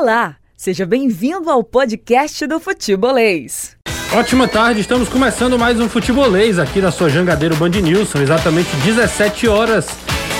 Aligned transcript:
Olá, 0.00 0.36
seja 0.56 0.86
bem-vindo 0.86 1.50
ao 1.50 1.62
podcast 1.62 2.46
do 2.46 2.58
Futebolês. 2.58 3.76
Ótima 4.14 4.48
tarde, 4.48 4.80
estamos 4.80 5.10
começando 5.10 5.58
mais 5.58 5.78
um 5.78 5.90
Futebolês 5.90 6.58
aqui 6.58 6.80
na 6.80 6.90
sua 6.90 7.10
Jangadeiro 7.10 7.54
Band 7.54 7.68
News, 7.68 8.08
são 8.08 8.22
exatamente 8.22 8.74
17 8.76 9.46
horas. 9.46 9.88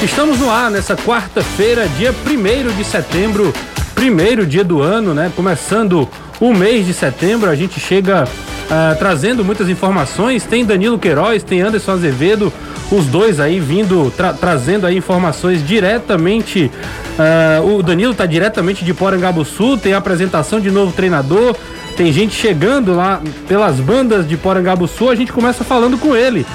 Estamos 0.03 0.39
no 0.39 0.51
ar 0.51 0.71
nessa 0.71 0.97
quarta-feira, 0.97 1.87
dia 1.89 2.11
1 2.11 2.75
de 2.75 2.85
setembro, 2.85 3.53
primeiro 3.95 4.47
dia 4.47 4.65
do 4.65 4.81
ano, 4.81 5.13
né? 5.13 5.31
Começando 5.37 6.09
o 6.41 6.55
mês 6.55 6.87
de 6.87 6.95
setembro, 6.95 7.51
a 7.51 7.55
gente 7.55 7.79
chega 7.79 8.27
uh, 8.71 8.97
trazendo 8.99 9.45
muitas 9.45 9.69
informações. 9.69 10.45
Tem 10.45 10.65
Danilo 10.65 10.99
Queiroz, 10.99 11.43
tem 11.43 11.61
Anderson 11.61 11.93
Azevedo, 11.93 12.53
os 12.91 13.07
dois 13.07 13.41
aí 13.41 13.59
vindo, 13.59 14.13
tra 14.17 14.33
trazendo 14.33 14.87
aí 14.87 14.97
informações 14.97 15.67
diretamente. 15.67 16.71
Uh, 17.19 17.77
o 17.77 17.83
Danilo 17.83 18.13
está 18.13 18.25
diretamente 18.25 18.85
de 18.85 18.95
Porangabuçu, 18.95 19.77
tem 19.77 19.93
apresentação 19.93 20.61
de 20.61 20.71
novo 20.71 20.93
treinador. 20.93 21.57
Tem 21.97 22.13
gente 22.13 22.35
chegando 22.35 22.95
lá 22.95 23.21
pelas 23.47 23.77
bandas 23.77 24.27
de 24.27 24.37
Porangabuçu, 24.37 25.11
a 25.11 25.15
gente 25.15 25.33
começa 25.33 25.65
falando 25.65 25.99
com 25.99 26.17
ele. 26.17 26.47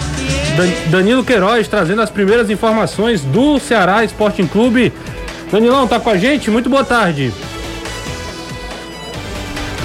Dan 0.56 0.70
Danilo 0.90 1.24
Queiroz 1.24 1.68
trazendo 1.68 2.02
as 2.02 2.10
primeiras 2.10 2.50
informações 2.50 3.22
do 3.22 3.60
Ceará 3.60 4.04
Sporting 4.06 4.48
Clube. 4.48 4.92
Danilão, 5.52 5.88
tá 5.88 6.00
com 6.00 6.10
a 6.10 6.18
gente? 6.18 6.50
Muito 6.50 6.70
boa 6.70 6.84
tarde. 6.84 7.32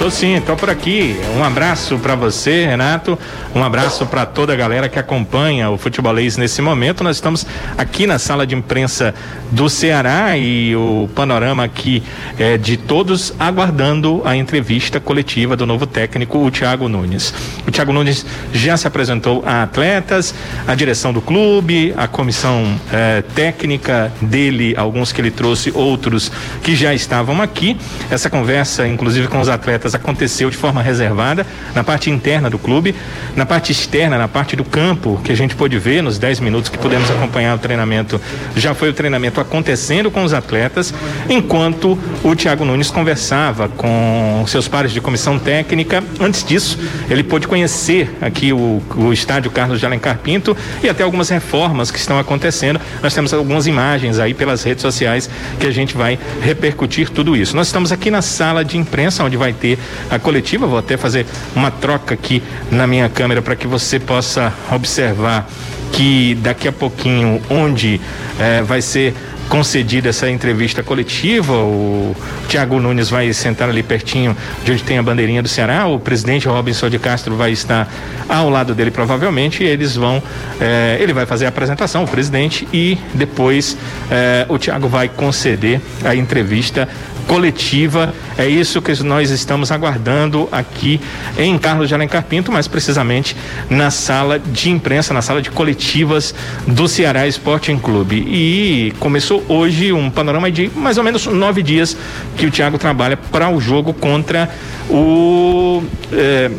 Tô 0.01 0.09
sim, 0.09 0.41
tô 0.43 0.55
por 0.55 0.67
aqui. 0.67 1.15
Um 1.37 1.43
abraço 1.43 1.99
para 1.99 2.15
você, 2.15 2.65
Renato. 2.65 3.19
Um 3.53 3.63
abraço 3.63 4.03
para 4.07 4.25
toda 4.25 4.51
a 4.51 4.55
galera 4.55 4.89
que 4.89 4.97
acompanha 4.97 5.69
o 5.69 5.77
futebolês 5.77 6.37
nesse 6.37 6.59
momento. 6.59 7.03
Nós 7.03 7.17
estamos 7.17 7.45
aqui 7.77 8.07
na 8.07 8.17
sala 8.17 8.47
de 8.47 8.55
imprensa 8.55 9.13
do 9.51 9.69
Ceará 9.69 10.35
e 10.35 10.75
o 10.75 11.07
panorama 11.13 11.63
aqui 11.63 12.01
é 12.39 12.57
de 12.57 12.77
todos 12.77 13.31
aguardando 13.37 14.23
a 14.25 14.35
entrevista 14.35 14.99
coletiva 14.99 15.55
do 15.55 15.67
novo 15.67 15.85
técnico, 15.85 16.39
o 16.39 16.49
Thiago 16.49 16.89
Nunes. 16.89 17.31
O 17.67 17.69
Thiago 17.69 17.93
Nunes 17.93 18.25
já 18.51 18.75
se 18.77 18.87
apresentou 18.87 19.43
a 19.45 19.61
atletas, 19.61 20.33
a 20.67 20.73
direção 20.73 21.13
do 21.13 21.21
clube, 21.21 21.93
a 21.95 22.07
comissão 22.07 22.65
eh, 22.91 23.23
técnica 23.35 24.11
dele, 24.19 24.73
alguns 24.75 25.11
que 25.11 25.21
ele 25.21 25.29
trouxe, 25.29 25.71
outros 25.75 26.31
que 26.63 26.75
já 26.75 26.91
estavam 26.91 27.39
aqui. 27.39 27.77
Essa 28.09 28.31
conversa, 28.31 28.87
inclusive 28.87 29.27
com 29.27 29.39
os 29.39 29.49
atletas 29.49 29.90
aconteceu 29.95 30.49
de 30.49 30.57
forma 30.57 30.81
reservada 30.81 31.45
na 31.73 31.83
parte 31.83 32.09
interna 32.09 32.49
do 32.49 32.57
clube, 32.57 32.95
na 33.35 33.45
parte 33.45 33.71
externa, 33.71 34.17
na 34.17 34.27
parte 34.27 34.55
do 34.55 34.63
campo, 34.63 35.19
que 35.23 35.31
a 35.31 35.35
gente 35.35 35.55
pôde 35.55 35.77
ver 35.77 36.01
nos 36.01 36.17
10 36.17 36.39
minutos 36.39 36.69
que 36.69 36.77
pudemos 36.77 37.09
acompanhar 37.09 37.55
o 37.55 37.59
treinamento, 37.59 38.19
já 38.55 38.73
foi 38.73 38.89
o 38.89 38.93
treinamento 38.93 39.39
acontecendo 39.39 40.11
com 40.11 40.23
os 40.23 40.33
atletas, 40.33 40.93
enquanto 41.29 41.97
o 42.23 42.35
Thiago 42.35 42.65
Nunes 42.65 42.91
conversava 42.91 43.69
com 43.69 44.43
seus 44.47 44.67
pares 44.67 44.91
de 44.91 45.01
comissão 45.01 45.37
técnica. 45.39 46.03
Antes 46.19 46.43
disso, 46.43 46.77
ele 47.09 47.23
pôde 47.23 47.47
conhecer 47.47 48.15
aqui 48.21 48.53
o, 48.53 48.81
o 48.95 49.13
estádio 49.13 49.51
Carlos 49.51 49.79
de 49.79 49.85
Alencar 49.85 50.17
Pinto 50.19 50.55
e 50.83 50.89
até 50.89 51.03
algumas 51.03 51.29
reformas 51.29 51.91
que 51.91 51.97
estão 51.97 52.19
acontecendo. 52.19 52.79
Nós 53.01 53.13
temos 53.13 53.33
algumas 53.33 53.67
imagens 53.67 54.19
aí 54.19 54.33
pelas 54.33 54.63
redes 54.63 54.81
sociais 54.81 55.29
que 55.59 55.67
a 55.67 55.71
gente 55.71 55.95
vai 55.95 56.17
repercutir 56.41 57.09
tudo 57.09 57.35
isso. 57.35 57.55
Nós 57.55 57.67
estamos 57.67 57.91
aqui 57.91 58.11
na 58.11 58.21
sala 58.21 58.63
de 58.63 58.77
imprensa, 58.77 59.23
onde 59.23 59.37
vai 59.37 59.53
ter 59.53 59.70
a 60.09 60.19
coletiva. 60.19 60.67
Vou 60.67 60.77
até 60.77 60.97
fazer 60.97 61.25
uma 61.55 61.71
troca 61.71 62.13
aqui 62.13 62.41
na 62.69 62.87
minha 62.87 63.09
câmera 63.09 63.41
para 63.41 63.55
que 63.55 63.67
você 63.67 63.99
possa 63.99 64.53
observar 64.71 65.47
que 65.91 66.35
daqui 66.35 66.67
a 66.67 66.71
pouquinho, 66.71 67.41
onde 67.49 67.99
eh, 68.39 68.61
vai 68.63 68.81
ser 68.81 69.13
concedida 69.51 70.07
essa 70.07 70.29
entrevista 70.29 70.81
coletiva. 70.81 71.53
O 71.53 72.15
Tiago 72.47 72.79
Nunes 72.79 73.09
vai 73.09 73.33
sentar 73.33 73.67
ali 73.67 73.83
pertinho 73.83 74.35
de 74.63 74.71
onde 74.71 74.81
tem 74.81 74.97
a 74.97 75.03
bandeirinha 75.03 75.43
do 75.43 75.49
Ceará. 75.49 75.87
O 75.87 75.99
presidente 75.99 76.47
Robinson 76.47 76.89
de 76.89 76.97
Castro 76.97 77.35
vai 77.35 77.51
estar 77.51 77.91
ao 78.29 78.49
lado 78.49 78.73
dele, 78.73 78.91
provavelmente. 78.91 79.61
E 79.61 79.67
eles 79.67 79.97
vão. 79.97 80.23
Eh, 80.59 80.97
ele 81.01 81.11
vai 81.11 81.25
fazer 81.25 81.45
a 81.45 81.49
apresentação, 81.49 82.05
o 82.05 82.07
presidente, 82.07 82.65
e 82.71 82.97
depois 83.13 83.77
eh, 84.09 84.45
o 84.47 84.57
Tiago 84.57 84.87
vai 84.87 85.09
conceder 85.09 85.81
a 86.05 86.15
entrevista 86.15 86.87
coletiva. 87.27 88.13
É 88.37 88.47
isso 88.47 88.81
que 88.81 88.91
nós 89.03 89.29
estamos 89.29 89.71
aguardando 89.71 90.47
aqui 90.51 90.99
em 91.37 91.57
Carlos 91.57 91.87
de 91.87 91.95
Alencar 91.95 92.23
Pinto, 92.23 92.51
mais 92.51 92.67
precisamente 92.67 93.35
na 93.69 93.91
sala 93.91 94.39
de 94.39 94.69
imprensa, 94.69 95.13
na 95.13 95.21
sala 95.21 95.41
de 95.41 95.49
coletivas 95.51 96.33
do 96.67 96.87
Ceará 96.87 97.27
Sporting 97.27 97.77
Clube. 97.77 98.17
E 98.27 98.93
começou 98.99 99.43
hoje 99.47 99.91
um 99.91 100.09
panorama 100.09 100.51
de 100.51 100.69
mais 100.75 100.97
ou 100.97 101.03
menos 101.03 101.25
nove 101.27 101.61
dias 101.63 101.95
que 102.35 102.45
o 102.45 102.51
Thiago 102.51 102.77
trabalha 102.77 103.17
para 103.17 103.49
o 103.49 103.59
jogo 103.59 103.93
contra 103.93 104.49
o. 104.89 105.83
Eh, 106.11 106.51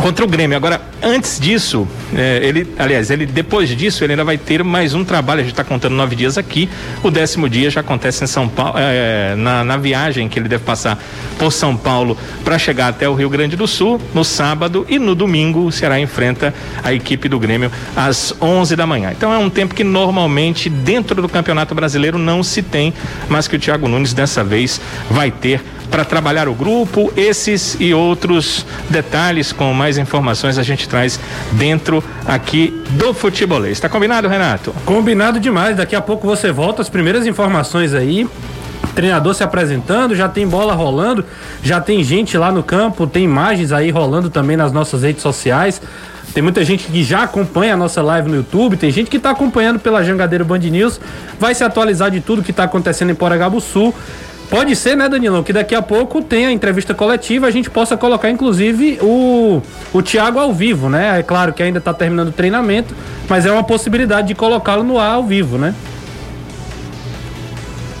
contra 0.00 0.24
o 0.24 0.28
Grêmio. 0.28 0.56
Agora, 0.56 0.80
antes 1.02 1.38
disso, 1.38 1.86
é, 2.14 2.40
ele, 2.42 2.66
aliás, 2.78 3.10
ele 3.10 3.26
depois 3.26 3.68
disso, 3.70 4.04
ele 4.04 4.12
ainda 4.12 4.24
vai 4.24 4.38
ter 4.38 4.62
mais 4.62 4.94
um 4.94 5.04
trabalho. 5.04 5.40
A 5.40 5.42
gente 5.42 5.52
está 5.52 5.64
contando 5.64 5.94
nove 5.94 6.16
dias 6.16 6.38
aqui. 6.38 6.68
O 7.02 7.10
décimo 7.10 7.48
dia 7.48 7.70
já 7.70 7.80
acontece 7.80 8.24
em 8.24 8.26
São 8.26 8.48
Paulo, 8.48 8.74
é, 8.76 9.34
na, 9.36 9.64
na 9.64 9.76
viagem 9.76 10.28
que 10.28 10.38
ele 10.38 10.48
deve 10.48 10.64
passar 10.64 10.98
por 11.38 11.52
São 11.52 11.76
Paulo 11.76 12.16
para 12.44 12.58
chegar 12.58 12.88
até 12.88 13.08
o 13.08 13.14
Rio 13.14 13.28
Grande 13.28 13.56
do 13.56 13.66
Sul 13.66 14.00
no 14.14 14.24
sábado 14.24 14.86
e 14.88 14.98
no 14.98 15.14
domingo 15.14 15.66
o 15.66 15.72
Ceará 15.72 16.00
enfrenta 16.00 16.54
a 16.82 16.92
equipe 16.92 17.28
do 17.28 17.38
Grêmio 17.38 17.70
às 17.96 18.34
11 18.40 18.76
da 18.76 18.86
manhã. 18.86 19.12
Então 19.16 19.32
é 19.32 19.38
um 19.38 19.50
tempo 19.50 19.74
que 19.74 19.84
normalmente 19.84 20.68
dentro 20.68 21.20
do 21.20 21.28
Campeonato 21.28 21.74
Brasileiro 21.74 22.18
não 22.18 22.42
se 22.42 22.62
tem, 22.62 22.92
mas 23.28 23.46
que 23.46 23.56
o 23.56 23.58
Thiago 23.58 23.88
Nunes 23.88 24.12
dessa 24.12 24.42
vez 24.42 24.80
vai 25.10 25.30
ter 25.30 25.62
para 25.90 26.04
trabalhar 26.04 26.48
o 26.48 26.54
grupo. 26.54 27.12
Esses 27.16 27.76
e 27.80 27.92
outros 27.92 28.64
detalhes 28.88 29.52
com 29.52 29.72
mais 29.72 29.98
informações 29.98 30.58
a 30.58 30.62
gente 30.62 30.88
traz 30.88 31.18
dentro 31.52 32.02
aqui 32.26 32.82
do 32.90 33.12
futebolês. 33.12 33.72
Está 33.72 33.88
combinado, 33.88 34.28
Renato? 34.28 34.74
Combinado 34.84 35.40
demais. 35.40 35.76
Daqui 35.76 35.96
a 35.96 36.00
pouco 36.00 36.26
você 36.26 36.52
volta 36.52 36.82
as 36.82 36.88
primeiras 36.88 37.26
informações 37.26 37.94
aí 37.94 38.28
treinador 38.94 39.32
se 39.32 39.44
apresentando, 39.44 40.16
já 40.16 40.28
tem 40.28 40.46
bola 40.46 40.74
rolando, 40.74 41.24
já 41.62 41.80
tem 41.80 42.02
gente 42.02 42.36
lá 42.36 42.50
no 42.50 42.64
campo, 42.64 43.06
tem 43.06 43.22
imagens 43.22 43.70
aí 43.70 43.90
rolando 43.90 44.28
também 44.28 44.56
nas 44.56 44.72
nossas 44.72 45.02
redes 45.04 45.22
sociais. 45.22 45.80
Tem 46.34 46.42
muita 46.42 46.64
gente 46.64 46.88
que 46.88 47.02
já 47.02 47.22
acompanha 47.22 47.74
a 47.74 47.76
nossa 47.76 48.02
live 48.02 48.28
no 48.28 48.36
YouTube, 48.36 48.76
tem 48.76 48.90
gente 48.90 49.08
que 49.08 49.16
está 49.16 49.30
acompanhando 49.30 49.78
pela 49.78 50.02
Jangadeiro 50.02 50.44
Band 50.44 50.58
News, 50.58 51.00
vai 51.38 51.54
se 51.54 51.64
atualizar 51.64 52.10
de 52.10 52.20
tudo 52.20 52.42
que 52.42 52.50
está 52.50 52.64
acontecendo 52.64 53.10
em 53.10 53.14
Poragabuçu. 53.14 53.94
Pode 54.50 54.74
ser, 54.74 54.96
né, 54.96 55.08
Danilão, 55.08 55.42
que 55.42 55.52
daqui 55.52 55.74
a 55.74 55.82
pouco 55.82 56.22
tem 56.22 56.46
a 56.46 56.52
entrevista 56.52 56.94
coletiva, 56.94 57.46
a 57.46 57.50
gente 57.50 57.68
possa 57.68 57.98
colocar, 57.98 58.30
inclusive, 58.30 58.98
o, 59.02 59.60
o 59.92 60.02
Thiago 60.02 60.38
ao 60.38 60.54
vivo, 60.54 60.88
né? 60.88 61.18
É 61.18 61.22
claro 61.22 61.52
que 61.52 61.62
ainda 61.62 61.78
está 61.78 61.92
terminando 61.92 62.28
o 62.28 62.32
treinamento, 62.32 62.94
mas 63.28 63.44
é 63.44 63.52
uma 63.52 63.62
possibilidade 63.62 64.28
de 64.28 64.34
colocá-lo 64.34 64.82
no 64.82 64.98
ar 64.98 65.14
ao 65.14 65.24
vivo, 65.24 65.58
né? 65.58 65.74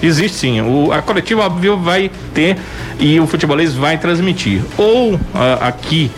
Existe 0.02 0.38
sim. 0.38 0.60
O, 0.62 0.90
a 0.90 1.02
coletiva 1.02 1.44
ao 1.44 1.50
vivo 1.50 1.76
vai 1.76 2.10
ter 2.32 2.56
e 2.98 3.20
o 3.20 3.26
futebolês 3.26 3.74
vai 3.74 3.98
transmitir. 3.98 4.62
Ou 4.78 5.14
uh, 5.14 5.20
aqui 5.60 6.10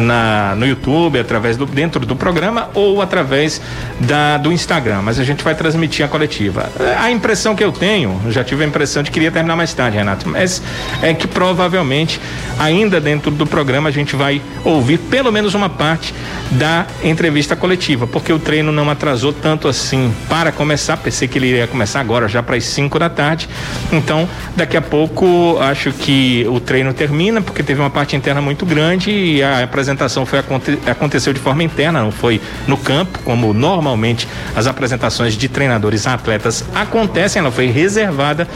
na, 0.00 0.54
no 0.56 0.66
YouTube, 0.66 1.18
através 1.18 1.56
do 1.56 1.66
dentro 1.66 2.04
do 2.04 2.16
programa 2.16 2.68
ou 2.74 3.00
através 3.00 3.60
da, 4.00 4.36
do 4.38 4.52
Instagram. 4.52 5.02
Mas 5.02 5.18
a 5.18 5.24
gente 5.24 5.44
vai 5.44 5.54
transmitir 5.54 6.04
a 6.04 6.08
coletiva. 6.08 6.70
A 6.98 7.10
impressão 7.10 7.54
que 7.54 7.62
eu 7.62 7.72
tenho, 7.72 8.20
já 8.28 8.42
tive 8.42 8.64
a 8.64 8.66
impressão 8.66 9.02
de 9.02 9.10
que 9.10 9.20
queria 9.20 9.30
terminar 9.30 9.54
mais 9.54 9.74
tarde, 9.74 9.98
Renato, 9.98 10.26
mas 10.26 10.62
é 11.02 11.12
que 11.12 11.28
provavelmente 11.28 12.18
ainda 12.58 12.98
dentro 12.98 13.30
do 13.30 13.46
programa 13.46 13.90
a 13.90 13.92
gente 13.92 14.16
vai 14.16 14.40
ouvir 14.64 14.96
pelo 14.96 15.30
menos 15.30 15.52
uma 15.52 15.68
parte 15.68 16.14
da 16.50 16.86
entrevista 17.04 17.54
coletiva, 17.54 18.06
porque 18.06 18.32
o 18.32 18.38
treino 18.38 18.72
não 18.72 18.88
atrasou 18.88 19.32
tanto 19.32 19.68
assim 19.68 20.12
para 20.28 20.50
começar. 20.50 20.96
Pensei 20.96 21.28
que 21.28 21.38
ele 21.38 21.48
iria 21.48 21.66
começar 21.66 22.00
agora, 22.00 22.28
já 22.28 22.42
para 22.42 22.56
as 22.56 22.64
5 22.64 22.98
da 22.98 23.10
tarde. 23.10 23.48
Então, 23.92 24.26
daqui 24.56 24.76
a 24.76 24.82
pouco 24.82 25.58
acho 25.60 25.92
que 25.92 26.46
o 26.48 26.58
treino 26.58 26.94
termina, 26.94 27.42
porque 27.42 27.62
teve 27.62 27.80
uma 27.80 27.90
parte 27.90 28.16
interna 28.16 28.40
muito 28.40 28.64
grande 28.64 29.10
e 29.10 29.42
a 29.42 29.66
apresentação 29.70 30.26
foi 30.26 30.40
aconteceu 30.86 31.32
de 31.32 31.38
forma 31.38 31.62
interna, 31.62 32.02
não 32.02 32.10
foi 32.10 32.40
no 32.66 32.76
campo, 32.76 33.20
como 33.24 33.54
normalmente 33.54 34.28
as 34.54 34.66
apresentações 34.66 35.34
de 35.34 35.48
treinadores 35.48 36.06
a 36.06 36.14
atletas 36.14 36.64
acontecem, 36.74 37.40
ela 37.40 37.52
foi 37.52 37.66
reservada 37.66 38.48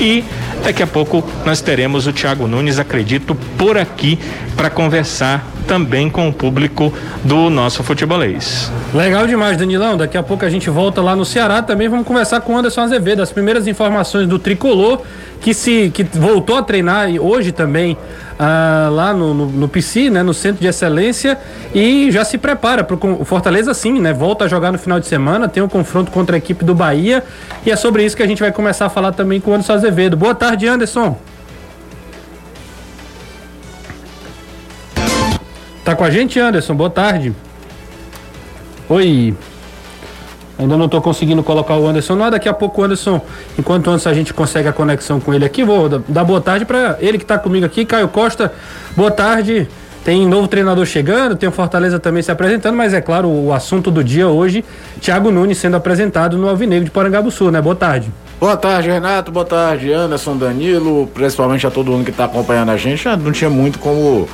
e 0.00 0.24
daqui 0.64 0.82
a 0.82 0.86
pouco 0.86 1.22
nós 1.44 1.60
teremos 1.60 2.06
o 2.06 2.12
Thiago 2.12 2.46
Nunes, 2.46 2.78
acredito, 2.78 3.34
por 3.56 3.76
aqui 3.76 4.18
para 4.56 4.70
conversar 4.70 5.51
também 5.62 6.10
com 6.10 6.28
o 6.28 6.32
público 6.32 6.92
do 7.24 7.48
nosso 7.48 7.82
futebolês. 7.82 8.70
Legal 8.94 9.26
demais, 9.26 9.56
Danilão. 9.56 9.96
Daqui 9.96 10.16
a 10.16 10.22
pouco 10.22 10.44
a 10.44 10.50
gente 10.50 10.68
volta 10.68 11.00
lá 11.00 11.16
no 11.16 11.24
Ceará. 11.24 11.62
Também 11.62 11.88
vamos 11.88 12.06
conversar 12.06 12.40
com 12.40 12.54
o 12.54 12.58
Anderson 12.58 12.82
Azevedo. 12.82 13.22
As 13.22 13.32
primeiras 13.32 13.66
informações 13.66 14.26
do 14.26 14.38
tricolor 14.38 15.00
que 15.40 15.52
se 15.52 15.90
que 15.92 16.04
voltou 16.04 16.56
a 16.56 16.62
treinar 16.62 17.08
hoje 17.20 17.50
também 17.50 17.98
ah, 18.38 18.88
lá 18.90 19.12
no, 19.12 19.34
no, 19.34 19.46
no 19.46 19.68
PC, 19.68 20.10
né, 20.10 20.22
no 20.22 20.34
Centro 20.34 20.60
de 20.60 20.66
Excelência, 20.66 21.38
e 21.74 22.10
já 22.10 22.24
se 22.24 22.38
prepara 22.38 22.82
para 22.82 22.96
o 22.96 23.24
Fortaleza, 23.24 23.72
sim, 23.74 24.00
né? 24.00 24.12
Volta 24.12 24.46
a 24.46 24.48
jogar 24.48 24.72
no 24.72 24.78
final 24.78 24.98
de 24.98 25.06
semana, 25.06 25.48
tem 25.48 25.62
um 25.62 25.68
confronto 25.68 26.10
contra 26.10 26.36
a 26.36 26.38
equipe 26.38 26.64
do 26.64 26.74
Bahia, 26.74 27.22
e 27.64 27.70
é 27.70 27.76
sobre 27.76 28.04
isso 28.04 28.16
que 28.16 28.22
a 28.22 28.26
gente 28.26 28.40
vai 28.40 28.50
começar 28.50 28.86
a 28.86 28.88
falar 28.88 29.12
também 29.12 29.40
com 29.40 29.50
o 29.50 29.54
Anderson 29.54 29.74
Azevedo. 29.74 30.16
Boa 30.16 30.34
tarde, 30.34 30.66
Anderson. 30.66 31.16
Tá 35.92 35.96
com 35.96 36.04
a 36.04 36.10
gente, 36.10 36.40
Anderson? 36.40 36.74
Boa 36.74 36.88
tarde. 36.88 37.34
Oi. 38.88 39.34
Ainda 40.58 40.74
não 40.74 40.86
estou 40.86 41.02
conseguindo 41.02 41.42
colocar 41.42 41.76
o 41.76 41.86
Anderson 41.86 42.14
lá. 42.14 42.30
Daqui 42.30 42.48
a 42.48 42.54
pouco 42.54 42.80
o 42.80 42.84
Anderson, 42.84 43.20
enquanto 43.58 43.90
antes 43.90 44.06
a 44.06 44.14
gente 44.14 44.32
consegue 44.32 44.66
a 44.66 44.72
conexão 44.72 45.20
com 45.20 45.34
ele 45.34 45.44
aqui, 45.44 45.62
vou 45.62 45.90
dar 45.90 46.24
boa 46.24 46.40
tarde 46.40 46.64
para 46.64 46.96
ele 46.98 47.18
que 47.18 47.24
está 47.24 47.36
comigo 47.38 47.66
aqui, 47.66 47.84
Caio 47.84 48.08
Costa. 48.08 48.50
Boa 48.96 49.10
tarde. 49.10 49.68
Tem 50.02 50.26
novo 50.26 50.48
treinador 50.48 50.86
chegando, 50.86 51.36
tem 51.36 51.46
o 51.46 51.52
Fortaleza 51.52 51.98
também 51.98 52.22
se 52.22 52.32
apresentando, 52.32 52.74
mas 52.74 52.94
é 52.94 53.00
claro, 53.02 53.28
o 53.28 53.52
assunto 53.52 53.90
do 53.90 54.02
dia 54.02 54.28
hoje, 54.28 54.64
Thiago 54.98 55.30
Nunes 55.30 55.58
sendo 55.58 55.76
apresentado 55.76 56.38
no 56.38 56.48
Alvinegro 56.48 56.86
de 56.86 56.90
Porangabuçu, 56.90 57.50
né? 57.50 57.60
Boa 57.60 57.76
tarde. 57.76 58.10
Boa 58.40 58.56
tarde, 58.56 58.88
Renato. 58.88 59.30
Boa 59.30 59.44
tarde, 59.44 59.92
Anderson, 59.92 60.38
Danilo, 60.38 61.06
principalmente 61.12 61.66
a 61.66 61.70
todo 61.70 61.92
mundo 61.92 62.04
que 62.04 62.10
está 62.10 62.24
acompanhando 62.24 62.70
a 62.70 62.78
gente. 62.78 63.06
Não 63.06 63.30
tinha 63.30 63.50
muito 63.50 63.78
como 63.78 64.26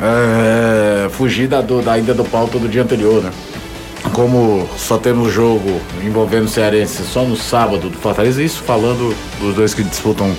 é, 0.00 1.08
fugir 1.10 1.48
da, 1.48 1.60
do, 1.60 1.82
da 1.82 1.98
ida 1.98 2.14
do 2.14 2.24
pauta 2.24 2.58
do 2.58 2.68
dia 2.68 2.82
anterior, 2.82 3.22
né? 3.22 3.30
Como 4.12 4.68
só 4.76 4.96
temos 4.96 5.32
jogo 5.32 5.80
envolvendo 6.02 6.46
o 6.46 6.48
Cearense 6.48 7.02
só 7.04 7.24
no 7.24 7.36
sábado 7.36 7.90
do 7.90 7.98
Fortaleza, 7.98 8.42
isso 8.42 8.62
falando 8.62 9.14
dos 9.38 9.54
dois 9.54 9.74
que 9.74 9.82
disputam 9.82 10.34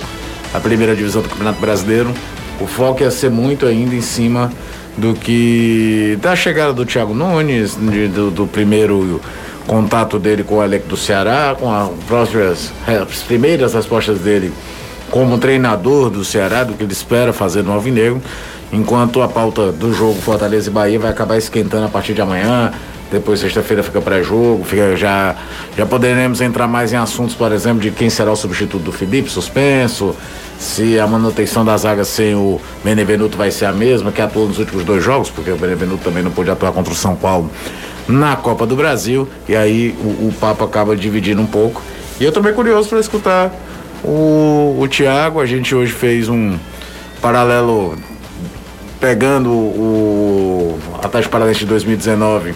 a 0.52 0.60
primeira 0.60 0.96
divisão 0.96 1.22
do 1.22 1.28
Campeonato 1.28 1.60
Brasileiro, 1.60 2.12
o 2.60 2.66
foco 2.66 3.02
ia 3.02 3.10
ser 3.10 3.30
muito 3.30 3.64
ainda 3.66 3.94
em 3.94 4.00
cima 4.00 4.52
do 4.96 5.14
que 5.14 6.18
da 6.20 6.36
chegada 6.36 6.72
do 6.72 6.84
Thiago 6.84 7.14
Nunes, 7.14 7.76
de, 7.80 8.08
do, 8.08 8.30
do, 8.30 8.46
primeiro 8.46 9.20
contato 9.66 10.18
dele 10.18 10.42
com 10.42 10.56
o 10.56 10.62
elenco 10.62 10.88
do 10.88 10.96
Ceará, 10.96 11.56
com 11.58 11.72
próprias 12.06 12.72
as 12.86 13.22
primeiras 13.22 13.74
respostas 13.74 14.18
dele 14.18 14.52
como 15.10 15.38
treinador 15.38 16.10
do 16.10 16.24
Ceará, 16.24 16.64
do 16.64 16.74
que 16.74 16.82
ele 16.82 16.92
espera 16.92 17.32
fazer 17.32 17.62
no 17.62 17.72
Alvinegro, 17.72 18.20
enquanto 18.72 19.20
a 19.20 19.28
pauta 19.28 19.70
do 19.70 19.92
jogo 19.92 20.20
Fortaleza 20.20 20.70
e 20.70 20.72
Bahia 20.72 20.98
vai 20.98 21.10
acabar 21.10 21.36
esquentando 21.36 21.86
a 21.86 21.88
partir 21.88 22.14
de 22.14 22.22
amanhã. 22.22 22.72
Depois 23.10 23.40
sexta-feira 23.40 23.82
fica 23.82 24.00
pré-jogo, 24.00 24.64
fica 24.64 24.96
já 24.96 25.36
já 25.76 25.84
poderemos 25.84 26.40
entrar 26.40 26.66
mais 26.66 26.94
em 26.94 26.96
assuntos, 26.96 27.34
por 27.34 27.52
exemplo, 27.52 27.80
de 27.80 27.90
quem 27.90 28.08
será 28.08 28.32
o 28.32 28.36
substituto 28.36 28.82
do 28.82 28.90
Felipe, 28.90 29.28
suspenso, 29.28 30.16
se 30.58 30.98
a 30.98 31.06
manutenção 31.06 31.62
da 31.62 31.76
zaga 31.76 32.04
sem 32.04 32.34
o 32.34 32.58
Benevenuto 32.82 33.36
vai 33.36 33.50
ser 33.50 33.66
a 33.66 33.72
mesma 33.72 34.10
que 34.10 34.22
atuou 34.22 34.48
nos 34.48 34.58
últimos 34.58 34.82
dois 34.82 35.04
jogos, 35.04 35.28
porque 35.28 35.50
o 35.50 35.56
Benevenuto 35.56 36.02
também 36.02 36.22
não 36.22 36.30
pôde 36.30 36.50
atuar 36.50 36.72
contra 36.72 36.90
o 36.90 36.96
São 36.96 37.14
Paulo 37.14 37.50
na 38.08 38.34
Copa 38.34 38.66
do 38.66 38.74
Brasil, 38.74 39.28
e 39.46 39.54
aí 39.54 39.94
o, 40.00 40.28
o 40.28 40.34
papo 40.40 40.64
acaba 40.64 40.96
dividindo 40.96 41.42
um 41.42 41.46
pouco. 41.46 41.82
E 42.18 42.24
eu 42.24 42.32
também 42.32 42.54
curioso 42.54 42.88
para 42.88 43.00
escutar 43.00 43.52
o, 44.02 44.78
o 44.80 44.88
Thiago, 44.88 45.38
a 45.38 45.44
gente 45.44 45.74
hoje 45.74 45.92
fez 45.92 46.30
um 46.30 46.56
paralelo 47.20 47.94
pegando 49.02 49.50
o 49.50 50.78
Atlético 51.02 51.32
Paranaense 51.32 51.58
de 51.58 51.66
2019 51.66 52.54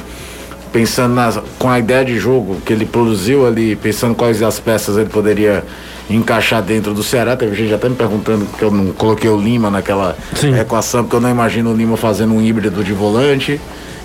pensando 0.72 1.12
nas, 1.12 1.40
com 1.58 1.68
a 1.68 1.78
ideia 1.78 2.04
de 2.04 2.16
jogo 2.18 2.60
que 2.64 2.72
ele 2.72 2.86
produziu 2.86 3.46
ali, 3.46 3.74
pensando 3.74 4.14
quais 4.14 4.42
as 4.42 4.60
peças 4.60 4.96
ele 4.96 5.08
poderia 5.08 5.64
encaixar 6.08 6.62
dentro 6.62 6.94
do 6.94 7.02
Ceará. 7.02 7.34
Teve 7.34 7.56
gente 7.56 7.74
até 7.74 7.88
me 7.88 7.96
perguntando 7.96 8.44
porque 8.44 8.64
eu 8.64 8.70
não 8.70 8.92
coloquei 8.92 9.28
o 9.28 9.40
Lima 9.40 9.70
naquela 9.70 10.16
Sim. 10.34 10.56
equação, 10.56 11.02
porque 11.02 11.16
eu 11.16 11.20
não 11.20 11.30
imagino 11.30 11.72
o 11.72 11.76
Lima 11.76 11.96
fazendo 11.96 12.34
um 12.34 12.42
híbrido 12.42 12.84
de 12.84 12.92
volante 12.92 13.60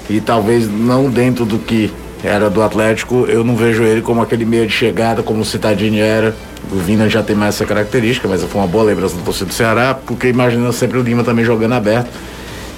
e 0.09 0.19
talvez 0.19 0.67
não 0.67 1.09
dentro 1.11 1.45
do 1.45 1.59
que 1.59 1.91
era 2.23 2.49
do 2.49 2.61
Atlético, 2.61 3.25
eu 3.27 3.43
não 3.43 3.55
vejo 3.55 3.83
ele 3.83 4.01
como 4.01 4.21
aquele 4.21 4.45
meio 4.45 4.65
de 4.65 4.73
chegada, 4.73 5.21
como 5.21 5.41
o 5.41 5.45
Citadini 5.45 5.99
era. 5.99 6.35
O 6.71 6.75
Vina 6.75 7.09
já 7.09 7.21
tem 7.21 7.35
mais 7.35 7.55
essa 7.55 7.65
característica, 7.65 8.27
mas 8.27 8.43
foi 8.43 8.61
uma 8.61 8.67
boa 8.67 8.83
lembrança 8.83 9.15
do 9.15 9.23
torcedor 9.23 9.49
do 9.49 9.53
Ceará, 9.53 9.93
porque 10.05 10.27
imaginando 10.27 10.71
sempre 10.71 10.97
o 10.97 11.01
Lima 11.01 11.23
também 11.23 11.43
jogando 11.43 11.73
aberto. 11.73 12.09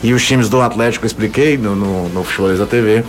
E 0.04 0.14
os 0.14 0.26
times 0.26 0.50
do 0.50 0.62
Atlético, 0.62 1.06
eu 1.06 1.08
expliquei 1.08 1.58
no, 1.58 1.76
no, 1.76 2.10
no 2.10 2.58
da 2.58 2.66
TV, 2.66 3.04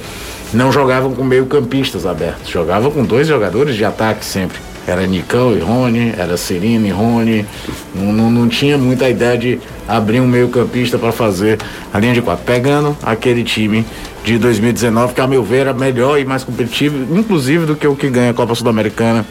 não 0.52 0.70
jogavam 0.70 1.12
com 1.12 1.24
meio 1.24 1.46
campistas 1.46 2.06
abertos, 2.06 2.48
jogavam 2.48 2.90
com 2.90 3.04
dois 3.04 3.26
jogadores 3.26 3.74
de 3.74 3.84
ataque 3.84 4.24
sempre. 4.24 4.58
Era 4.86 5.06
Nicão 5.06 5.56
e 5.56 5.60
Rony, 5.60 6.12
era 6.16 6.36
Serino 6.36 6.86
e 6.86 6.90
Rony. 6.90 7.46
Não, 7.94 8.12
não, 8.12 8.30
não 8.30 8.48
tinha 8.48 8.76
muita 8.76 9.08
ideia 9.08 9.36
de 9.36 9.58
abrir 9.88 10.20
um 10.20 10.26
meio 10.26 10.50
campista 10.50 10.98
para 10.98 11.10
fazer 11.10 11.58
a 11.92 11.98
linha 11.98 12.12
de 12.12 12.20
quatro. 12.20 12.44
Pegando 12.44 12.94
aquele 13.02 13.42
time 13.42 13.84
de 14.22 14.36
2019, 14.38 15.14
que 15.14 15.20
a 15.22 15.26
meu 15.26 15.42
ver 15.42 15.60
era 15.60 15.72
melhor 15.72 16.20
e 16.20 16.24
mais 16.24 16.44
competitivo, 16.44 17.18
inclusive 17.18 17.64
do 17.64 17.74
que 17.74 17.86
o 17.86 17.96
que 17.96 18.10
ganha 18.10 18.30
a 18.30 18.34
Copa 18.34 18.54
Sul-Americana 18.54 19.24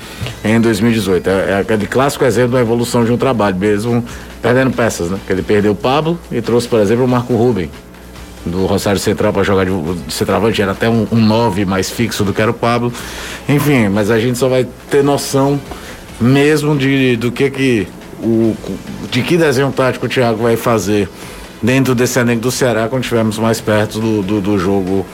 em 0.44 0.60
2018. 0.60 1.30
É, 1.30 1.52
é, 1.52 1.58
aquele 1.60 1.86
clássico 1.86 2.26
exemplo 2.26 2.54
da 2.54 2.62
evolução 2.62 3.06
de 3.06 3.12
um 3.12 3.18
trabalho, 3.18 3.56
mesmo 3.56 4.04
perdendo 4.44 4.72
peças, 4.72 5.10
né? 5.10 5.18
Que 5.26 5.32
ele 5.32 5.42
perdeu 5.42 5.72
o 5.72 5.76
Pablo 5.76 6.20
e 6.30 6.42
trouxe, 6.42 6.68
por 6.68 6.80
exemplo, 6.82 7.06
o 7.06 7.08
Marco 7.08 7.34
Ruben, 7.34 7.72
do 8.46 8.66
Rosário 8.66 9.00
Central 9.00 9.32
para 9.32 9.42
jogar 9.42 9.66
de, 9.66 9.72
de 9.72 10.14
centroavante, 10.14 10.62
era 10.62 10.74
até 10.74 10.90
um 10.90 11.08
9 11.10 11.64
mais 11.64 11.90
fixo 11.90 12.26
do 12.26 12.34
que 12.34 12.42
era 12.42 12.52
o 12.52 12.54
Pablo. 12.54 12.92
Enfim, 13.48 13.88
mas 13.88 14.12
a 14.12 14.20
gente 14.20 14.38
só 14.38 14.50
vai 14.50 14.68
ter 14.92 15.02
noção 15.02 15.60
mesmo 16.20 16.78
de 16.78 17.16
do 17.16 17.32
que 17.32 17.50
que 17.50 17.88
o 18.22 18.56
de 19.10 19.22
que 19.22 19.38
desenho 19.38 19.72
tático 19.72 20.06
o 20.06 20.10
Thiago 20.10 20.44
vai 20.44 20.58
fazer 20.58 21.10
dentro 21.62 21.96
desse 21.96 22.20
elenco 22.20 22.42
do 22.42 22.52
Ceará 22.52 22.88
quando 22.90 23.04
estivermos 23.04 23.40
mais 23.40 23.62
perto 23.62 24.00
do, 24.00 24.22
do, 24.22 24.42
do 24.42 24.60
jogo 24.60 25.06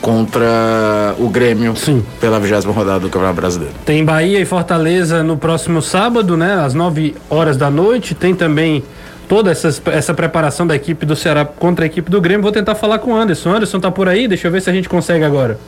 contra 0.00 1.14
o 1.18 1.28
Grêmio 1.28 1.76
Sim. 1.76 2.04
pela 2.20 2.40
vigésima 2.40 2.72
rodada 2.72 3.00
do 3.00 3.08
Campeonato 3.08 3.36
Brasileiro. 3.36 3.74
Tem 3.84 4.04
Bahia 4.04 4.40
e 4.40 4.44
Fortaleza 4.44 5.22
no 5.22 5.36
próximo 5.36 5.82
sábado, 5.82 6.36
né? 6.36 6.54
Às 6.54 6.74
9 6.74 7.14
horas 7.28 7.56
da 7.56 7.70
noite. 7.70 8.14
Tem 8.14 8.34
também 8.34 8.82
toda 9.28 9.50
essa, 9.50 9.68
essa 9.90 10.14
preparação 10.14 10.66
da 10.66 10.74
equipe 10.74 11.04
do 11.04 11.14
Ceará 11.14 11.44
contra 11.44 11.84
a 11.84 11.86
equipe 11.86 12.10
do 12.10 12.20
Grêmio. 12.20 12.42
Vou 12.42 12.52
tentar 12.52 12.74
falar 12.74 12.98
com 12.98 13.12
o 13.12 13.16
Anderson. 13.16 13.50
Anderson 13.50 13.80
tá 13.80 13.90
por 13.90 14.08
aí? 14.08 14.26
Deixa 14.28 14.46
eu 14.48 14.52
ver 14.52 14.60
se 14.60 14.70
a 14.70 14.72
gente 14.72 14.88
consegue 14.88 15.24
agora. 15.24 15.58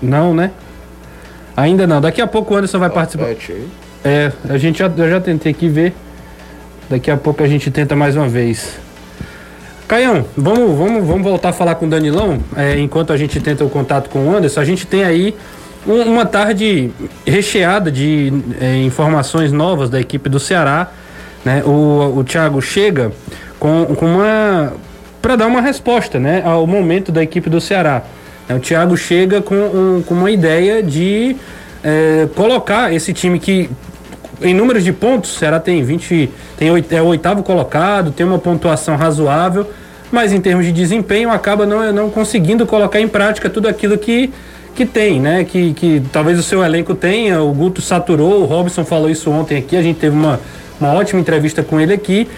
Não, 0.00 0.34
né? 0.34 0.50
Ainda 1.56 1.86
não. 1.86 2.00
Daqui 2.00 2.20
a 2.20 2.26
pouco 2.26 2.54
o 2.54 2.56
Anderson 2.56 2.78
vai 2.78 2.90
participar. 2.90 3.34
É, 4.04 4.32
a 4.48 4.58
gente 4.58 4.78
já, 4.78 4.92
eu 4.96 5.10
já 5.10 5.20
tentei 5.20 5.52
aqui 5.52 5.68
ver. 5.68 5.94
Daqui 6.90 7.10
a 7.10 7.16
pouco 7.16 7.42
a 7.42 7.48
gente 7.48 7.70
tenta 7.70 7.96
mais 7.96 8.16
uma 8.16 8.28
vez. 8.28 8.78
Caião, 9.86 10.24
vamos, 10.36 10.78
vamos, 10.78 11.06
vamos 11.06 11.22
voltar 11.22 11.50
a 11.50 11.52
falar 11.52 11.74
com 11.74 11.86
o 11.86 11.90
Danilão, 11.90 12.38
é, 12.56 12.78
enquanto 12.78 13.12
a 13.12 13.16
gente 13.16 13.38
tenta 13.40 13.64
o 13.64 13.70
contato 13.70 14.08
com 14.08 14.26
o 14.26 14.36
Anderson. 14.36 14.60
A 14.60 14.64
gente 14.64 14.86
tem 14.86 15.04
aí 15.04 15.34
um, 15.86 16.00
uma 16.02 16.24
tarde 16.24 16.90
recheada 17.26 17.92
de 17.92 18.32
é, 18.60 18.76
informações 18.78 19.52
novas 19.52 19.90
da 19.90 20.00
equipe 20.00 20.28
do 20.28 20.40
Ceará. 20.40 20.90
Né? 21.44 21.62
O, 21.64 22.14
o 22.16 22.24
Thiago 22.24 22.62
chega 22.62 23.12
com, 23.58 23.84
com 23.94 24.06
uma. 24.06 24.72
para 25.20 25.36
dar 25.36 25.46
uma 25.46 25.60
resposta 25.60 26.18
né, 26.18 26.42
ao 26.44 26.66
momento 26.66 27.12
da 27.12 27.22
equipe 27.22 27.50
do 27.50 27.60
Ceará. 27.60 28.02
O 28.48 28.58
Thiago 28.58 28.96
chega 28.96 29.42
com, 29.42 29.54
um, 29.54 30.02
com 30.02 30.14
uma 30.14 30.30
ideia 30.30 30.82
de 30.82 31.36
é, 31.82 32.26
colocar 32.34 32.92
esse 32.92 33.12
time 33.12 33.38
que 33.38 33.70
em 34.44 34.54
números 34.54 34.84
de 34.84 34.92
pontos, 34.92 35.34
o 35.34 35.38
Ceará 35.38 35.58
tem 35.58 35.82
20, 35.82 36.30
tem 36.56 36.70
oito, 36.70 36.92
é 36.92 37.00
o 37.00 37.06
oitavo 37.06 37.42
colocado, 37.42 38.12
tem 38.12 38.26
uma 38.26 38.38
pontuação 38.38 38.94
razoável, 38.94 39.66
mas 40.12 40.32
em 40.32 40.40
termos 40.40 40.66
de 40.66 40.72
desempenho 40.72 41.30
acaba 41.30 41.64
não, 41.64 41.92
não 41.92 42.10
conseguindo 42.10 42.66
colocar 42.66 43.00
em 43.00 43.08
prática 43.08 43.48
tudo 43.48 43.66
aquilo 43.66 43.96
que, 43.96 44.32
que 44.74 44.84
tem, 44.84 45.18
né? 45.18 45.44
Que, 45.44 45.72
que 45.72 46.02
talvez 46.12 46.38
o 46.38 46.42
seu 46.42 46.62
elenco 46.62 46.94
tenha, 46.94 47.42
o 47.42 47.52
Guto 47.52 47.80
saturou, 47.80 48.42
o 48.42 48.44
Robson 48.44 48.84
falou 48.84 49.08
isso 49.08 49.30
ontem 49.30 49.58
aqui, 49.58 49.76
a 49.76 49.82
gente 49.82 49.98
teve 49.98 50.14
uma, 50.14 50.38
uma 50.78 50.92
ótima 50.92 51.20
entrevista 51.20 51.62
com 51.62 51.80
ele 51.80 51.94
aqui. 51.94 52.28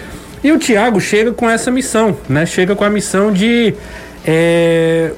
E 0.43 0.51
o 0.51 0.57
Thiago 0.57 1.01
chega 1.01 1.33
com 1.33 1.49
essa 1.49 1.69
missão, 1.69 2.15
né? 2.29 2.45
Chega 2.45 2.75
com 2.75 2.83
a 2.83 2.89
missão 2.89 3.33
de 3.33 3.73
é, 4.25 5.11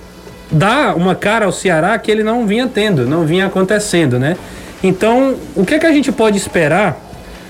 dar 0.51 0.95
uma 0.95 1.13
cara 1.13 1.45
ao 1.45 1.51
Ceará 1.51 1.97
que 1.99 2.09
ele 2.09 2.23
não 2.23 2.47
vinha 2.47 2.67
tendo, 2.67 3.05
não 3.05 3.25
vinha 3.25 3.45
acontecendo, 3.45 4.17
né? 4.17 4.35
Então, 4.83 5.35
o 5.55 5.65
que, 5.65 5.75
é 5.75 5.79
que 5.79 5.85
a 5.85 5.91
gente 5.91 6.11
pode 6.11 6.37
esperar 6.37 6.97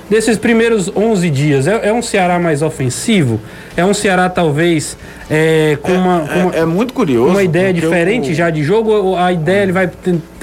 desses 0.10 0.38
primeiros 0.38 0.92
11 0.96 1.30
dias? 1.30 1.68
É, 1.68 1.90
é 1.90 1.94
um 1.94 2.02
Ceará 2.02 2.40
mais 2.40 2.62
ofensivo? 2.62 3.40
É 3.78 3.86
um 3.86 3.94
Ceará 3.94 4.30
talvez 4.30 4.98
é, 5.30 5.78
com, 5.82 5.92
uma, 5.92 6.20
com 6.22 6.40
uma, 6.40 6.56
é, 6.56 6.60
é, 6.60 6.66
muito 6.66 6.94
curioso. 6.94 7.32
Uma 7.32 7.44
ideia 7.44 7.72
diferente 7.72 8.30
eu... 8.30 8.36
já 8.36 8.50
de 8.50 8.64
jogo? 8.64 8.92
Ou 8.92 9.18
a 9.18 9.32
ideia 9.32 9.64
ele 9.64 9.72
vai 9.72 9.90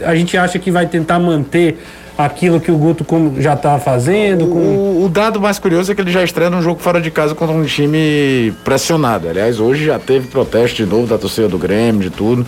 a 0.04 0.14
gente 0.14 0.36
acha 0.36 0.58
que 0.58 0.70
vai 0.70 0.86
tentar 0.86 1.18
manter 1.18 1.78
aquilo 2.16 2.60
que 2.60 2.70
o 2.70 2.78
Guto 2.78 3.04
já 3.38 3.54
está 3.54 3.78
fazendo? 3.78 4.46
Com... 4.46 4.58
O, 4.58 5.04
o, 5.04 5.08
dado 5.08 5.40
mais 5.40 5.58
curioso 5.58 5.92
é 5.92 5.94
que 5.94 6.00
ele 6.00 6.10
já 6.10 6.22
estreia 6.22 6.48
num 6.48 6.62
jogo 6.62 6.80
fora 6.80 7.00
de 7.00 7.10
casa 7.10 7.34
contra 7.34 7.54
um 7.54 7.64
time 7.64 8.54
pressionado. 8.64 9.28
Aliás, 9.28 9.60
hoje 9.60 9.84
já 9.84 9.98
teve 9.98 10.28
protesto 10.28 10.76
de 10.76 10.86
novo 10.86 11.06
da 11.06 11.18
torcida 11.18 11.48
do 11.48 11.58
Grêmio, 11.58 12.00
de 12.00 12.10
tudo. 12.10 12.46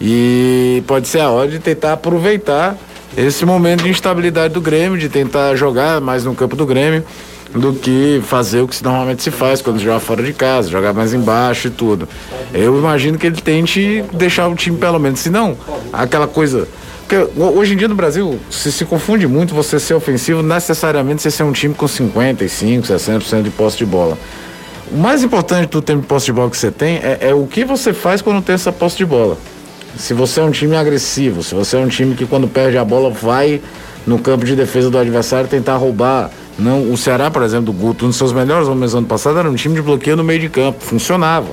E 0.00 0.82
pode 0.86 1.08
ser 1.08 1.20
a 1.20 1.30
hora 1.30 1.48
de 1.48 1.58
tentar 1.58 1.92
aproveitar 1.92 2.76
esse 3.16 3.44
momento 3.44 3.82
de 3.82 3.90
instabilidade 3.90 4.54
do 4.54 4.60
Grêmio, 4.60 4.98
de 4.98 5.08
tentar 5.08 5.54
jogar 5.56 6.00
mais 6.00 6.24
no 6.24 6.34
campo 6.34 6.56
do 6.56 6.64
Grêmio 6.64 7.04
do 7.54 7.72
que 7.72 8.20
fazer 8.24 8.60
o 8.60 8.68
que 8.68 8.82
normalmente 8.82 9.22
se 9.22 9.30
faz 9.30 9.62
quando 9.62 9.78
joga 9.78 10.00
fora 10.00 10.22
de 10.22 10.32
casa, 10.32 10.68
jogar 10.68 10.92
mais 10.92 11.14
embaixo 11.14 11.68
e 11.68 11.70
tudo. 11.70 12.08
Eu 12.52 12.76
imagino 12.78 13.16
que 13.16 13.26
ele 13.26 13.40
tente 13.40 14.04
deixar 14.12 14.48
o 14.48 14.54
time 14.54 14.76
pelo 14.76 14.98
menos, 14.98 15.20
se 15.20 15.30
não, 15.30 15.56
aquela 15.92 16.26
coisa 16.26 16.68
porque 17.06 17.40
hoje 17.40 17.74
em 17.74 17.76
dia 17.76 17.86
no 17.86 17.94
Brasil 17.94 18.40
se, 18.50 18.72
se 18.72 18.84
confunde 18.84 19.28
muito 19.28 19.54
você 19.54 19.78
ser 19.78 19.94
ofensivo 19.94 20.42
necessariamente 20.42 21.22
você 21.22 21.30
ser 21.30 21.44
um 21.44 21.52
time 21.52 21.72
com 21.72 21.86
55, 21.86 22.84
60% 22.84 23.42
de 23.42 23.50
posse 23.50 23.78
de 23.78 23.86
bola. 23.86 24.18
O 24.90 24.96
mais 24.96 25.22
importante 25.22 25.70
do 25.70 25.80
tempo 25.80 26.00
de 26.00 26.06
posse 26.08 26.26
de 26.26 26.32
bola 26.32 26.50
que 26.50 26.56
você 26.56 26.72
tem 26.72 26.96
é, 26.96 27.18
é 27.20 27.34
o 27.34 27.46
que 27.46 27.64
você 27.64 27.92
faz 27.92 28.20
quando 28.20 28.42
tem 28.42 28.56
essa 28.56 28.72
posse 28.72 28.96
de 28.96 29.06
bola. 29.06 29.38
Se 29.98 30.12
você 30.14 30.40
é 30.40 30.42
um 30.42 30.50
time 30.50 30.76
agressivo, 30.76 31.42
se 31.42 31.54
você 31.54 31.76
é 31.76 31.80
um 31.80 31.88
time 31.88 32.14
que 32.14 32.26
quando 32.26 32.46
perde 32.46 32.76
a 32.76 32.84
bola 32.84 33.10
vai 33.10 33.60
no 34.06 34.18
campo 34.18 34.44
de 34.44 34.54
defesa 34.54 34.88
do 34.90 34.98
adversário 34.98 35.48
tentar 35.48 35.76
roubar. 35.76 36.30
Não, 36.58 36.90
o 36.90 36.96
Ceará, 36.96 37.30
por 37.30 37.42
exemplo, 37.42 37.66
do 37.66 37.72
Guto, 37.72 38.04
um 38.04 38.08
dos 38.08 38.16
seus 38.16 38.32
melhores 38.32 38.68
momentos 38.68 38.92
do 38.92 38.98
ano 38.98 39.06
passado 39.06 39.38
era 39.38 39.50
um 39.50 39.54
time 39.54 39.74
de 39.74 39.82
bloqueio 39.82 40.16
no 40.16 40.24
meio 40.24 40.40
de 40.40 40.48
campo, 40.48 40.82
funcionava. 40.82 41.48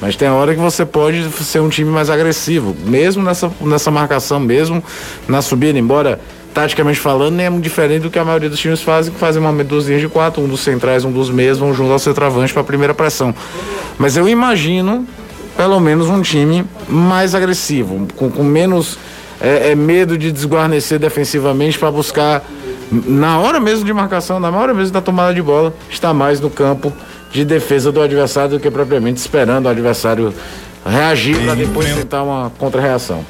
Mas 0.00 0.16
tem 0.16 0.28
hora 0.28 0.54
que 0.54 0.60
você 0.60 0.84
pode 0.84 1.28
ser 1.44 1.60
um 1.60 1.68
time 1.68 1.90
mais 1.90 2.10
agressivo, 2.10 2.76
mesmo 2.84 3.22
nessa, 3.22 3.50
nessa 3.60 3.90
marcação, 3.90 4.38
mesmo 4.38 4.82
na 5.26 5.40
subida, 5.40 5.78
embora 5.78 6.20
taticamente 6.52 7.00
falando, 7.00 7.34
nem 7.34 7.46
é 7.46 7.50
muito 7.50 7.64
diferente 7.64 8.02
do 8.02 8.10
que 8.10 8.18
a 8.18 8.24
maioria 8.24 8.48
dos 8.48 8.60
times 8.60 8.80
fazem, 8.80 9.12
que 9.12 9.18
fazem 9.18 9.42
uma 9.42 9.50
linhas 9.50 10.00
de 10.00 10.08
quatro, 10.08 10.40
um 10.40 10.46
dos 10.46 10.60
centrais, 10.60 11.04
um 11.04 11.10
dos 11.10 11.30
meios, 11.30 11.58
vão 11.58 11.74
junto 11.74 11.90
ao 11.90 11.98
centroavante 11.98 12.52
para 12.52 12.62
a 12.62 12.64
primeira 12.64 12.94
pressão. 12.94 13.34
Mas 13.98 14.16
eu 14.16 14.28
imagino, 14.28 15.04
pelo 15.56 15.78
menos, 15.80 16.08
um 16.08 16.22
time 16.22 16.64
mais 16.88 17.34
agressivo, 17.34 18.06
com, 18.16 18.30
com 18.30 18.42
menos 18.42 18.98
é, 19.40 19.70
é 19.70 19.74
medo 19.74 20.16
de 20.16 20.32
desguarnecer 20.32 20.98
defensivamente 20.98 21.78
para 21.78 21.90
buscar, 21.90 22.42
na 22.90 23.38
hora 23.38 23.60
mesmo 23.60 23.84
de 23.84 23.92
marcação, 23.92 24.40
na 24.40 24.50
hora 24.50 24.72
mesmo 24.72 24.92
da 24.92 25.00
tomada 25.00 25.34
de 25.34 25.42
bola, 25.42 25.74
estar 25.90 26.14
mais 26.14 26.40
no 26.40 26.50
campo 26.50 26.92
de 27.30 27.44
defesa 27.44 27.90
do 27.90 28.00
adversário 28.00 28.50
do 28.50 28.60
que 28.60 28.70
propriamente 28.70 29.18
esperando 29.18 29.66
o 29.66 29.68
adversário 29.68 30.32
reagir 30.86 31.36
para 31.44 31.54
depois 31.54 31.92
tentar 31.94 32.22
uma 32.22 32.50
contra-reação. 32.58 33.24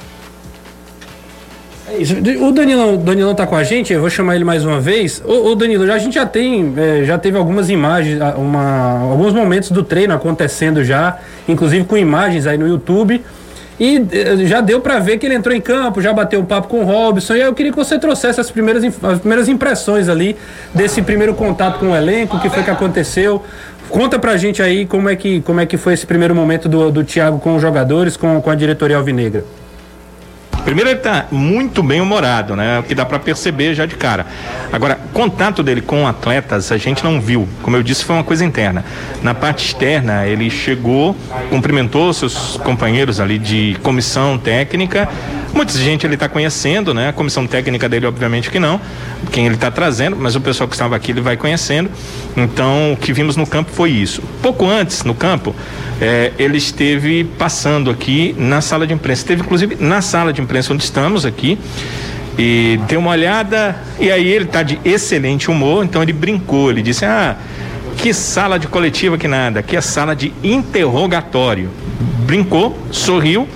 É 1.87 1.99
isso. 1.99 2.15
O 2.17 2.53
Danilão, 2.53 2.97
Danilão 2.97 3.35
tá 3.35 3.47
com 3.47 3.55
a 3.55 3.63
gente, 3.63 3.93
eu 3.93 4.01
vou 4.01 4.09
chamar 4.09 4.37
ele 4.37 4.45
mais 4.45 4.65
uma 4.65 4.81
vez. 4.81 5.23
Ô, 5.25 5.51
ô 5.51 5.55
Danilo, 5.55 5.91
a 5.93 5.99
gente 5.99 6.15
já 6.15 6.25
tem, 6.25 6.73
é, 6.77 7.05
já 7.05 7.19
teve 7.19 7.37
algumas 7.37 7.69
imagens, 7.69 8.19
uma, 8.37 9.01
alguns 9.11 9.35
momentos 9.35 9.71
do 9.71 9.83
treino 9.83 10.15
acontecendo 10.15 10.83
já, 10.83 11.19
inclusive 11.47 11.85
com 11.85 11.97
imagens 11.97 12.47
aí 12.47 12.57
no 12.57 12.67
YouTube. 12.67 13.23
E 13.79 14.07
é, 14.13 14.47
já 14.47 14.63
deu 14.63 14.81
para 14.81 14.99
ver 14.99 15.19
que 15.19 15.27
ele 15.27 15.35
entrou 15.35 15.55
em 15.55 15.61
campo, 15.61 16.01
já 16.01 16.13
bateu 16.13 16.41
um 16.41 16.45
papo 16.45 16.69
com 16.69 16.81
o 16.81 16.85
Robson. 16.85 17.35
E 17.35 17.41
eu 17.41 17.53
queria 17.53 17.71
que 17.71 17.77
você 17.77 17.99
trouxesse 17.99 18.41
as 18.41 18.51
primeiras, 18.51 18.83
as 19.03 19.19
primeiras 19.19 19.49
impressões 19.49 20.09
ali 20.09 20.37
desse 20.73 21.03
primeiro 21.03 21.35
contato 21.35 21.79
com 21.81 21.91
o 21.91 21.97
elenco, 21.97 22.37
o 22.37 22.41
que 22.41 22.49
foi 22.49 22.63
que 22.63 22.71
aconteceu. 22.71 23.43
Conta 23.91 24.19
pra 24.19 24.39
gente 24.39 24.63
aí 24.63 24.87
como 24.87 25.11
é 25.11 25.17
que, 25.17 25.43
como 25.43 25.61
é 25.61 25.67
que 25.67 25.77
foi 25.77 25.93
esse 25.93 26.07
primeiro 26.07 26.35
momento 26.35 26.67
do, 26.67 26.91
do 26.91 27.05
Thiago 27.05 27.39
com 27.39 27.57
os 27.57 27.63
jogadores, 27.63 28.17
com, 28.17 28.41
com 28.41 28.51
a 28.51 28.55
diretoria 28.55 28.97
alvinegra. 28.97 29.45
Primeiro 30.65 30.91
ele 30.91 30.99
está 30.99 31.27
muito 31.31 31.83
bem 31.83 32.01
humorado, 32.01 32.57
né? 32.57 32.79
O 32.79 32.83
que 32.83 32.95
dá 32.95 33.05
para 33.05 33.19
perceber 33.19 33.75
já 33.75 33.85
de 33.85 33.97
cara. 33.97 34.27
Agora, 34.73 34.99
contato 35.13 35.63
dele 35.63 35.81
com 35.81 36.07
atletas 36.07 36.73
a 36.73 36.79
gente 36.79 37.05
não 37.05 37.21
viu. 37.21 37.47
Como 37.63 37.77
eu 37.77 37.83
disse, 37.83 38.05
foi 38.05 38.17
uma 38.17 38.25
coisa 38.25 38.45
interna. 38.45 38.85
Na 39.23 39.35
parte 39.35 39.67
externa, 39.67 40.27
ele 40.27 40.49
chegou, 40.49 41.15
cumprimentou 41.51 42.13
seus 42.13 42.57
companheiros 42.65 43.21
ali 43.21 43.39
de 43.39 43.77
comissão 43.83 44.39
técnica. 44.39 45.09
Muita 45.53 45.73
gente 45.75 46.05
ele 46.05 46.15
está 46.15 46.29
conhecendo, 46.29 46.93
né? 46.93 47.11
A 47.11 47.13
comissão 47.13 47.47
técnica 47.47 47.89
dele, 47.89 48.07
obviamente 48.07 48.51
que 48.51 48.59
não, 48.59 48.81
quem 49.31 49.47
ele 49.47 49.55
está 49.55 49.71
trazendo, 49.71 50.17
mas 50.17 50.35
o 50.35 50.41
pessoal 50.41 50.67
que 50.67 50.75
estava 50.75 50.97
aqui 50.97 51.13
ele 51.13 51.21
vai 51.21 51.37
conhecendo. 51.37 51.91
Então, 52.37 52.95
o 52.95 52.97
que 52.97 53.13
vimos 53.13 53.37
no 53.37 53.47
campo 53.47 53.71
foi 53.71 53.91
isso. 53.91 54.23
Pouco 54.43 54.67
antes, 54.67 55.05
no 55.05 55.15
campo, 55.15 55.55
é, 56.01 56.33
ele 56.39 56.59
esteve 56.59 57.23
passando 57.23 57.91
aqui 57.91 58.35
na 58.37 58.61
sala 58.61 58.87
de 58.87 58.93
imprensa. 58.93 59.23
Esteve, 59.23 59.43
inclusive, 59.43 59.77
na 59.79 60.01
sala 60.01 60.33
de 60.33 60.41
imprensa 60.41 60.54
imprensa 60.55 60.73
onde 60.73 60.85
estamos 60.85 61.27
aqui 61.27 61.59
e 62.39 62.79
deu 62.87 63.01
uma 63.01 63.11
olhada 63.11 63.77
e 63.99 64.11
aí 64.11 64.29
ele 64.29 64.45
está 64.45 64.63
de 64.63 64.79
excelente 64.85 65.51
humor, 65.51 65.85
então 65.85 66.01
ele 66.01 66.13
brincou, 66.13 66.71
ele 66.71 66.81
disse: 66.81 67.05
"Ah, 67.05 67.37
que 67.97 68.15
sala 68.15 68.57
de 68.59 68.69
coletiva 68.69 69.19
que 69.19 69.27
nada, 69.27 69.63
que 69.63 69.77
é 69.77 69.81
sala 69.81 70.15
de 70.15 70.33
interrogatório". 70.45 71.71
Brincou, 72.25 72.79
sorriu. 72.93 73.49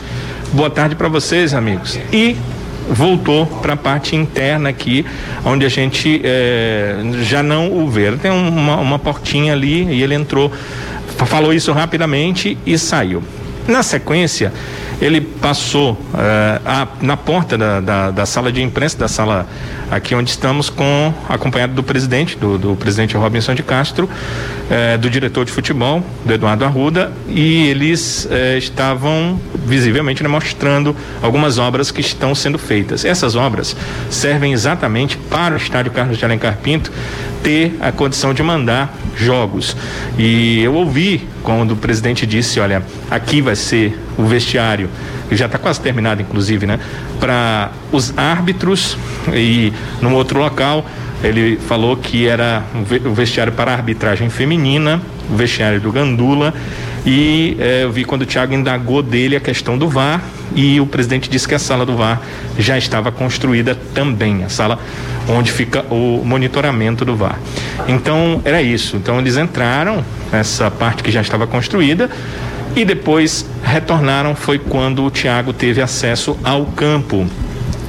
Boa 0.53 0.71
tarde 0.71 0.97
para 0.97 1.09
vocês, 1.09 1.55
amigos. 1.55 1.99
E 2.13 2.37
voltou 2.91 3.47
para 3.47 3.75
a 3.75 3.77
parte 3.77 4.17
interna 4.17 4.71
aqui, 4.71 5.07
onde 5.45 5.65
a 5.65 5.69
gente 5.69 6.21
é, 6.25 6.97
já 7.23 7.43
não 7.43 7.71
o 7.73 7.89
vê. 7.89 8.11
Tem 8.13 8.31
uma, 8.31 8.77
uma 8.77 8.99
portinha 8.99 9.53
ali 9.53 9.85
e 9.85 10.03
ele 10.03 10.15
entrou, 10.15 10.51
falou 11.27 11.53
isso 11.53 11.71
rapidamente 11.73 12.59
e 12.67 12.77
saiu. 12.79 13.23
Na 13.67 13.83
sequência, 13.83 14.53
ele 15.01 15.21
passou 15.21 15.93
uh, 15.93 16.61
a, 16.65 16.89
na 17.01 17.17
porta 17.17 17.57
da, 17.57 17.81
da, 17.81 18.11
da, 18.11 18.27
sala 18.27 18.51
de 18.51 18.63
imprensa, 18.63 18.99
da 18.99 19.09
sala 19.09 19.47
aqui 19.91 20.15
onde 20.15 20.31
estamos, 20.31 20.69
com 20.69 21.15
acompanhado 21.29 21.73
do 21.73 21.83
presidente, 21.83 22.37
do, 22.37 22.59
do 22.59 22.77
presidente 22.77 23.17
Robinson 23.17 23.55
de 23.55 23.63
Castro, 23.63 24.09
uh, 24.09 24.99
do 24.99 25.09
diretor 25.09 25.45
de 25.45 25.53
futebol, 25.53 26.03
do 26.25 26.33
Eduardo 26.33 26.65
Arruda, 26.65 27.13
e 27.29 27.69
eles 27.69 28.27
uh, 28.27 28.59
estavam 28.59 29.41
visivelmente 29.55 30.23
né, 30.23 30.29
mostrando 30.29 30.95
algumas 31.23 31.59
obras 31.59 31.91
que 31.91 32.01
estão 32.01 32.35
sendo 32.35 32.59
feitas. 32.59 33.05
Essas 33.05 33.37
obras 33.37 33.77
servem 34.11 34.53
exatamente 34.53 35.17
para 35.17 35.55
o 35.55 35.57
estádio 35.57 35.93
Carlos 35.93 36.19
de 36.19 36.25
Alencar 36.25 36.59
Pinto 36.59 36.91
ter 37.43 37.77
a 37.81 37.93
condição 37.93 38.35
de 38.35 38.43
mandar 38.43 38.95
jogos. 39.17 39.77
E 40.19 40.61
eu 40.63 40.75
ouvi 40.75 41.27
quando 41.43 41.73
o 41.73 41.77
presidente 41.77 42.27
disse, 42.27 42.61
olha, 42.61 42.83
aqui 43.11 43.41
vai 43.41 43.57
ser 43.57 43.99
o 44.17 44.25
vestiário, 44.25 44.88
que 45.29 45.37
já 45.37 45.47
está 45.47 45.59
quase 45.59 45.81
terminado, 45.81 46.23
inclusive, 46.23 46.67
né? 46.67 46.79
Para 47.21 47.71
os 47.93 48.17
árbitros 48.17 48.97
e 49.33 49.73
num 50.01 50.15
outro 50.15 50.39
local 50.39 50.85
ele 51.23 51.57
falou 51.57 51.97
que 51.97 52.29
era 52.29 52.63
o 53.05 53.13
vestiário 53.13 53.53
para 53.53 53.73
arbitragem 53.73 54.31
feminina, 54.31 55.01
o 55.29 55.37
vestiário 55.37 55.81
do 55.81 55.91
Gandula 55.91 56.55
e 57.05 57.57
eh, 57.59 57.85
eu 57.85 57.91
vi 57.91 58.05
quando 58.05 58.23
o 58.23 58.27
Thiago 58.27 58.55
indagou 58.55 59.03
dele 59.03 59.35
a 59.35 59.41
questão 59.41 59.77
do 59.77 59.89
VAR 59.89 60.23
e 60.55 60.81
o 60.81 60.87
presidente 60.87 61.29
disse 61.29 61.49
que 61.49 61.55
a 61.55 61.59
sala 61.59 61.85
do 61.85 61.97
VAR 61.97 62.21
já 62.59 62.79
estava 62.79 63.11
construída 63.11 63.75
também, 63.95 64.45
a 64.45 64.49
sala 64.49 64.79
onde 65.29 65.53
fica 65.53 65.85
o 65.91 66.23
monitoramento 66.25 67.05
do 67.05 67.17
VAR. 67.17 67.39
Então 67.87 68.41
era 68.45 68.63
isso. 68.63 68.97
Então 68.97 69.19
eles 69.19 69.37
entraram 69.37 70.05
nessa 70.33 70.71
parte 70.71 71.03
que 71.03 71.11
já 71.11 71.21
estava 71.21 71.47
construída 71.47 72.11
e 72.79 72.85
depois 72.85 73.45
retornaram 73.61 74.37
foi 74.37 74.57
quando 74.57 75.05
o 75.05 75.11
Thiago 75.11 75.53
teve 75.53 75.83
acesso 75.83 76.39
ao 76.45 76.65
campo 76.65 77.27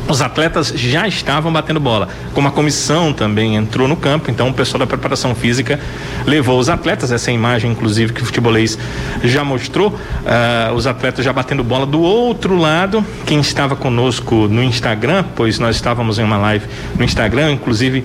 os 0.10 0.22
atletas 0.22 0.74
já 0.76 1.08
estavam 1.08 1.54
batendo 1.54 1.80
bola. 1.80 2.10
Como 2.34 2.48
a 2.48 2.52
comissão 2.52 3.14
também 3.14 3.56
entrou 3.56 3.88
no 3.88 3.96
campo, 3.96 4.32
então 4.32 4.50
o 4.50 4.54
pessoal 4.54 4.80
da 4.80 4.88
preparação 4.88 5.36
física 5.36 5.80
levou 6.26 6.60
os 6.60 6.68
atletas, 6.68 7.12
essa 7.12 7.32
imagem, 7.32 7.72
inclusive, 7.72 8.12
que 8.12 8.22
o 8.22 8.26
futebolês 8.26 8.78
já 9.24 9.44
mostrou, 9.44 9.90
uh, 9.90 10.74
os 10.74 10.88
atletas 10.88 11.24
já 11.24 11.32
batendo 11.32 11.64
bola 11.64 11.86
do 11.86 12.02
outro 12.02 12.58
lado. 12.58 13.06
Quem 13.26 13.40
estava 13.40 13.76
conosco 13.76 14.48
no 14.48 14.64
Instagram, 14.64 15.24
pois 15.36 15.60
nós 15.60 15.76
estávamos 15.76 16.18
em 16.18 16.24
uma 16.24 16.38
live 16.38 16.66
no 16.98 17.04
Instagram, 17.04 17.52
inclusive 17.52 18.04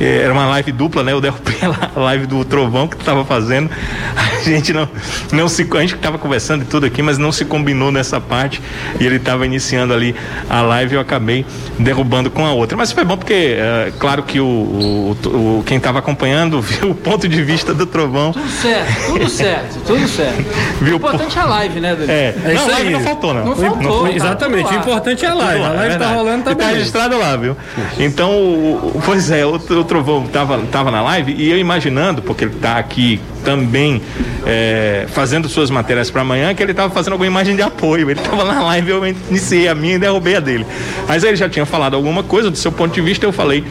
eh, 0.00 0.22
era 0.22 0.32
uma 0.32 0.46
live 0.46 0.72
dupla, 0.72 1.02
né? 1.02 1.12
Eu 1.12 1.20
derrubei 1.20 1.56
a 1.94 1.98
live 1.98 2.26
do 2.26 2.44
Trovão 2.44 2.86
que 2.86 2.96
estava 2.96 3.24
fazendo. 3.24 3.70
A 4.16 4.42
gente 4.42 4.72
não, 4.72 4.88
não 5.32 5.48
se. 5.48 5.66
A 5.76 5.80
gente 5.80 5.94
estava 5.94 6.18
conversando 6.18 6.62
e 6.62 6.66
tudo 6.66 6.86
aqui, 6.86 7.02
mas 7.02 7.18
não 7.18 7.32
se 7.32 7.44
combinou 7.44 7.90
nessa 7.90 8.20
parte. 8.20 8.60
E 9.00 9.06
ele 9.06 9.16
estava 9.16 9.46
iniciando 9.46 9.94
ali 9.94 10.14
a 10.48 10.60
live 10.60 10.94
e 10.94 10.96
eu 10.96 11.00
acabei 11.00 11.45
derrubando 11.78 12.30
com 12.30 12.44
a 12.44 12.52
outra. 12.52 12.76
Mas 12.76 12.92
foi 12.92 13.04
bom 13.04 13.16
porque, 13.16 13.56
é, 13.58 13.92
claro 13.98 14.22
que 14.22 14.40
o, 14.40 14.44
o, 14.44 15.58
o 15.58 15.62
quem 15.64 15.78
estava 15.78 15.98
acompanhando 15.98 16.60
viu 16.62 16.90
o 16.90 16.94
ponto 16.94 17.28
de 17.28 17.42
vista 17.42 17.74
do 17.74 17.86
Trovão. 17.86 18.32
Tudo 18.32 18.48
certo, 18.48 19.06
tudo 19.06 19.28
certo, 19.28 19.78
tudo 19.86 20.08
certo. 20.08 20.44
Viu 20.80 20.94
o 20.94 20.96
importante 20.96 21.38
é 21.38 21.40
a 21.40 21.44
live, 21.44 21.80
né, 21.80 21.94
Danilo? 21.94 22.12
É, 22.12 22.34
é 22.44 22.54
não, 22.54 22.64
a 22.64 22.68
live 22.68 22.90
não 22.90 23.00
faltou, 23.00 23.34
não. 23.34 23.44
Não 23.46 23.56
faltou. 23.56 23.82
Não, 23.82 24.02
tá 24.04 24.12
exatamente, 24.12 24.74
o 24.74 24.76
importante 24.76 25.24
é 25.24 25.28
a 25.28 25.34
live. 25.34 25.64
A 25.64 25.70
live 25.70 25.94
é 25.94 25.98
tá 25.98 26.12
rolando, 26.12 26.44
tá, 26.44 26.54
tá 26.54 26.68
registrado 26.68 27.18
lá, 27.18 27.36
viu? 27.36 27.56
Então, 27.98 28.30
o, 28.30 29.02
pois 29.04 29.30
é, 29.30 29.44
o, 29.44 29.54
o 29.54 29.84
Trovão 29.84 30.26
tava, 30.26 30.58
tava 30.70 30.90
na 30.90 31.02
live 31.02 31.34
e 31.36 31.50
eu 31.50 31.58
imaginando, 31.58 32.22
porque 32.22 32.44
ele 32.44 32.54
tá 32.54 32.76
aqui 32.78 33.20
também 33.46 34.02
é, 34.44 35.06
fazendo 35.08 35.48
suas 35.48 35.70
matérias 35.70 36.10
para 36.10 36.22
amanhã, 36.22 36.52
que 36.52 36.60
ele 36.60 36.72
estava 36.72 36.92
fazendo 36.92 37.12
alguma 37.12 37.28
imagem 37.28 37.54
de 37.54 37.62
apoio. 37.62 38.10
Ele 38.10 38.18
estava 38.18 38.44
na 38.44 38.60
live, 38.64 38.90
eu 38.90 39.06
iniciei 39.06 39.68
a 39.68 39.74
minha 39.74 39.94
e 39.94 39.98
derrubei 40.00 40.34
a 40.34 40.40
dele. 40.40 40.66
Mas 41.06 41.22
aí 41.22 41.30
ele 41.30 41.35
já 41.36 41.48
tinha 41.48 41.66
falado 41.66 41.94
alguma 41.94 42.22
coisa 42.22 42.50
do 42.50 42.56
seu 42.56 42.72
ponto 42.72 42.94
de 42.94 43.00
vista, 43.00 43.24
eu 43.24 43.32
falei 43.32 43.64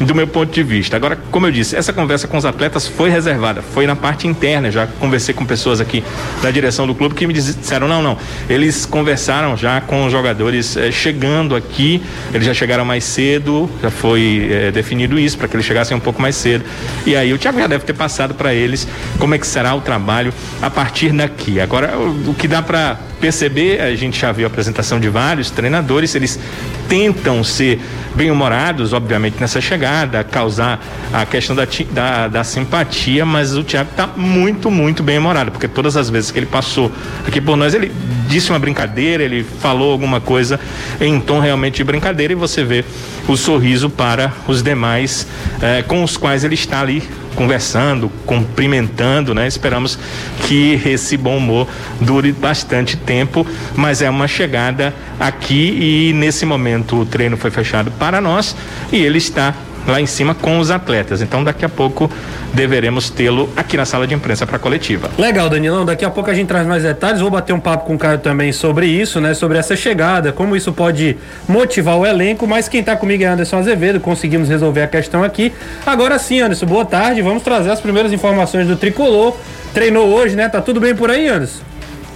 do 0.00 0.14
meu 0.14 0.26
ponto 0.26 0.52
de 0.52 0.62
vista. 0.62 0.96
Agora, 0.96 1.18
como 1.30 1.46
eu 1.46 1.52
disse, 1.52 1.76
essa 1.76 1.92
conversa 1.92 2.26
com 2.26 2.36
os 2.36 2.44
atletas 2.44 2.86
foi 2.86 3.10
reservada, 3.10 3.62
foi 3.62 3.86
na 3.86 3.94
parte 3.94 4.26
interna. 4.26 4.70
Já 4.70 4.86
conversei 4.86 5.34
com 5.34 5.44
pessoas 5.44 5.80
aqui 5.80 6.02
da 6.42 6.50
direção 6.50 6.86
do 6.86 6.94
clube 6.94 7.14
que 7.14 7.26
me 7.26 7.32
disseram: 7.32 7.86
não, 7.86 8.02
não. 8.02 8.18
Eles 8.48 8.86
conversaram 8.86 9.56
já 9.56 9.80
com 9.80 10.04
os 10.04 10.12
jogadores 10.12 10.76
eh, 10.76 10.90
chegando 10.90 11.54
aqui, 11.54 12.02
eles 12.32 12.46
já 12.46 12.54
chegaram 12.54 12.84
mais 12.84 13.04
cedo, 13.04 13.70
já 13.82 13.90
foi 13.90 14.48
eh, 14.50 14.70
definido 14.70 15.18
isso 15.18 15.38
para 15.38 15.48
que 15.48 15.56
eles 15.56 15.66
chegassem 15.66 15.96
um 15.96 16.00
pouco 16.00 16.20
mais 16.20 16.36
cedo. 16.36 16.64
E 17.06 17.14
aí 17.14 17.32
o 17.32 17.38
Thiago 17.38 17.58
já 17.58 17.66
deve 17.66 17.84
ter 17.84 17.94
passado 17.94 18.34
para 18.34 18.54
eles 18.54 18.86
como 19.18 19.34
é 19.34 19.38
que 19.38 19.46
será 19.46 19.74
o 19.74 19.80
trabalho 19.80 20.32
a 20.60 20.70
partir 20.70 21.12
daqui. 21.12 21.60
Agora, 21.60 21.96
o, 21.96 22.30
o 22.30 22.34
que 22.34 22.48
dá 22.48 22.62
para 22.62 22.98
perceber, 23.20 23.80
a 23.80 23.94
gente 23.94 24.20
já 24.20 24.32
viu 24.32 24.46
a 24.46 24.48
apresentação 24.48 24.98
de 24.98 25.08
vários 25.08 25.48
treinadores, 25.48 26.14
eles 26.14 26.40
tentam 26.88 27.44
ser 27.44 27.80
bem-humorados, 28.16 28.92
obviamente, 28.92 29.36
nessa 29.40 29.60
chegada 29.60 29.81
chegada, 29.82 30.22
causar 30.22 30.80
a 31.12 31.26
questão 31.26 31.56
da, 31.56 31.66
da, 31.90 32.28
da 32.28 32.44
simpatia, 32.44 33.26
mas 33.26 33.56
o 33.56 33.64
Thiago 33.64 33.90
está 33.90 34.06
muito, 34.06 34.70
muito 34.70 35.02
bem 35.02 35.18
humorado, 35.18 35.50
porque 35.50 35.66
todas 35.66 35.96
as 35.96 36.08
vezes 36.08 36.30
que 36.30 36.38
ele 36.38 36.46
passou 36.46 36.92
aqui 37.26 37.40
por 37.40 37.56
nós, 37.56 37.74
ele 37.74 37.90
disse 38.28 38.50
uma 38.50 38.60
brincadeira, 38.60 39.24
ele 39.24 39.44
falou 39.60 39.90
alguma 39.90 40.20
coisa 40.20 40.60
em 41.00 41.18
tom 41.18 41.40
realmente 41.40 41.76
de 41.78 41.84
brincadeira 41.84 42.32
e 42.32 42.36
você 42.36 42.62
vê 42.62 42.84
o 43.26 43.36
sorriso 43.36 43.90
para 43.90 44.32
os 44.46 44.62
demais 44.62 45.26
eh, 45.60 45.82
com 45.82 46.04
os 46.04 46.16
quais 46.16 46.44
ele 46.44 46.54
está 46.54 46.80
ali 46.80 47.02
conversando, 47.34 48.10
cumprimentando, 48.26 49.34
né? 49.34 49.46
Esperamos 49.46 49.98
que 50.46 50.80
esse 50.84 51.16
bom 51.16 51.38
humor 51.38 51.66
dure 52.00 52.32
bastante 52.32 52.96
tempo, 52.96 53.46
mas 53.74 54.02
é 54.02 54.10
uma 54.10 54.28
chegada 54.28 54.94
aqui 55.18 56.10
e 56.10 56.12
nesse 56.12 56.44
momento 56.44 57.00
o 57.00 57.06
treino 57.06 57.36
foi 57.36 57.50
fechado 57.50 57.90
para 57.92 58.20
nós 58.20 58.54
e 58.92 58.96
ele 58.96 59.18
está 59.18 59.54
lá 59.86 60.00
em 60.00 60.06
cima 60.06 60.34
com 60.34 60.58
os 60.58 60.70
atletas. 60.70 61.22
Então 61.22 61.42
daqui 61.42 61.64
a 61.64 61.68
pouco 61.68 62.10
deveremos 62.52 63.10
tê-lo 63.10 63.48
aqui 63.56 63.76
na 63.76 63.84
sala 63.84 64.06
de 64.06 64.14
imprensa 64.14 64.46
para 64.46 64.58
coletiva. 64.58 65.10
Legal, 65.18 65.48
Danilão. 65.48 65.84
Daqui 65.84 66.04
a 66.04 66.10
pouco 66.10 66.30
a 66.30 66.34
gente 66.34 66.48
traz 66.48 66.66
mais 66.66 66.82
detalhes. 66.82 67.20
Vou 67.20 67.30
bater 67.30 67.52
um 67.52 67.60
papo 67.60 67.86
com 67.86 67.94
o 67.94 67.98
Caio 67.98 68.18
também 68.18 68.52
sobre 68.52 68.86
isso, 68.86 69.20
né? 69.20 69.34
Sobre 69.34 69.58
essa 69.58 69.74
chegada, 69.76 70.32
como 70.32 70.56
isso 70.56 70.72
pode 70.72 71.16
motivar 71.48 71.96
o 71.96 72.06
elenco. 72.06 72.46
Mas 72.46 72.68
quem 72.68 72.80
está 72.80 72.96
comigo 72.96 73.22
é 73.22 73.26
Anderson 73.26 73.58
Azevedo. 73.58 74.00
Conseguimos 74.00 74.48
resolver 74.48 74.82
a 74.82 74.88
questão 74.88 75.24
aqui. 75.24 75.52
Agora 75.84 76.18
sim, 76.18 76.40
Anderson, 76.40 76.66
boa 76.66 76.84
tarde. 76.84 77.22
Vamos 77.22 77.42
trazer 77.42 77.70
as 77.70 77.80
primeiras 77.80 78.12
informações 78.12 78.66
do 78.66 78.76
tricolor. 78.76 79.36
Treinou 79.74 80.08
hoje, 80.08 80.36
né? 80.36 80.48
Tá 80.48 80.60
tudo 80.60 80.80
bem 80.80 80.94
por 80.94 81.10
aí, 81.10 81.28
Anderson? 81.28 81.71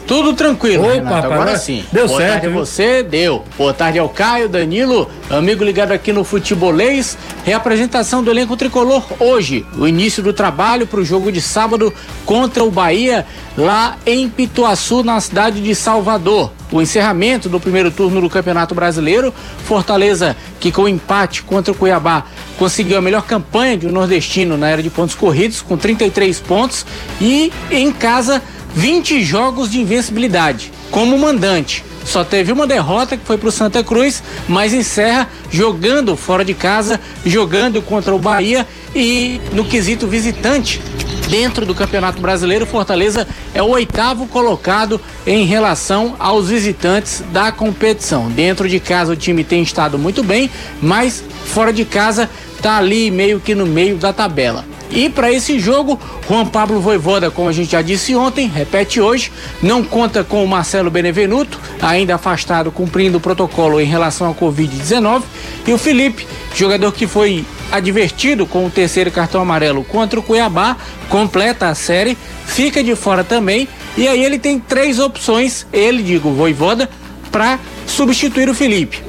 Tudo 0.07 0.35
tranquilo, 0.35 0.85
Opa, 0.85 0.93
Renato. 0.95 1.17
Agora 1.17 1.35
agora 1.35 1.59
sim. 1.59 1.85
deu 1.91 2.07
Boa 2.07 2.19
certo, 2.21 2.33
tarde 2.33 2.47
a 2.47 2.51
viu? 2.51 2.59
você, 2.59 3.03
deu. 3.03 3.45
Boa 3.59 3.75
tarde 3.75 3.99
ao 3.99 4.09
Caio, 4.09 4.49
Danilo, 4.49 5.11
amigo 5.29 5.65
ligado 5.65 5.91
aqui 5.91 6.13
no 6.13 6.23
Futebolês. 6.23 7.19
Reapresentação 7.45 8.23
do 8.23 8.31
elenco 8.31 8.57
tricolor 8.57 9.05
hoje. 9.19 9.67
O 9.77 9.87
início 9.87 10.23
do 10.23 10.33
trabalho 10.33 10.87
para 10.87 11.01
o 11.01 11.05
jogo 11.05 11.33
de 11.33 11.41
sábado 11.41 11.93
contra 12.25 12.63
o 12.63 12.71
Bahia, 12.71 13.27
lá 13.57 13.97
em 14.07 14.29
Pituaçu, 14.29 15.03
na 15.03 15.21
cidade 15.21 15.61
de 15.61 15.75
Salvador. 15.75 16.53
O 16.71 16.81
encerramento 16.81 17.49
do 17.49 17.59
primeiro 17.59 17.91
turno 17.91 18.21
do 18.21 18.31
Campeonato 18.31 18.75
Brasileiro. 18.75 19.35
Fortaleza, 19.65 20.37
que 20.61 20.71
com 20.71 20.89
empate 20.89 21.43
contra 21.43 21.73
o 21.73 21.77
Cuiabá 21.77 22.25
conseguiu 22.59 22.97
a 22.97 23.01
melhor 23.03 23.23
campanha 23.23 23.77
de 23.77 23.87
um 23.87 23.93
nordestino 23.93 24.57
na 24.57 24.69
era 24.69 24.83
de 24.83 24.89
pontos 24.89 25.15
corridos, 25.15 25.61
com 25.61 25.77
33 25.77 26.39
pontos. 26.41 26.87
E 27.21 27.53
em 27.71 27.93
casa 27.93 28.43
20 28.77 29.25
jogos 29.25 29.71
de 29.71 29.81
invencibilidade 29.81 30.71
como 30.91 31.19
mandante. 31.19 31.83
Só 32.05 32.23
teve 32.23 32.53
uma 32.53 32.67
derrota 32.67 33.17
que 33.17 33.25
foi 33.25 33.39
para 33.39 33.49
o 33.49 33.53
Santa 33.53 33.83
Cruz, 33.83 34.23
mas 34.47 34.75
encerra 34.75 35.29
jogando 35.51 36.15
fora 36.15 36.45
de 36.45 36.55
casa, 36.55 37.01
jogando 37.25 37.81
contra 37.81 38.15
o 38.15 38.19
Bahia 38.19 38.67
e 38.95 39.41
no 39.53 39.65
quesito 39.65 40.07
visitante. 40.07 40.81
Dentro 41.29 41.67
do 41.67 41.75
Campeonato 41.75 42.21
Brasileiro, 42.21 42.67
Fortaleza 42.67 43.27
é 43.53 43.61
o 43.61 43.71
oitavo 43.71 44.29
colocado 44.29 45.01
em 45.27 45.45
relação 45.45 46.15
aos 46.19 46.51
visitantes 46.51 47.25
da 47.33 47.51
competição. 47.51 48.31
Dentro 48.31 48.69
de 48.69 48.79
casa 48.79 49.15
o 49.15 49.17
time 49.17 49.43
tem 49.43 49.63
estado 49.63 49.99
muito 49.99 50.23
bem, 50.23 50.49
mas 50.81 51.25
fora 51.47 51.73
de 51.73 51.85
casa 51.85 52.31
tá 52.63 52.77
ali 52.77 53.11
meio 53.11 53.41
que 53.41 53.55
no 53.55 53.67
meio 53.67 53.97
da 53.97 54.13
tabela. 54.13 54.76
E 54.91 55.09
para 55.09 55.33
esse 55.33 55.59
jogo, 55.59 55.99
Juan 56.29 56.47
Pablo 56.47 56.81
Voivoda, 56.81 57.31
como 57.31 57.49
a 57.49 57.53
gente 57.53 57.73
já 57.73 57.83
disse 57.83 58.15
ontem, 58.15 58.47
repete 58.47 59.01
hoje, 59.01 59.33
não 59.63 59.83
conta 59.83 60.23
com 60.23 60.45
o 60.45 60.49
Marcelo 60.49 60.91
Benevenuto, 60.91 61.61
ainda 61.83 62.15
afastado 62.15 62.71
cumprindo 62.71 63.19
o 63.19 63.21
protocolo 63.21 63.81
em 63.81 63.87
relação 63.87 64.29
ao 64.29 64.35
Covid-19, 64.35 65.23
e 65.67 65.73
o 65.73 65.79
Felipe, 65.79 66.27
jogador 66.55 66.93
que 66.93 67.07
foi 67.07 67.45
advertido 67.71 68.47
com 68.47 68.65
o 68.65 68.71
terceiro 68.71 69.11
cartão 69.11 69.41
amarelo 69.41 69.83
contra 69.85 70.19
o 70.21 70.23
Cuiabá, 70.23 70.77
completa 71.09 71.69
a 71.69 71.75
série, 71.75 72.17
fica 72.47 72.83
de 72.83 72.95
fora 72.95 73.25
também, 73.25 73.69
e 73.97 74.07
aí 74.07 74.25
ele 74.25 74.39
tem 74.39 74.59
três 74.59 74.99
opções, 74.99 75.67
ele, 75.73 76.03
digo, 76.03 76.31
Voivoda, 76.31 76.89
para 77.33 77.59
substituir 77.87 78.49
o 78.49 78.55
Felipe. 78.55 79.03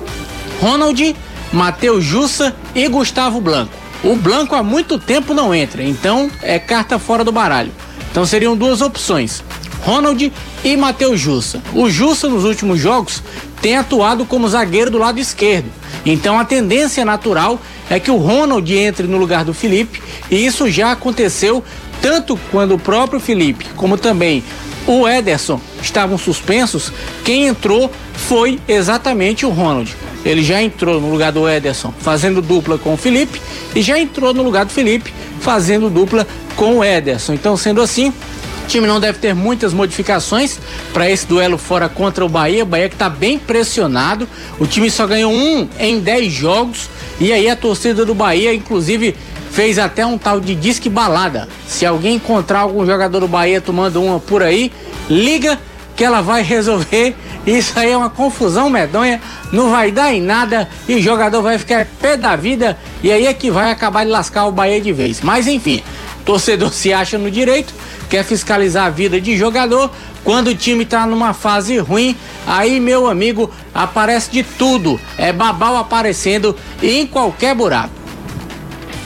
Ronald, 0.60 1.16
Matheus 1.54 2.04
Jussa 2.04 2.56
e 2.74 2.88
Gustavo 2.88 3.40
Blanco. 3.40 3.87
O 4.08 4.16
Blanco 4.16 4.56
há 4.56 4.64
muito 4.64 4.98
tempo 4.98 5.34
não 5.34 5.54
entra, 5.54 5.84
então 5.84 6.32
é 6.42 6.58
carta 6.58 6.98
fora 6.98 7.26
do 7.26 7.32
baralho. 7.34 7.74
Então 8.10 8.26
seriam 8.26 8.56
duas 8.56 8.80
opções: 8.80 9.44
Ronald 9.82 10.32
e 10.64 10.78
Matheus 10.78 11.20
Jussa. 11.20 11.62
O 11.74 11.90
Jussa 11.90 12.30
nos 12.30 12.46
últimos 12.46 12.80
jogos 12.80 13.22
tem 13.62 13.76
atuado 13.76 14.26
como 14.26 14.48
zagueiro 14.48 14.90
do 14.90 14.98
lado 14.98 15.20
esquerdo. 15.20 15.70
Então 16.06 16.40
a 16.40 16.46
tendência 16.46 17.04
natural 17.04 17.60
é 17.90 18.00
que 18.00 18.10
o 18.10 18.16
Ronald 18.16 18.74
entre 18.74 19.08
no 19.08 19.18
lugar 19.18 19.44
do 19.44 19.54
Felipe, 19.54 20.02
e 20.32 20.46
isso 20.46 20.70
já 20.70 20.94
aconteceu 20.94 21.62
tanto 22.02 22.40
quando 22.50 22.76
o 22.76 22.80
próprio 22.80 23.20
Felipe, 23.20 23.66
como 23.76 23.98
também 23.98 24.42
o 24.88 25.06
Ederson 25.06 25.60
estavam 25.82 26.18
suspensos, 26.18 26.94
quem 27.26 27.48
entrou 27.48 27.92
foi 28.14 28.58
exatamente 28.70 29.46
o 29.46 29.50
Ronald. 29.50 29.94
Ele 30.28 30.44
já 30.44 30.62
entrou 30.62 31.00
no 31.00 31.10
lugar 31.10 31.32
do 31.32 31.48
Ederson 31.48 31.94
fazendo 32.00 32.42
dupla 32.42 32.78
com 32.78 32.94
o 32.94 32.98
Felipe 32.98 33.42
e 33.74 33.82
já 33.82 33.98
entrou 33.98 34.34
no 34.34 34.44
lugar 34.44 34.66
do 34.66 34.74
Felipe 34.74 35.14
fazendo 35.40 35.90
dupla 35.90 36.28
com 36.58 36.80
o 36.80 36.84
Ederson. 36.84 37.34
Então, 37.34 37.56
sendo 37.56 37.82
assim, 37.82 38.10
o 38.10 38.68
time 38.68 38.86
não 38.86 39.00
deve 39.00 39.20
ter 39.20 39.34
muitas 39.34 39.72
modificações 39.72 40.60
para 40.92 41.10
esse 41.10 41.26
duelo 41.26 41.58
fora 41.58 41.88
contra 41.88 42.26
o 42.26 42.28
Bahia. 42.28 42.64
O 42.64 42.66
Bahia 42.66 42.90
que 42.90 42.96
está 42.96 43.10
bem 43.10 43.40
pressionado. 43.40 44.28
O 44.60 44.68
time 44.68 44.92
só 44.92 45.08
ganhou 45.08 45.32
um 45.32 45.70
em 45.80 46.02
10 46.02 46.34
jogos. 46.34 46.90
E 47.18 47.32
aí 47.32 47.50
a 47.50 47.56
torcida 47.56 48.06
do 48.06 48.14
Bahia, 48.14 48.54
inclusive, 48.54 49.16
fez 49.52 49.80
até 49.80 50.06
um 50.06 50.18
tal 50.18 50.42
de 50.42 50.54
disque 50.54 50.90
balada. 50.90 51.48
Se 51.66 51.86
alguém 51.86 52.16
encontrar 52.16 52.60
algum 52.60 52.86
jogador 52.86 53.22
do 53.22 53.28
Bahia 53.30 53.62
tomando 53.62 54.04
uma 54.04 54.20
por 54.20 54.44
aí, 54.44 54.74
liga 55.10 55.58
que 55.96 56.04
ela 56.04 56.22
vai 56.22 56.44
resolver. 56.44 57.16
Isso 57.48 57.80
aí 57.80 57.92
é 57.92 57.98
uma 57.98 58.10
confusão 58.10 58.70
medonha, 58.70 59.22
não 59.54 59.72
vai 59.72 59.90
dar 59.90 60.14
em 60.14 60.22
nada 60.22 60.68
e 60.86 60.96
o 60.96 61.02
jogador 61.02 61.42
vai 61.42 61.58
ficar 61.58 61.88
pé 62.02 62.18
da 62.18 62.36
vida 62.36 62.78
e 63.02 63.10
aí 63.10 63.26
é 63.26 63.34
que 63.34 63.50
vai 63.50 63.72
acabar 63.72 64.04
de 64.04 64.12
lascar 64.12 64.48
o 64.48 64.52
Bahia 64.52 64.82
de 64.82 64.92
vez. 64.92 65.22
Mas 65.22 65.48
enfim, 65.48 65.82
torcedor 66.26 66.74
se 66.74 66.92
acha 66.92 67.18
no 67.18 67.32
direito, 67.32 67.74
quer 68.10 68.26
fiscalizar 68.26 68.88
a 68.88 68.90
vida 68.90 69.22
de 69.22 69.38
jogador. 69.38 69.90
Quando 70.26 70.48
o 70.48 70.56
time 70.56 70.84
tá 70.84 71.08
numa 71.08 71.34
fase 71.34 71.78
ruim, 71.78 72.18
aí 72.46 72.82
meu 72.82 73.08
amigo 73.08 73.50
aparece 73.74 74.30
de 74.30 74.44
tudo, 74.44 75.00
é 75.18 75.32
babau 75.32 75.78
aparecendo 75.78 76.54
em 76.84 77.08
qualquer 77.08 77.56
buraco. 77.56 77.96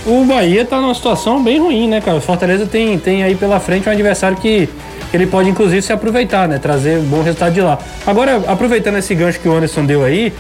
O 0.04 0.26
Bahia 0.26 0.66
tá 0.66 0.82
numa 0.82 0.96
situação 0.96 1.44
bem 1.44 1.60
ruim, 1.60 1.88
né, 1.88 2.02
cara? 2.02 2.18
O 2.18 2.22
Fortaleza 2.22 2.66
tem, 2.66 2.98
tem 2.98 3.22
aí 3.22 3.36
pela 3.36 3.60
frente 3.60 3.88
um 3.88 3.92
adversário 3.92 4.36
que 4.38 4.68
ele 5.14 5.28
pode 5.28 5.50
inclusive 5.50 5.82
se 5.82 5.92
aproveitar, 5.92 6.48
né? 6.48 6.58
Trazer 6.58 7.00
um 7.00 7.06
bom 7.06 7.22
resultado 7.22 7.54
de 7.54 7.62
lá. 7.62 7.78
Agora, 8.06 8.42
aproveitando 8.48 8.98
esse 8.98 9.14
gancho 9.14 9.40
que 9.40 9.48
o 9.48 9.54
Anderson 9.54 9.86
deu 9.86 10.04
aí, 10.04 10.34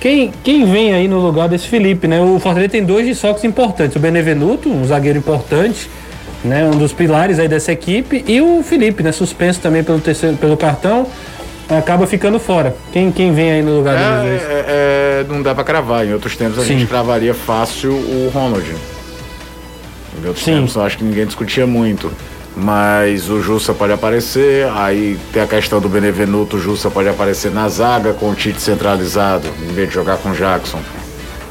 quem, 0.00 0.32
quem 0.42 0.64
vem 0.64 0.92
aí 0.92 1.06
no 1.06 1.20
lugar 1.20 1.48
desse 1.48 1.68
Felipe, 1.68 2.08
né? 2.08 2.20
O 2.20 2.38
Fortaleza 2.40 2.72
tem 2.72 2.84
dois 2.84 3.06
desfoques 3.06 3.44
importantes. 3.44 3.94
O 3.96 4.00
Benevenuto, 4.00 4.68
um 4.68 4.84
zagueiro 4.84 5.18
importante, 5.18 5.88
né? 6.44 6.64
Um 6.64 6.76
dos 6.76 6.92
pilares 6.92 7.38
aí 7.38 7.46
dessa 7.46 7.70
equipe. 7.70 8.24
E 8.26 8.40
o 8.40 8.62
Felipe, 8.64 9.02
né? 9.02 9.12
Suspenso 9.12 9.60
também 9.60 9.84
pelo, 9.84 10.00
terceiro, 10.00 10.36
pelo 10.36 10.56
cartão. 10.56 11.06
Acaba 11.68 12.06
ficando 12.06 12.40
fora. 12.40 12.74
Quem, 12.92 13.12
quem 13.12 13.32
vem 13.32 13.52
aí 13.52 13.62
no 13.62 13.76
lugar 13.76 13.96
deles 13.96 14.42
dois? 14.42 14.50
É, 14.50 14.64
é, 14.68 15.26
não 15.28 15.40
dá 15.40 15.54
pra 15.54 15.62
cravar. 15.62 16.04
Em 16.04 16.12
outros 16.12 16.36
tempos 16.36 16.58
a 16.58 16.62
Sim. 16.62 16.80
gente 16.80 16.88
cravaria 16.88 17.32
fácil 17.32 17.92
o 17.92 18.30
Ronald. 18.34 18.66
Em 18.68 20.26
outros 20.26 20.44
Sim. 20.44 20.56
tempos 20.56 20.74
eu 20.74 20.82
acho 20.82 20.98
que 20.98 21.04
ninguém 21.04 21.26
discutia 21.26 21.66
muito. 21.66 22.12
Mas 22.54 23.30
o 23.30 23.40
Jussa 23.40 23.72
pode 23.72 23.92
aparecer, 23.92 24.68
aí 24.74 25.18
tem 25.32 25.42
a 25.42 25.46
questão 25.46 25.80
do 25.80 25.88
Benevenuto, 25.88 26.56
o 26.56 26.60
Jussa 26.60 26.90
pode 26.90 27.08
aparecer 27.08 27.50
na 27.50 27.66
zaga 27.68 28.12
com 28.12 28.30
o 28.30 28.34
Tite 28.34 28.60
centralizado, 28.60 29.48
em 29.62 29.72
vez 29.72 29.88
de 29.88 29.94
jogar 29.94 30.18
com 30.18 30.30
o 30.30 30.34
Jackson. 30.34 30.80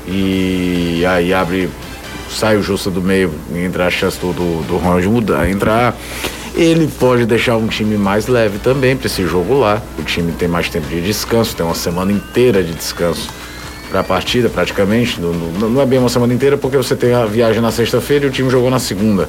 E 0.08 1.04
aí 1.08 1.34
abre, 1.34 1.70
sai 2.30 2.56
o 2.56 2.62
Jussa 2.62 2.92
do 2.92 3.02
meio, 3.02 3.34
entra 3.56 3.88
a 3.88 3.90
chance 3.90 4.20
do, 4.20 4.32
do, 4.32 4.64
do 4.68 5.10
mudar, 5.10 5.50
entrar. 5.50 5.96
Ele 6.54 6.88
pode 7.00 7.26
deixar 7.26 7.56
um 7.56 7.68
time 7.68 7.98
mais 7.98 8.28
leve 8.28 8.60
também 8.60 8.96
para 8.96 9.08
esse 9.08 9.26
jogo 9.26 9.58
lá. 9.58 9.82
O 9.98 10.04
time 10.04 10.32
tem 10.34 10.48
mais 10.48 10.70
tempo 10.70 10.88
de 10.88 11.02
descanso, 11.02 11.56
tem 11.56 11.66
uma 11.66 11.74
semana 11.74 12.12
inteira 12.12 12.62
de 12.62 12.74
descanso 12.74 13.30
para 13.92 14.00
a 14.00 14.04
partida, 14.04 14.48
praticamente. 14.50 15.20
Não, 15.20 15.34
não- 15.34 15.70
não 15.70 15.82
é 15.82 15.86
bem 15.86 16.00
uma 16.00 16.08
semana 16.10 16.34
inteira 16.34 16.58
porque 16.58 16.78
você 16.78 16.96
tem 16.96 17.14
a 17.14 17.26
viagem 17.26 17.62
na 17.62 17.72
sexta-feira 17.72 18.26
e 18.26 18.28
o 18.30 18.32
time 18.32 18.50
jogou 18.50 18.72
na 18.72 18.80
segunda. 18.80 19.28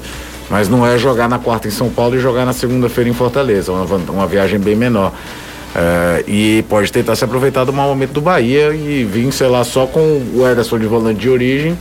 Mas 0.49 0.69
não 0.69 0.87
é 0.87 0.97
jogar 0.97 1.27
na 1.27 1.37
quarta 1.37 1.67
em 1.67 1.71
São 1.71 1.89
Paulo 1.89 2.15
e 2.15 2.19
jogar 2.19 2.45
na 2.45 2.53
segunda-feira 2.53 3.09
em 3.09 3.13
Fortaleza. 3.13 3.71
Uma, 3.73 3.83
uma 4.09 4.25
viagem 4.27 4.57
bem 4.59 4.75
menor. 4.75 5.11
É, 5.75 6.23
e 6.27 6.63
pode 6.69 6.91
tentar 6.91 7.15
se 7.15 7.25
aproveitar 7.25 7.65
do 7.65 7.73
mau 7.73 7.89
momento 7.89 8.11
do 8.13 8.21
Bahia 8.21 8.73
e 8.73 9.03
vir, 9.03 9.31
sei 9.33 9.47
lá, 9.47 9.63
só 9.63 9.85
com 9.87 9.99
o 10.35 10.47
Ederson 10.49 10.79
de 10.79 10.85
volante 10.85 11.19
de 11.19 11.29
origem. 11.29 11.77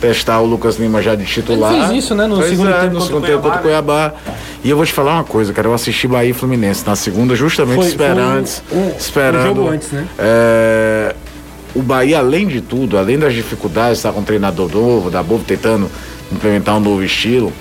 Testar 0.00 0.40
o 0.40 0.46
Lucas 0.46 0.78
Lima 0.78 1.02
já 1.02 1.14
de 1.14 1.26
titular. 1.26 1.74
Ele 1.74 1.84
fez 1.88 2.04
isso, 2.04 2.14
né, 2.14 2.26
no 2.26 2.36
Pois 2.36 2.48
segundo 2.48 2.70
é, 2.70 2.80
tempo 2.80 2.94
no 2.94 3.00
segundo 3.02 3.26
tempo 3.26 3.42
contra 3.42 3.58
o 3.58 3.62
Cuiabá. 3.62 4.14
E 4.64 4.70
eu 4.70 4.76
vou 4.76 4.86
te 4.86 4.92
falar 4.94 5.12
uma 5.12 5.24
coisa, 5.24 5.52
cara. 5.52 5.68
Eu 5.68 5.74
assisti 5.74 6.08
Bahia 6.08 6.30
e 6.30 6.32
Fluminense 6.32 6.82
na 6.86 6.96
segunda, 6.96 7.34
justamente 7.36 7.76
Foi- 7.76 7.86
esperando. 7.88 8.46
foi 8.46 8.78
um- 8.78 8.82
um 8.86 8.88
esperando 8.96 9.42
jogo 9.46 9.68
antes, 9.68 9.92
né? 9.92 10.06
é, 10.18 11.14
o 11.74 11.82
Bahia, 11.82 12.18
além 12.18 12.46
de 12.46 12.60
tudo, 12.60 12.98
além 12.98 13.18
das 13.18 13.32
dificuldades, 13.34 13.98
está 13.98 14.10
com 14.12 14.20
um 14.20 14.24
treinador 14.24 14.70
novo, 14.72 15.10
da 15.10 15.22
Bobo 15.22 15.44
tentando 15.44 15.90
implementar 16.32 16.76
um 16.76 16.80
novo 16.80 17.02
estilo. 17.02 17.52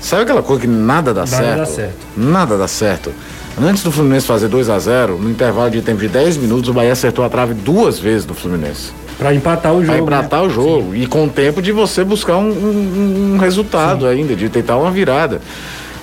Sabe 0.00 0.22
aquela 0.22 0.42
coisa 0.42 0.62
que 0.62 0.68
nada 0.68 1.12
dá, 1.12 1.22
Nada 1.22 1.26
certo? 1.26 1.58
dá 1.58 1.66
certo. 1.66 1.96
Nada 2.16 2.56
dá 2.58 2.68
certo. 2.68 3.12
Antes 3.60 3.82
do 3.82 3.90
Fluminense 3.90 4.26
fazer 4.26 4.48
2 4.48 4.68
a 4.68 4.78
0 4.78 5.18
no 5.18 5.30
intervalo 5.30 5.70
de 5.70 5.80
tempo 5.80 5.98
de 6.00 6.08
10 6.08 6.36
minutos, 6.36 6.68
o 6.68 6.72
Bahia 6.74 6.92
acertou 6.92 7.24
a 7.24 7.28
trave 7.28 7.54
duas 7.54 7.98
vezes 7.98 8.24
do 8.26 8.34
Fluminense. 8.34 8.90
Pra 9.18 9.34
empatar 9.34 9.72
o 9.72 9.82
jogo. 9.82 10.04
Pra 10.06 10.18
empatar 10.18 10.40
né? 10.42 10.46
o 10.46 10.50
jogo. 10.50 10.94
E 10.94 11.06
com 11.06 11.24
o 11.24 11.28
tempo 11.30 11.62
de 11.62 11.72
você 11.72 12.04
buscar 12.04 12.36
um, 12.36 12.50
um- 12.50 13.32
um 13.34 13.38
resultado 13.38 14.06
ainda, 14.06 14.36
de 14.36 14.50
tentar 14.50 14.76
uma 14.76 14.90
virada. 14.90 15.40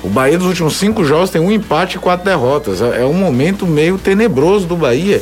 O 0.04 0.10
Bahia 0.10 0.38
dos 0.38 0.47
últimos 0.47 0.76
cinco 0.76 1.06
jogos 1.06 1.30
tem 1.30 1.39
um 1.39 1.52
empate 1.52 1.97
e 1.97 1.99
quatro 1.99 2.26
derrotas. 2.26 2.82
É, 2.82 3.04
é 3.04 3.06
um 3.06 3.13
momento 3.13 3.67
meio 3.67 3.99
tenebroso 3.99 4.65
do 4.65 4.76
Bahia, 4.76 5.21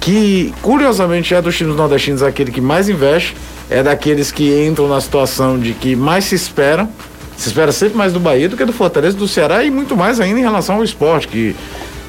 que 0.00 0.52
curiosamente 0.62 1.34
é 1.34 1.42
dos 1.42 1.56
times 1.56 1.74
nordestinos 1.76 2.22
aquele 2.22 2.50
que 2.50 2.60
mais 2.60 2.88
investe, 2.88 3.36
é 3.68 3.82
daqueles 3.82 4.30
que 4.30 4.66
entram 4.66 4.88
na 4.88 5.00
situação 5.00 5.58
de 5.58 5.72
que 5.72 5.96
mais 5.96 6.24
se 6.24 6.34
esperam. 6.34 6.88
Se 7.36 7.48
espera 7.48 7.70
sempre 7.70 7.98
mais 7.98 8.12
do 8.12 8.20
Bahia 8.20 8.48
do 8.48 8.56
que 8.56 8.64
do 8.64 8.72
Fortaleza, 8.72 9.16
do 9.16 9.28
Ceará 9.28 9.62
e 9.62 9.70
muito 9.70 9.96
mais 9.96 10.20
ainda 10.20 10.40
em 10.40 10.42
relação 10.42 10.76
ao 10.76 10.84
esporte, 10.84 11.28
que 11.28 11.54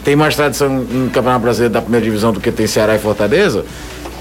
tem 0.03 0.15
mais 0.15 0.35
tradição 0.35 0.85
em 0.89 1.09
Campeonato 1.09 1.41
Brasileiro 1.41 1.73
da 1.73 1.81
primeira 1.81 2.05
divisão 2.05 2.31
do 2.31 2.39
que 2.39 2.49
tem 2.49 2.65
Ceará 2.65 2.95
e 2.95 2.99
Fortaleza. 2.99 3.65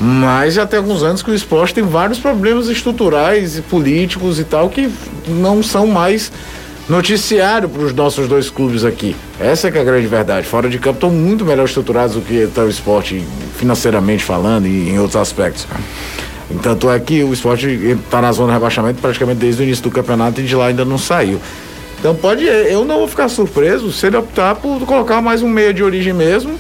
Mas 0.01 0.55
já 0.55 0.67
tem 0.67 0.79
alguns 0.79 1.03
anos 1.03 1.23
que 1.23 1.31
o 1.31 1.35
esporte 1.35 1.75
tem 1.75 1.85
vários 1.85 2.19
problemas 2.19 2.69
estruturais 2.69 3.57
e 3.57 3.63
políticos 3.63 4.41
e 4.41 4.45
tal 4.45 4.69
que 4.69 4.91
não 5.29 5.63
são 5.63 5.87
mais 5.87 6.33
noticiário 6.89 7.69
para 7.69 7.83
os 7.83 7.93
nossos 7.93 8.29
dois 8.29 8.49
clubes 8.49 8.85
aqui. 8.85 9.17
Essa 9.41 9.69
é 9.69 9.71
que 9.71 9.79
é 9.79 9.81
a 9.81 9.85
grande 9.85 10.07
verdade. 10.07 10.47
Fora 10.47 10.69
de 10.69 10.79
campo 10.79 10.97
estão 10.97 11.11
muito 11.11 11.45
melhor 11.45 11.65
estruturados 11.65 12.15
do 12.15 12.21
que 12.21 12.35
está 12.35 12.63
o 12.63 12.69
esporte 12.69 13.23
financeiramente 13.57 14.25
falando 14.25 14.67
e 14.67 14.91
em 14.91 14.99
outros 14.99 15.17
aspectos. 15.17 15.67
Tanto 16.63 16.89
é 16.91 16.99
que 17.01 17.25
o 17.25 17.33
esporte 17.33 17.67
está 17.67 18.23
na 18.23 18.31
zona 18.31 18.49
de 18.49 18.55
rebaixamento 18.55 19.01
praticamente 19.01 19.41
desde 19.41 19.63
o 19.63 19.65
início 19.65 19.83
do 19.83 19.91
campeonato 19.91 20.41
e 20.41 20.45
de 20.45 20.55
lá 20.55 20.67
ainda 20.67 20.85
não 20.85 20.97
saiu. 20.97 21.41
Então 21.99 22.15
pode, 22.15 22.45
eu 22.45 22.85
não 22.85 22.99
vou 22.99 23.09
ficar 23.09 23.29
surpreso 23.29 23.91
se 23.91 24.07
ele 24.07 24.17
optar 24.17 24.55
por 24.55 24.79
colocar 24.87 25.21
mais 25.21 25.43
um 25.43 25.49
meia 25.49 25.75
de 25.75 25.83
origem 25.83 26.13
mesmo. 26.13 26.57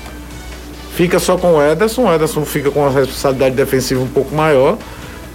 Fica 0.97 1.19
só 1.19 1.37
com 1.37 1.57
o 1.57 1.63
Ederson, 1.63 2.09
o 2.09 2.13
Ederson 2.13 2.45
fica 2.45 2.71
com 2.71 2.85
a 2.85 2.91
responsabilidade 2.91 3.55
defensiva 3.55 4.03
um 4.03 4.09
pouco 4.09 4.35
maior 4.35 4.77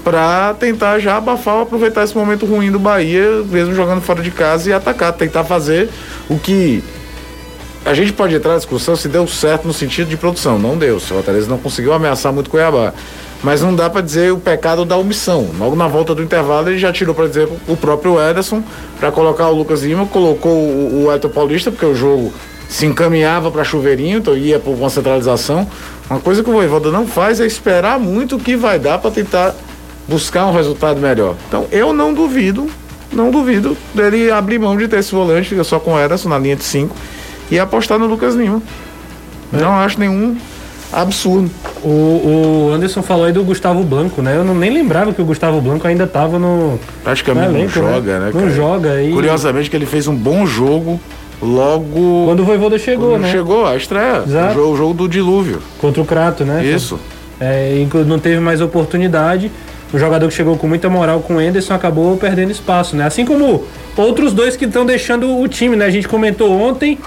para 0.04 0.54
tentar 0.56 1.00
já 1.00 1.18
abafar, 1.18 1.62
aproveitar 1.62 2.04
esse 2.04 2.16
momento 2.16 2.46
ruim 2.46 2.72
do 2.72 2.80
Bahia, 2.80 3.44
mesmo 3.50 3.74
jogando 3.74 4.02
fora 4.02 4.22
de 4.22 4.32
casa 4.32 4.70
e 4.70 4.74
atacar, 4.74 5.14
tentar 5.14 5.44
fazer 5.44 5.90
o 6.30 6.38
que 6.38 6.84
a 7.84 7.94
gente 7.94 8.14
pode 8.14 8.36
entrar 8.36 8.52
na 8.52 8.58
discussão 8.58 8.96
se 8.96 9.08
deu 9.08 9.28
certo 9.28 9.66
no 9.66 9.74
sentido 9.74 10.08
de 10.08 10.18
produção. 10.18 10.60
Não 10.60 10.78
deu. 10.78 10.98
O 10.98 11.00
Fortaleza 11.00 11.50
não 11.50 11.58
conseguiu 11.58 11.94
ameaçar 11.94 12.32
muito 12.32 12.50
Cuiabá. 12.50 12.94
Mas 13.44 13.62
não 13.62 13.76
dá 13.76 13.90
para 13.90 14.02
dizer 14.02 14.32
o 14.32 14.38
pecado 14.38 14.86
da 14.86 14.96
omissão. 14.96 15.50
Logo 15.58 15.76
na 15.76 15.88
volta 15.88 16.14
do 16.14 16.22
intervalo, 16.22 16.70
ele 16.70 16.78
já 16.78 16.94
tirou 16.94 17.16
para 17.16 17.28
dizer 17.28 17.50
o 17.68 17.76
próprio 17.76 18.22
Ederson 18.22 18.64
para 19.00 19.12
colocar 19.12 19.50
o 19.50 19.56
Lucas 19.56 19.82
Lima, 19.82 20.06
colocou 20.06 20.52
o, 20.52 21.06
o 21.06 21.12
Elton 21.12 21.30
Paulista, 21.30 21.72
porque 21.72 21.86
o 21.86 21.96
jogo 21.96 22.32
se 22.70 22.86
encaminhava 22.86 23.50
para 23.50 23.64
chuveirinho, 23.64 24.20
então 24.20 24.38
ia 24.38 24.60
para 24.60 24.72
uma 24.72 24.90
centralização. 24.92 25.68
Uma 26.08 26.20
coisa 26.20 26.44
que 26.44 26.50
o 26.52 26.54
Voivoda 26.54 26.92
não 26.92 27.08
faz 27.08 27.42
é 27.42 27.48
esperar 27.48 28.00
muito 28.00 28.36
o 28.36 28.40
que 28.40 28.56
vai 28.56 28.78
dar 28.78 29.00
para 29.00 29.10
tentar 29.10 29.56
buscar 30.12 30.46
um 30.46 30.54
resultado 30.54 31.00
melhor. 31.00 31.36
Então 31.48 31.66
eu 31.72 31.94
não 31.94 32.14
duvido, 32.14 32.68
não 33.14 33.32
duvido 33.32 33.78
dele 33.96 34.30
abrir 34.30 34.60
mão 34.60 34.76
de 34.76 34.88
ter 34.88 35.00
esse 35.00 35.14
volante, 35.14 35.48
fica 35.50 35.64
só 35.64 35.80
com 35.80 35.94
o 35.94 36.00
Ederson 36.00 36.28
na 36.28 36.38
linha 36.38 36.58
de 36.58 36.64
5 36.66 36.94
e 37.50 37.58
apostar 37.58 37.98
no 37.98 38.06
Lucas 38.06 38.36
Lima. 38.36 38.62
Não 39.52 39.74
acho 39.74 40.00
nenhum 40.00 40.38
absurdo. 40.92 41.50
O, 41.84 41.88
o 41.88 42.72
Anderson 42.74 43.02
falou 43.02 43.26
aí 43.26 43.34
do 43.34 43.44
Gustavo 43.44 43.84
Blanco, 43.84 44.22
né? 44.22 44.36
Eu 44.36 44.44
não, 44.44 44.54
nem 44.54 44.72
lembrava 44.72 45.14
que 45.14 45.22
o 45.22 45.26
Gustavo 45.26 45.60
Blanco 45.62 45.88
ainda 45.88 46.06
tava 46.06 46.38
no. 46.38 46.80
Praticamente 47.04 47.48
no 47.48 47.54
não 47.54 47.60
elenco, 47.60 47.74
joga, 47.74 48.20
né? 48.20 48.32
Não 48.34 48.42
cara? 48.42 48.54
joga. 48.54 49.02
E 49.02 49.12
Curiosamente 49.12 49.70
que 49.70 49.76
ele 49.76 49.86
fez 49.86 50.08
um 50.08 50.16
bom 50.16 50.46
jogo 50.46 51.00
logo 51.42 52.26
quando 52.26 52.42
o 52.42 52.46
Voivoda 52.46 52.78
chegou, 52.78 53.12
quando 53.12 53.24
né? 53.24 53.32
chegou 53.32 53.66
a 53.66 53.76
estreia, 53.76 54.24
Exato. 54.26 54.52
o 54.52 54.54
jogo, 54.54 54.74
o 54.74 54.78
jogo 54.78 54.94
do 54.94 55.10
dilúvio. 55.10 55.60
Contra 55.80 56.02
o 56.02 56.06
Crato, 56.06 56.46
né? 56.46 56.64
Isso. 56.64 57.00
É, 57.40 57.86
não 58.06 58.20
teve 58.20 58.40
mais 58.40 58.62
oportunidade. 58.62 59.52
O 59.94 60.00
jogador 60.00 60.28
que 60.28 60.34
chegou 60.34 60.58
com 60.58 60.68
muita 60.68 60.90
moral 60.90 61.20
com 61.20 61.36
o 61.36 61.42
Enderson 61.42 61.74
acabou 61.74 62.16
perdendo 62.18 62.52
espaço, 62.52 62.96
né? 62.96 63.06
Assim 63.06 63.26
como 63.26 63.66
outros 63.98 64.34
dois 64.34 64.56
que 64.56 64.66
estão 64.66 64.86
deixando 64.86 65.40
o 65.40 65.48
time, 65.48 65.76
né? 65.76 65.86
A 65.86 65.90
gente 65.90 66.08
comentou 66.08 66.52
ontem, 66.52 66.98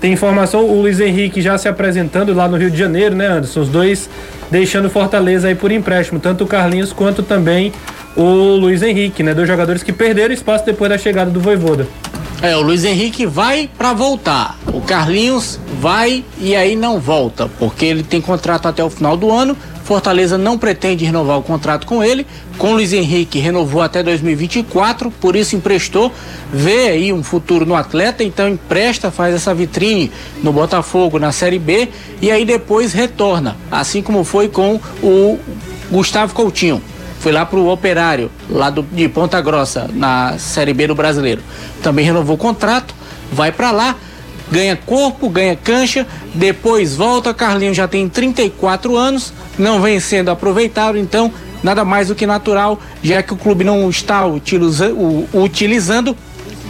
tem 0.00 0.12
informação, 0.12 0.64
o 0.64 0.82
Luiz 0.82 0.98
Henrique 1.00 1.40
já 1.40 1.56
se 1.56 1.68
apresentando 1.68 2.34
lá 2.34 2.48
no 2.48 2.56
Rio 2.56 2.70
de 2.70 2.76
Janeiro, 2.76 3.14
né, 3.14 3.26
Anderson? 3.26 3.60
Os 3.60 3.68
dois 3.68 4.10
deixando 4.50 4.90
Fortaleza 4.90 5.48
aí 5.48 5.54
por 5.54 5.70
empréstimo, 5.70 6.18
tanto 6.18 6.44
o 6.44 6.46
Carlinhos 6.46 6.92
quanto 6.92 7.22
também 7.22 7.72
o 8.16 8.56
Luiz 8.56 8.82
Henrique, 8.82 9.22
né? 9.22 9.32
Dois 9.32 9.48
jogadores 9.48 9.82
que 9.82 9.92
perderam 9.92 10.34
espaço 10.34 10.64
depois 10.66 10.90
da 10.90 10.98
chegada 10.98 11.30
do 11.30 11.40
Voivoda. 11.40 11.86
É, 12.42 12.54
o 12.56 12.60
Luiz 12.60 12.84
Henrique 12.84 13.24
vai 13.24 13.70
pra 13.78 13.92
voltar. 13.92 14.58
O 14.66 14.80
Carlinhos 14.80 15.58
vai 15.80 16.24
e 16.38 16.54
aí 16.54 16.76
não 16.76 17.00
volta, 17.00 17.48
porque 17.58 17.86
ele 17.86 18.02
tem 18.02 18.20
contrato 18.20 18.66
até 18.68 18.84
o 18.84 18.90
final 18.90 19.16
do 19.16 19.30
ano. 19.30 19.56
Fortaleza 19.84 20.38
não 20.38 20.58
pretende 20.58 21.04
renovar 21.04 21.38
o 21.38 21.42
contrato 21.42 21.86
com 21.86 22.02
ele. 22.02 22.26
Com 22.56 22.70
o 22.70 22.74
Luiz 22.74 22.92
Henrique 22.92 23.38
renovou 23.38 23.82
até 23.82 24.02
2024, 24.02 25.10
por 25.10 25.36
isso 25.36 25.54
emprestou. 25.54 26.10
Vê 26.52 26.88
aí 26.88 27.12
um 27.12 27.22
futuro 27.22 27.66
no 27.66 27.74
atleta, 27.74 28.24
então 28.24 28.48
empresta, 28.48 29.10
faz 29.10 29.34
essa 29.34 29.54
vitrine 29.54 30.10
no 30.42 30.52
Botafogo 30.52 31.18
na 31.18 31.32
Série 31.32 31.58
B 31.58 31.88
e 32.22 32.30
aí 32.30 32.44
depois 32.44 32.94
retorna, 32.94 33.56
assim 33.70 34.00
como 34.00 34.24
foi 34.24 34.48
com 34.48 34.80
o 35.02 35.38
Gustavo 35.90 36.34
Coutinho 36.34 36.82
foi 37.24 37.32
lá 37.32 37.46
pro 37.46 37.68
Operário, 37.68 38.30
lá 38.50 38.68
do, 38.68 38.82
de 38.82 39.08
Ponta 39.08 39.40
Grossa, 39.40 39.88
na 39.94 40.36
Série 40.36 40.74
B 40.74 40.88
do 40.88 40.94
Brasileiro. 40.94 41.40
Também 41.82 42.04
renovou 42.04 42.34
o 42.34 42.38
contrato, 42.38 42.94
vai 43.32 43.50
para 43.50 43.70
lá, 43.70 43.96
ganha 44.50 44.76
corpo, 44.76 45.28
ganha 45.28 45.56
cancha, 45.56 46.06
depois 46.34 46.96
volta. 46.96 47.34
Carlinhos 47.34 47.76
já 47.76 47.88
tem 47.88 48.08
34 48.08 48.96
anos, 48.96 49.32
não 49.58 49.80
vem 49.80 49.98
sendo 50.00 50.30
aproveitado, 50.30 50.98
então 50.98 51.32
nada 51.62 51.84
mais 51.84 52.08
do 52.08 52.14
que 52.14 52.26
natural, 52.26 52.78
já 53.02 53.22
que 53.22 53.32
o 53.32 53.36
clube 53.36 53.64
não 53.64 53.88
está 53.88 54.26
o, 54.26 54.40
utilizando, 55.32 56.16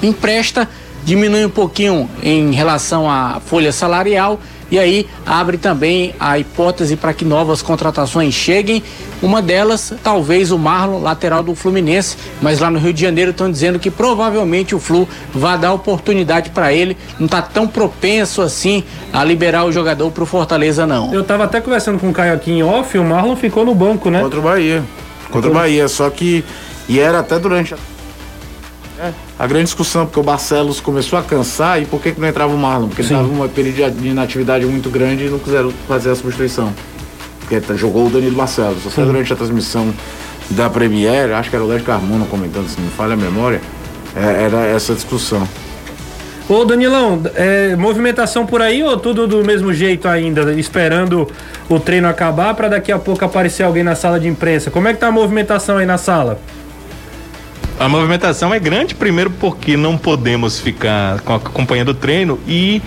empresta, 0.03 0.69
diminui 1.05 1.45
um 1.45 1.51
pouquinho 1.51 2.09
em 2.23 2.53
relação 2.53 3.11
à 3.11 3.41
folha 3.45 3.73
salarial 3.73 4.41
e 4.75 4.79
aí 4.79 5.07
abre 5.25 5.57
também 5.57 6.17
a 6.19 6.37
hipótese 6.37 6.97
para 6.97 7.15
que 7.15 7.25
novas 7.25 7.63
contratações 7.63 8.35
cheguem. 8.35 8.83
Uma 9.23 9.41
delas, 9.41 9.95
talvez 10.03 10.51
o 10.51 10.59
Marlon, 10.59 11.01
lateral 11.01 11.45
do 11.45 11.55
Fluminense, 11.55 12.17
mas 12.43 12.59
lá 12.59 12.69
no 12.69 12.81
Rio 12.81 12.93
de 12.93 13.01
Janeiro 13.01 13.31
estão 13.31 13.49
dizendo 13.49 13.79
que 13.79 13.89
provavelmente 13.89 14.75
o 14.75 14.81
Flu 14.81 15.09
vai 15.33 15.57
dar 15.57 15.73
oportunidade 15.73 16.51
para 16.51 16.73
ele. 16.73 16.97
Não 17.21 17.27
está 17.27 17.41
tão 17.41 17.69
propenso 17.69 18.43
assim 18.43 18.83
a 19.13 19.23
liberar 19.23 19.65
o 19.65 19.71
jogador 19.71 20.11
para 20.11 20.25
o 20.25 20.27
Fortaleza, 20.27 20.85
não. 20.85 21.15
Eu 21.15 21.23
tava 21.23 21.45
até 21.45 21.61
conversando 21.61 22.01
com 22.01 22.11
o 22.11 22.13
Caio 22.13 22.35
aqui 22.35 22.51
em 22.51 22.65
off, 22.65 22.99
o 22.99 23.05
Marlon 23.05 23.37
ficou 23.37 23.65
no 23.65 23.77
banco, 23.77 24.11
né? 24.11 24.23
Contra 24.23 24.41
o 24.41 24.43
Bahia. 24.43 24.83
Contra 25.31 25.51
o 25.51 25.55
Bahia, 25.55 25.87
só 25.87 26.11
que. 26.11 26.45
E 26.89 26.99
era 26.99 27.21
até 27.21 27.39
durante 27.39 27.75
a. 27.75 27.79
É, 29.05 29.13
a 29.39 29.47
grande 29.47 29.65
discussão, 29.65 30.07
porque 30.07 30.19
o 30.21 30.23
Barcelos 30.23 30.81
começou 30.81 31.19
a 31.19 31.23
cansar 31.23 31.83
e 31.83 31.85
por 31.85 32.01
que, 32.01 32.13
que 32.13 32.21
não 32.21 32.29
entrava 32.29 32.55
o 32.55 32.59
Marlon? 32.59 32.89
Porque 32.89 33.03
ele 33.03 33.09
estava 33.09 33.27
num 33.29 33.49
período 33.49 34.01
de 34.01 34.09
inatividade 34.09 34.65
muito 34.65 34.89
grande 34.89 35.27
e 35.27 35.29
não 35.29 35.39
quiseram 35.39 35.73
fazer 35.87 36.11
a 36.11 36.15
substituição. 36.15 36.73
Porque 37.41 37.61
tá- 37.61 37.75
jogou 37.75 38.07
o 38.07 38.11
Danilo 38.11 38.37
Barcelos. 38.37 38.87
Até 38.87 39.05
durante 39.05 39.33
a 39.33 39.37
transmissão 39.37 39.93
da 40.51 40.71
Premiere, 40.71 41.33
acho 41.33 41.51
que 41.51 41.57
era 41.57 41.65
o 41.65 41.69
Léo 41.69 41.83
Carmona 41.83 42.25
comentando, 42.27 42.69
se 42.69 42.79
não 42.79 42.87
me 42.87 42.93
falha 42.93 43.15
a 43.15 43.17
memória, 43.17 43.61
é, 44.17 44.45
era 44.45 44.65
essa 44.67 44.95
discussão. 44.95 45.47
Ô 46.47 46.63
Danilão, 46.65 47.23
é, 47.35 47.75
movimentação 47.75 48.45
por 48.45 48.61
aí 48.61 48.83
ou 48.83 48.99
tudo 48.99 49.27
do 49.27 49.43
mesmo 49.43 49.73
jeito 49.73 50.07
ainda, 50.07 50.53
esperando 50.53 51.27
o 51.71 51.81
treino 51.81 52.07
acabar 52.07 52.53
para 52.55 52.69
daqui 52.69 52.93
a 52.93 52.99
pouco 52.99 53.25
aparecer 53.25 53.63
alguém 53.63 53.83
na 53.83 53.95
sala 53.95 54.21
de 54.21 54.29
imprensa? 54.29 54.71
Como 54.71 54.87
é 54.87 54.93
que 54.93 55.01
tá 55.01 55.07
a 55.09 55.13
movimentação 55.13 55.79
aí 55.79 55.87
na 55.87 55.97
sala? 55.97 56.39
A 57.79 57.89
movimentação 57.89 58.55
é 58.55 58.59
grande, 58.59 58.95
primeiro 58.95 59.31
porque 59.31 59.77
não 59.77 59.99
podemos 59.99 60.61
ficar 60.61 61.21
com- 61.21 61.35
acompanhando 61.35 61.89
o 61.89 61.95
treino 61.95 62.39
e 62.47 62.81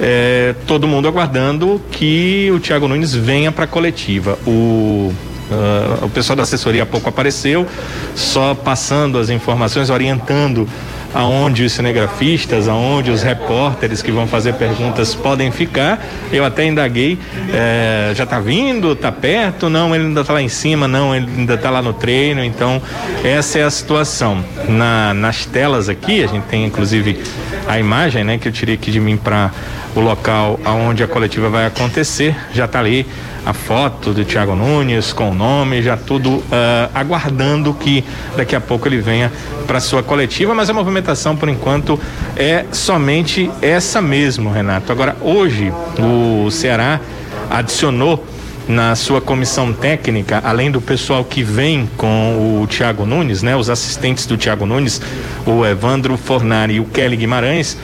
é, 0.00 0.54
todo 0.66 0.86
mundo 0.86 1.08
aguardando 1.08 1.80
que 1.90 2.50
o 2.54 2.60
Thiago 2.60 2.86
Nunes 2.86 3.14
venha 3.14 3.50
para 3.50 3.64
a 3.64 3.66
coletiva. 3.66 4.38
O, 4.46 5.10
ah, 5.50 6.00
o 6.04 6.10
pessoal 6.10 6.36
da 6.36 6.42
assessoria 6.42 6.82
há 6.82 6.86
pouco 6.86 7.08
apareceu, 7.08 7.66
só 8.14 8.54
passando 8.54 9.18
as 9.18 9.30
informações, 9.30 9.88
orientando 9.88 10.68
aonde 11.16 11.64
os 11.64 11.72
cinegrafistas, 11.72 12.68
aonde 12.68 13.10
os 13.10 13.22
repórteres 13.22 14.02
que 14.02 14.12
vão 14.12 14.26
fazer 14.26 14.52
perguntas 14.52 15.14
podem 15.14 15.50
ficar. 15.50 16.04
Eu 16.30 16.44
até 16.44 16.66
indaguei, 16.66 17.18
é, 17.54 18.12
já 18.14 18.24
está 18.24 18.38
vindo, 18.38 18.92
está 18.92 19.10
perto? 19.10 19.70
Não, 19.70 19.94
ele 19.94 20.04
ainda 20.04 20.20
está 20.20 20.34
lá 20.34 20.42
em 20.42 20.48
cima, 20.50 20.86
não, 20.86 21.16
ele 21.16 21.26
ainda 21.38 21.54
está 21.54 21.70
lá 21.70 21.80
no 21.80 21.94
treino. 21.94 22.44
Então, 22.44 22.82
essa 23.24 23.58
é 23.58 23.62
a 23.62 23.70
situação. 23.70 24.44
Na, 24.68 25.14
nas 25.14 25.46
telas 25.46 25.88
aqui, 25.88 26.22
a 26.22 26.26
gente 26.26 26.44
tem 26.44 26.66
inclusive 26.66 27.18
a 27.66 27.78
imagem, 27.78 28.22
né, 28.22 28.36
que 28.36 28.46
eu 28.46 28.52
tirei 28.52 28.74
aqui 28.74 28.90
de 28.90 29.00
mim 29.00 29.16
para 29.16 29.50
o 29.94 30.00
local 30.00 30.60
aonde 30.66 31.02
a 31.02 31.08
coletiva 31.08 31.48
vai 31.48 31.64
acontecer. 31.64 32.36
Já 32.52 32.66
está 32.66 32.78
ali 32.78 33.06
a 33.46 33.52
foto 33.52 34.12
do 34.12 34.24
Thiago 34.24 34.56
Nunes 34.56 35.12
com 35.12 35.30
o 35.30 35.34
nome, 35.34 35.80
já 35.80 35.96
tudo 35.96 36.30
uh, 36.30 36.44
aguardando 36.92 37.72
que 37.72 38.04
daqui 38.36 38.56
a 38.56 38.60
pouco 38.60 38.88
ele 38.88 38.98
venha 38.98 39.32
para 39.68 39.78
sua 39.78 40.02
coletiva, 40.02 40.52
mas 40.52 40.68
a 40.68 40.72
movimentação 40.74 41.36
por 41.36 41.48
enquanto 41.48 41.98
é 42.36 42.64
somente 42.72 43.48
essa 43.62 44.02
mesmo, 44.02 44.50
Renato. 44.50 44.90
Agora, 44.90 45.16
hoje 45.20 45.72
o 45.96 46.50
Ceará 46.50 47.00
adicionou 47.48 48.26
na 48.66 48.96
sua 48.96 49.20
comissão 49.20 49.72
técnica, 49.72 50.40
além 50.44 50.68
do 50.68 50.80
pessoal 50.80 51.24
que 51.24 51.44
vem 51.44 51.88
com 51.96 52.60
o 52.60 52.66
Thiago 52.66 53.06
Nunes, 53.06 53.44
né, 53.44 53.54
os 53.54 53.70
assistentes 53.70 54.26
do 54.26 54.36
Thiago 54.36 54.66
Nunes, 54.66 55.00
o 55.46 55.64
Evandro 55.64 56.16
Fornari 56.16 56.74
e 56.74 56.80
o 56.80 56.84
Kelly 56.84 57.16
Guimarães, 57.16 57.78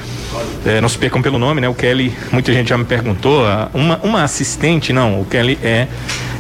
é, 0.65 0.81
não 0.81 0.89
se 0.89 0.99
percam 0.99 1.21
pelo 1.23 1.39
nome, 1.39 1.61
né? 1.61 1.69
O 1.69 1.75
Kelly, 1.75 2.15
muita 2.31 2.53
gente 2.53 2.69
já 2.69 2.79
me 2.79 2.85
perguntou, 2.85 3.45
uma, 3.75 4.01
uma 4.03 4.23
assistente, 4.23 4.93
não, 4.93 5.21
o 5.21 5.25
Kelly 5.25 5.59
é 5.63 5.87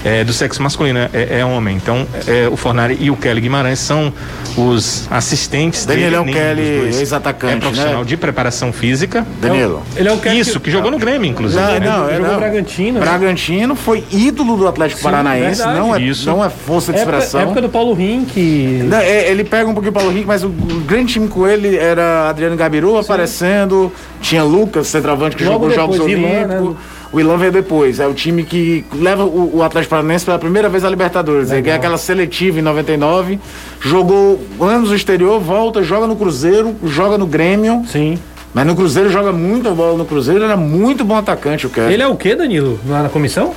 é, 0.05 0.25
do 0.25 0.33
sexo 0.33 0.63
masculino, 0.63 0.99
é, 1.13 1.41
é 1.41 1.45
homem. 1.45 1.77
Então, 1.77 2.07
é, 2.27 2.49
o 2.49 2.57
Fornari 2.57 2.97
e 3.01 3.11
o 3.11 3.17
Kelly 3.17 3.41
Guimarães 3.41 3.79
são 3.79 4.13
os 4.57 5.07
assistentes 5.11 5.87
Daniel 5.87 6.25
dele. 6.25 6.33
Daniel 6.33 6.37
é 6.37 6.55
Kelly, 6.55 6.97
ex-atacante, 6.99 7.55
É 7.55 7.61
profissional 7.61 8.01
né? 8.01 8.05
de 8.05 8.17
preparação 8.17 8.73
física. 8.73 9.27
Danilo. 9.41 9.83
Ele 9.97 10.09
é 10.09 10.13
o 10.13 10.19
Kelly 10.19 10.41
Isso, 10.41 10.59
que, 10.59 10.67
que 10.67 10.71
jogou 10.71 10.91
no 10.91 10.99
Grêmio, 10.99 11.31
inclusive. 11.31 11.61
Não, 11.61 11.73
né? 11.73 11.81
não, 11.81 12.09
é, 12.09 12.13
jogou 12.13 12.27
não. 12.27 12.35
no 12.35 12.41
Bragantino. 12.41 12.99
Né? 12.99 13.01
Bragantino 13.01 13.77
foi 13.77 14.05
ídolo 14.11 14.57
do 14.57 14.69
Atlético 14.69 14.99
Sim, 14.99 15.05
Paranaense, 15.05 15.63
não 15.63 15.95
é, 15.95 16.01
Isso. 16.01 16.29
não 16.29 16.45
é 16.45 16.51
força 16.51 16.93
de 16.93 16.99
época, 16.99 17.17
expressão. 17.17 17.41
Época 17.41 17.63
do 17.63 17.69
Paulo 17.69 17.95
Rink. 17.95 18.89
É, 19.03 19.31
ele 19.31 19.45
pega 19.45 19.69
um 19.69 19.73
pouquinho 19.73 19.91
o 19.91 19.95
Paulo 19.95 20.11
Rink, 20.11 20.27
mas 20.27 20.45
o 20.45 20.49
grande 20.49 21.15
time 21.15 21.29
com 21.29 21.47
ele 21.47 21.77
era 21.77 22.29
Adriano 22.29 22.57
Gabiru 22.57 22.99
aparecendo, 22.99 23.82
tinha 24.21 24.45
Lucas, 24.45 24.87
centroavante 24.87 25.37
que 25.37 25.45
Logo 25.45 25.71
jogou 25.71 25.97
Jogos 25.97 26.01
Olímpicos. 26.01 26.49
Né? 26.49 26.75
O 27.13 27.21
Ilan 27.21 27.37
veio 27.37 27.53
depois. 27.53 28.01
É 28.01 28.07
o 28.07 28.15
time 28.15 28.43
que 28.43 28.85
leva 28.95 29.25
o, 29.25 29.59
o 29.59 29.63
Atlético 29.63 29.91
Paranaense 29.91 30.25
pela 30.25 30.39
primeira 30.39 30.69
vez 30.69 30.85
à 30.85 30.89
Libertadores. 30.89 31.51
Ele 31.51 31.61
ganha 31.61 31.77
aquela 31.77 31.99
seletiva 31.99 32.59
em 32.59 32.63
99. 32.63 33.39
Jogou 33.81 34.41
anos 34.61 34.89
no 34.89 34.97
exterior, 34.97 35.39
volta, 35.39 35.83
joga 35.83 36.07
no 36.07 36.17
Cruzeiro, 36.17 36.75
joga 36.85 37.19
no 37.19 37.27
Grêmio. 37.27 37.85
Sim. 37.87 38.19
Mas 38.55 38.67
no 38.67 38.75
Cruzeiro 38.75 39.11
joga 39.11 39.33
muita 39.33 39.71
bola 39.71 39.97
no 39.97 40.05
Cruzeiro, 40.05 40.45
era 40.45 40.57
muito 40.57 41.05
bom 41.05 41.17
atacante 41.17 41.67
o 41.67 41.71
cara. 41.71 41.93
Ele 41.93 42.03
é 42.03 42.07
o 42.07 42.17
que, 42.17 42.35
Danilo? 42.35 42.79
Lá 42.87 43.03
na 43.03 43.09
comissão? 43.09 43.55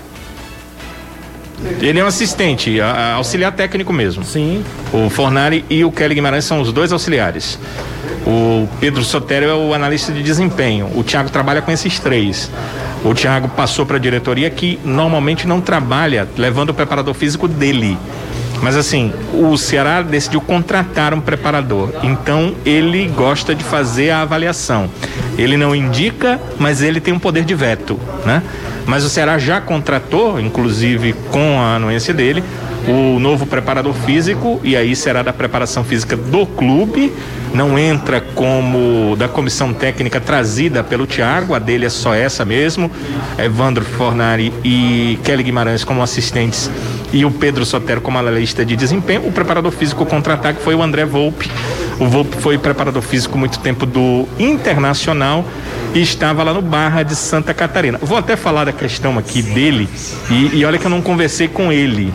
Ele 1.81 1.99
é 1.99 2.03
um 2.03 2.07
assistente, 2.07 2.79
a, 2.79 2.91
a 2.91 3.13
auxiliar 3.15 3.51
técnico 3.51 3.91
mesmo. 3.91 4.23
Sim. 4.23 4.63
O 4.93 5.09
Fornari 5.09 5.65
e 5.69 5.83
o 5.83 5.91
Kelly 5.91 6.15
Guimarães 6.15 6.45
são 6.45 6.61
os 6.61 6.71
dois 6.71 6.91
auxiliares. 6.91 7.57
O 8.25 8.67
Pedro 8.79 9.03
Sotério 9.03 9.49
é 9.49 9.53
o 9.53 9.73
analista 9.73 10.11
de 10.11 10.23
desempenho. 10.23 10.89
O 10.95 11.03
Thiago 11.03 11.29
trabalha 11.29 11.61
com 11.61 11.71
esses 11.71 11.99
três. 11.99 12.49
O 13.03 13.13
Thiago 13.13 13.47
passou 13.49 13.85
para 13.85 13.97
a 13.97 13.99
diretoria 13.99 14.49
que 14.49 14.79
normalmente 14.83 15.45
não 15.45 15.61
trabalha 15.61 16.27
levando 16.35 16.71
o 16.71 16.73
preparador 16.73 17.13
físico 17.13 17.47
dele. 17.47 17.97
Mas 18.61 18.75
assim, 18.75 19.13
o 19.31 19.55
Ceará 19.57 20.01
decidiu 20.01 20.41
contratar 20.41 21.13
um 21.13 21.21
preparador. 21.21 21.91
Então 22.01 22.55
ele 22.65 23.07
gosta 23.09 23.53
de 23.53 23.63
fazer 23.63 24.09
a 24.09 24.21
avaliação. 24.21 24.89
Ele 25.37 25.55
não 25.55 25.75
indica, 25.75 26.39
mas 26.57 26.81
ele 26.81 26.99
tem 26.99 27.13
um 27.13 27.19
poder 27.19 27.45
de 27.45 27.53
veto, 27.53 27.99
né? 28.25 28.41
Mas 28.87 29.03
o 29.03 29.09
Ceará 29.09 29.37
já 29.37 29.61
contratou, 29.61 30.39
inclusive 30.39 31.13
com 31.31 31.59
a 31.59 31.75
anuência 31.75 32.13
dele, 32.13 32.43
o 32.87 33.19
novo 33.19 33.45
preparador 33.45 33.93
físico 33.93 34.59
e 34.63 34.75
aí 34.75 34.95
será 34.95 35.23
da 35.23 35.33
preparação 35.33 35.83
física 35.83 36.15
do 36.15 36.45
clube, 36.45 37.11
não 37.53 37.79
entra 37.79 38.21
como 38.21 39.15
da 39.17 39.27
comissão 39.27 39.73
técnica 39.73 40.19
trazida 40.19 40.83
pelo 40.83 41.07
Thiago, 41.07 41.55
a 41.55 41.59
dele 41.59 41.85
é 41.85 41.89
só 41.89 42.13
essa 42.13 42.45
mesmo, 42.45 42.91
Evandro 43.37 43.83
Fornari 43.83 44.53
e 44.63 45.17
Kelly 45.23 45.43
Guimarães 45.43 45.83
como 45.83 46.03
assistentes 46.03 46.69
e 47.11 47.23
o 47.23 47.31
Pedro 47.31 47.65
Sotero 47.65 48.01
como 48.01 48.17
analista 48.17 48.65
de 48.65 48.75
desempenho. 48.75 49.25
O 49.27 49.31
preparador 49.31 49.71
físico 49.71 50.05
contra-ataque 50.05 50.61
foi 50.61 50.75
o 50.75 50.83
André 50.83 51.05
Volpe. 51.05 51.49
O 51.97 52.07
Volpe 52.07 52.35
foi 52.37 52.57
preparador 52.57 53.01
físico 53.01 53.37
muito 53.37 53.59
tempo 53.59 53.85
do 53.85 54.27
Internacional 54.37 55.45
e 55.93 56.01
estava 56.01 56.43
lá 56.43 56.53
no 56.53 56.61
Barra 56.61 57.03
de 57.03 57.15
Santa 57.15 57.53
Catarina. 57.53 57.97
Vou 58.01 58.17
até 58.17 58.35
falar 58.35 58.65
da 58.65 58.73
questão 58.73 59.17
aqui 59.17 59.41
dele 59.41 59.87
e, 60.29 60.57
e 60.59 60.65
olha 60.65 60.77
que 60.77 60.85
eu 60.85 60.89
não 60.89 61.01
conversei 61.01 61.47
com 61.47 61.71
ele. 61.71 62.11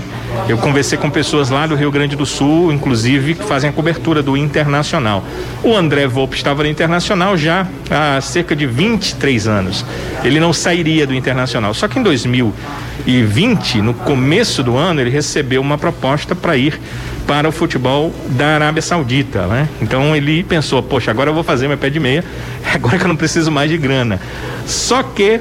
Eu 0.48 0.58
conversei 0.58 0.98
com 0.98 1.08
pessoas 1.08 1.48
lá 1.48 1.66
do 1.66 1.74
Rio 1.74 1.90
Grande 1.90 2.16
do 2.16 2.26
Sul, 2.26 2.72
inclusive, 2.72 3.34
que 3.34 3.44
fazem 3.44 3.70
a 3.70 3.72
cobertura 3.72 4.22
do 4.22 4.36
Internacional. 4.36 5.24
O 5.62 5.76
André 5.76 6.06
Volpe 6.06 6.36
estava 6.36 6.62
no 6.62 6.68
Internacional 6.68 7.36
já 7.36 7.66
há 7.90 8.20
cerca 8.20 8.56
de 8.56 8.66
23 8.66 9.46
anos. 9.46 9.84
Ele 10.24 10.40
não 10.40 10.52
sairia 10.52 11.06
do 11.06 11.14
Internacional. 11.14 11.72
Só 11.72 11.86
que 11.86 11.98
em 11.98 12.02
2020, 12.02 13.80
no 13.80 13.94
começo 13.94 14.62
do 14.62 14.76
ano, 14.76 15.00
ele 15.00 15.10
recebeu 15.10 15.60
uma 15.60 15.78
proposta 15.78 16.34
para 16.34 16.56
ir 16.56 16.80
para 17.26 17.48
o 17.48 17.52
futebol 17.52 18.12
da 18.30 18.54
Arábia 18.54 18.82
Saudita, 18.82 19.46
né? 19.46 19.68
Então 19.80 20.16
ele 20.16 20.42
pensou, 20.42 20.82
poxa, 20.82 21.12
agora 21.12 21.30
eu 21.30 21.34
vou 21.34 21.44
fazer 21.44 21.68
meu 21.68 21.78
pé 21.78 21.88
de 21.88 22.00
meia, 22.00 22.24
agora 22.74 22.98
que 22.98 23.04
eu 23.04 23.08
não 23.08 23.16
preciso 23.16 23.52
mais 23.52 23.70
de 23.70 23.78
grana. 23.78 24.20
Só 24.66 25.02
que 25.02 25.40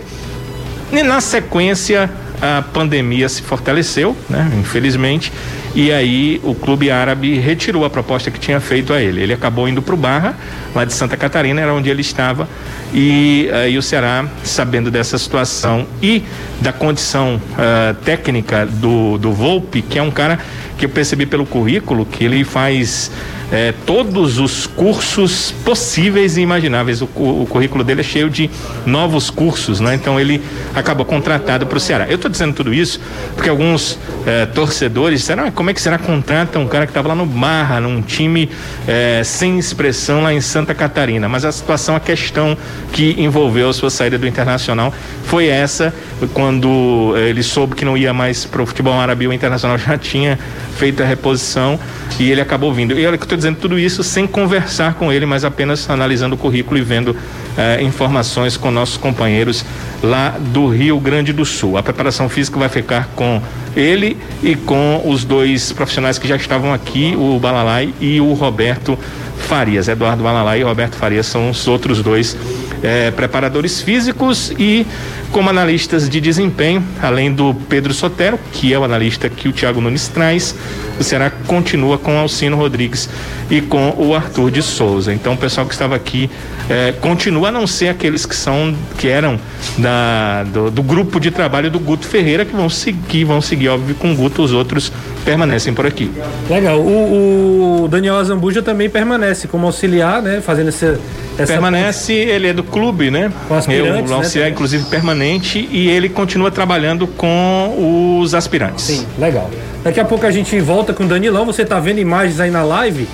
na 0.92 1.20
sequência 1.20 2.10
a 2.42 2.62
pandemia 2.62 3.28
se 3.28 3.42
fortaleceu, 3.42 4.16
né? 4.30 4.52
Infelizmente, 4.60 5.32
e 5.76 5.92
aí 5.92 6.40
o 6.44 6.56
clube 6.56 6.90
árabe 6.90 7.38
retirou 7.38 7.86
a 7.86 7.90
proposta 7.90 8.32
que 8.32 8.40
tinha 8.40 8.60
feito 8.60 8.94
a 8.94 9.02
ele. 9.02 9.22
Ele 9.22 9.34
acabou 9.34 9.68
indo 9.68 9.82
para 9.82 9.94
o 9.94 9.98
Barra, 9.98 10.36
lá 10.74 10.86
de 10.86 10.94
Santa 10.94 11.16
Catarina, 11.18 11.62
era 11.62 11.74
onde 11.74 11.90
ele 11.90 12.02
estava, 12.02 12.48
e 12.94 13.50
aí 13.54 13.78
o 13.78 13.82
Ceará, 13.82 14.26
sabendo 14.44 14.90
dessa 14.90 15.18
situação 15.18 15.86
e 16.02 16.24
da 16.62 16.72
condição 16.72 17.36
uh, 17.36 17.94
técnica 18.04 18.66
do, 18.66 19.18
do 19.18 19.32
Volpe, 19.32 19.82
que 19.82 20.00
é 20.00 20.02
um 20.02 20.12
cara 20.12 20.40
que 20.78 20.86
eu 20.86 20.90
percebi 20.90 21.26
pelo 21.26 21.46
currículo 21.46 22.06
que 22.06 22.24
ele 22.24 22.44
faz 22.44 23.12
é, 23.52 23.74
todos 23.86 24.38
os 24.38 24.68
cursos 24.68 25.52
possíveis 25.66 26.38
e 26.38 26.42
imagináveis. 26.42 27.02
O, 27.02 27.06
o, 27.06 27.48
currículo 27.50 27.84
dele 27.84 28.02
é 28.02 28.04
cheio 28.04 28.30
de 28.30 28.50
novos 28.86 29.30
cursos, 29.30 29.80
né? 29.80 29.96
Então 29.96 30.20
ele 30.20 30.42
acabou 30.76 31.06
contratado 31.06 31.66
para 31.66 31.78
o 31.78 31.80
Ceará. 31.80 32.08
Eu 32.08 32.16
estou 32.16 32.30
dizendo 32.30 32.54
tudo 32.54 32.74
isso 32.74 33.00
porque 33.36 33.50
alguns 33.50 33.98
é, 34.26 34.46
torcedores 34.46 35.22
disseram: 35.22 35.46
ah, 35.46 35.52
como 35.52 35.70
é 35.70 35.74
que 35.74 35.82
será 35.82 35.98
contrata 35.98 36.60
um 36.60 36.68
cara 36.68 36.86
que 36.86 36.92
estava 36.92 37.08
lá 37.10 37.16
no 37.16 37.26
Barra, 37.26 37.80
num 37.80 38.02
time 38.02 38.50
é, 38.88 39.22
sem 39.24 39.58
expressão 39.58 40.22
lá 40.22 40.34
em 40.34 40.42
Santa 40.42 40.76
Catarina? 40.76 41.28
Mas 41.28 41.44
a 41.46 41.52
situação, 41.52 41.96
a 41.96 42.00
questão 42.00 42.58
que 42.92 43.16
envolveu 43.18 43.70
a 43.70 43.74
sua 43.74 43.90
saída 43.90 44.18
do 44.18 44.28
Internacional 44.28 44.94
foi 45.24 45.48
essa, 45.48 45.94
quando 46.34 47.14
ele 47.18 47.44
soube 47.44 47.76
que 47.76 47.86
não 47.86 47.98
ia 47.98 48.14
mais 48.14 48.46
para 48.46 48.62
o 48.62 48.66
futebol 48.66 48.94
árabe, 48.94 49.28
o 49.28 49.34
Internacional 49.34 49.78
já 49.80 49.98
tinha 49.98 50.38
feito 50.78 51.04
a 51.04 51.06
reposição 51.06 51.80
e 52.18 52.32
ele 52.32 52.42
acabou 52.42 52.74
vindo. 52.74 52.98
E 52.98 53.06
olha 53.06 53.18
que 53.18 53.24
eu 53.24 53.28
dizendo 53.40 53.58
tudo 53.58 53.80
isso 53.80 54.04
sem 54.04 54.28
conversar 54.28 54.94
com 54.94 55.12
ele, 55.12 55.26
mas 55.26 55.44
apenas 55.44 55.90
analisando 55.90 56.36
o 56.36 56.38
currículo 56.38 56.78
e 56.78 56.82
vendo 56.82 57.16
eh, 57.58 57.82
informações 57.82 58.56
com 58.56 58.70
nossos 58.70 58.98
companheiros 58.98 59.66
lá 60.04 60.36
do 60.40 60.68
Rio 60.68 61.00
Grande 61.00 61.34
do 61.34 61.44
Sul. 61.44 61.78
A 61.78 61.84
preparação 61.84 62.30
física 62.30 62.60
vai 62.60 62.70
ficar 62.70 63.10
com 63.16 63.42
ele 63.76 64.18
e 64.44 64.56
com 64.56 65.02
os 65.06 65.24
dois 65.24 65.72
profissionais 65.72 66.20
que 66.20 66.28
já 66.28 66.36
estavam 66.36 66.74
aqui, 66.74 67.16
o 67.18 67.40
Balalai 67.40 67.94
e 68.00 68.22
o 68.22 68.34
Roberto 68.34 68.98
Farias. 69.42 69.88
Eduardo 69.88 70.24
Balalai 70.24 70.62
e 70.62 70.64
Roberto 70.64 70.96
Farias 70.96 71.26
são 71.26 71.50
os 71.50 71.68
outros 71.68 72.02
dois 72.02 72.38
eh, 72.84 73.12
preparadores 73.12 73.82
físicos 73.82 74.52
e 74.58 74.86
como 75.32 75.50
analistas 75.50 76.10
de 76.10 76.20
desempenho, 76.20 76.84
além 77.02 77.32
do 77.32 77.54
Pedro 77.54 77.94
Sotero, 77.94 78.40
que 78.52 78.74
é 78.74 78.80
o 78.80 78.84
analista 78.84 79.30
que 79.30 79.48
o 79.48 79.54
Thiago 79.54 79.80
Nunes 79.80 80.08
traz, 80.08 80.56
o 81.00 81.04
Ceará 81.04 81.32
continua 81.46 81.98
com 81.98 82.18
Alcino 82.18 82.58
Rodrigues 82.58 83.10
e 83.50 83.62
com 83.62 83.94
o 83.98 84.16
Arthur 84.16 84.50
de 84.50 84.62
Souza. 84.62 85.14
Então 85.14 85.34
o 85.34 85.38
pessoal 85.38 85.68
que 85.68 85.74
estava 85.74 85.96
aqui 85.96 86.30
eh, 86.70 86.94
continua 87.00 87.50
a 87.50 87.52
não 87.52 87.68
ser 87.68 87.90
aqueles 87.90 88.26
que 88.26 88.36
são 88.36 88.76
que 88.98 89.08
eram 89.08 89.40
da, 89.78 90.44
do, 90.44 90.72
do, 90.72 90.84
grupo 90.84 91.20
de 91.20 91.32
trabalho 91.32 91.70
do 91.70 91.80
Guto 91.80 92.06
Ferreira, 92.06 92.46
que 92.46 92.56
vão 92.56 92.70
seguir, 92.70 93.24
vão 93.24 93.42
seguir, 93.42 93.70
óbvio, 93.70 93.96
com 93.96 94.12
o 94.12 94.16
Guto, 94.16 94.42
os 94.42 94.52
outros 94.52 94.92
permanecem 95.24 95.74
por 95.74 95.86
aqui. 95.86 96.12
Legal. 96.50 96.80
O, 96.80 97.84
o 97.84 97.88
Daniel 97.88 98.16
Azambuja 98.16 98.62
também 98.62 98.90
permanece 98.90 99.29
como 99.48 99.66
auxiliar, 99.66 100.22
né? 100.22 100.42
Fazendo 100.42 100.70
essa. 100.70 101.00
essa 101.38 101.54
permanece, 101.54 102.14
ele 102.14 102.48
é 102.48 102.54
do 102.54 102.64
clube, 102.64 103.10
né? 103.12 103.32
Com 103.48 103.56
aspirantes, 103.56 104.10
Eu, 104.10 104.18
o 104.18 104.20
auxiliar, 104.20 104.50
né? 104.50 104.54
inclusive, 104.54 104.86
permanente, 104.86 105.68
e 105.72 105.90
ele 105.90 106.10
continua 106.10 106.52
trabalhando 106.52 107.08
com 107.08 108.20
os 108.22 108.34
aspirantes. 108.34 108.86
Sim, 108.86 109.06
legal. 109.18 109.50
Daqui 109.84 110.00
a 110.00 110.06
pouco 110.06 110.26
a 110.26 110.32
gente 110.32 110.60
volta 110.60 110.94
com 110.94 111.04
o 111.04 111.08
Danilão. 111.08 111.46
Você 111.46 111.62
está 111.62 111.80
vendo 111.80 112.00
imagens 112.00 112.40
aí 112.40 112.52
na 112.52 112.64
live 112.64 113.08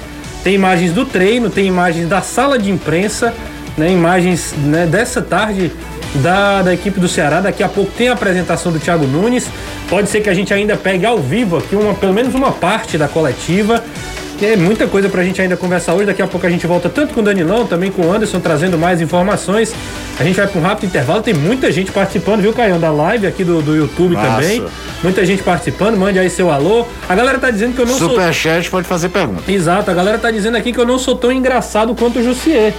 Tem 0.44 0.56
imagens 0.56 0.92
do 0.92 1.06
treino, 1.06 1.50
tem 1.50 1.68
imagens 1.68 2.08
da 2.08 2.22
sala 2.22 2.58
de 2.58 2.72
imprensa, 2.72 3.34
né, 3.78 3.92
imagens 3.92 4.54
né, 4.58 4.86
dessa 4.86 5.22
tarde 5.22 5.72
da, 6.16 6.62
da 6.62 6.74
equipe 6.74 7.00
do 7.00 7.08
Ceará. 7.08 7.42
Daqui 7.42 7.64
a 7.64 7.70
pouco 7.70 7.92
tem 7.98 8.10
a 8.10 8.14
apresentação 8.14 8.72
do 8.72 8.80
Thiago 8.80 9.06
Nunes. 9.06 9.48
Pode 9.90 10.10
ser 10.10 10.22
que 10.22 10.30
a 10.30 10.34
gente 10.34 10.54
ainda 10.54 10.76
pegue 10.76 11.06
ao 11.06 11.18
vivo 11.18 11.58
aqui 11.58 11.76
uma, 11.76 11.94
pelo 11.94 12.14
menos 12.14 12.34
uma 12.34 12.52
parte 12.52 12.98
da 12.98 13.08
coletiva. 13.08 13.84
É 14.42 14.56
muita 14.56 14.88
coisa 14.88 15.08
pra 15.08 15.24
gente 15.24 15.42
ainda 15.42 15.56
conversar 15.56 15.94
hoje. 15.94 16.06
Daqui 16.06 16.22
a 16.22 16.28
pouco 16.28 16.46
a 16.46 16.50
gente 16.50 16.68
volta 16.68 16.90
tanto 16.90 17.14
com 17.14 17.22
o 17.22 17.24
Danilão, 17.24 17.66
também 17.66 17.92
com 17.92 18.04
o 18.04 18.14
Anderson, 18.14 18.40
trazendo 18.40 18.78
mais 18.78 19.02
informações. 19.02 19.74
A 20.20 20.24
gente 20.24 20.36
vai 20.36 20.48
para 20.48 20.60
um 20.60 20.64
rápido 20.64 20.88
intervalo. 20.88 21.22
Tem 21.22 21.34
muita 21.34 21.72
gente 21.72 21.92
participando, 21.92 22.42
viu, 22.42 22.54
Caião? 22.54 22.80
Da 22.80 22.92
live 22.92 23.28
aqui 23.28 23.44
do, 23.44 23.62
do 23.62 23.76
YouTube 23.76 24.16
Massa. 24.16 24.42
também. 24.42 24.66
Muita 25.04 25.26
gente 25.26 25.44
participando. 25.44 25.96
Mande 25.98 26.20
aí 26.20 26.30
seu 26.30 26.52
alô. 26.52 26.86
A 27.08 27.16
galera 27.16 27.40
tá 27.40 27.50
dizendo 27.50 27.76
que 27.76 27.82
eu 27.82 27.86
não 27.86 27.98
sou. 27.98 28.10
Superchat 28.10 28.70
pode 28.70 28.88
fazer 28.88 29.10
pergunta. 29.10 29.50
Exato, 29.52 29.90
a 29.90 29.94
galera 29.94 30.18
tá 30.18 30.32
dizendo 30.32 30.58
aqui 30.58 30.74
que 30.74 30.80
eu 30.80 30.86
não 30.86 31.00
sou 31.00 31.16
tão 31.16 31.32
engraçado 31.32 31.96
quanto 31.96 32.20
o 32.20 32.24
Jussier. 32.24 32.74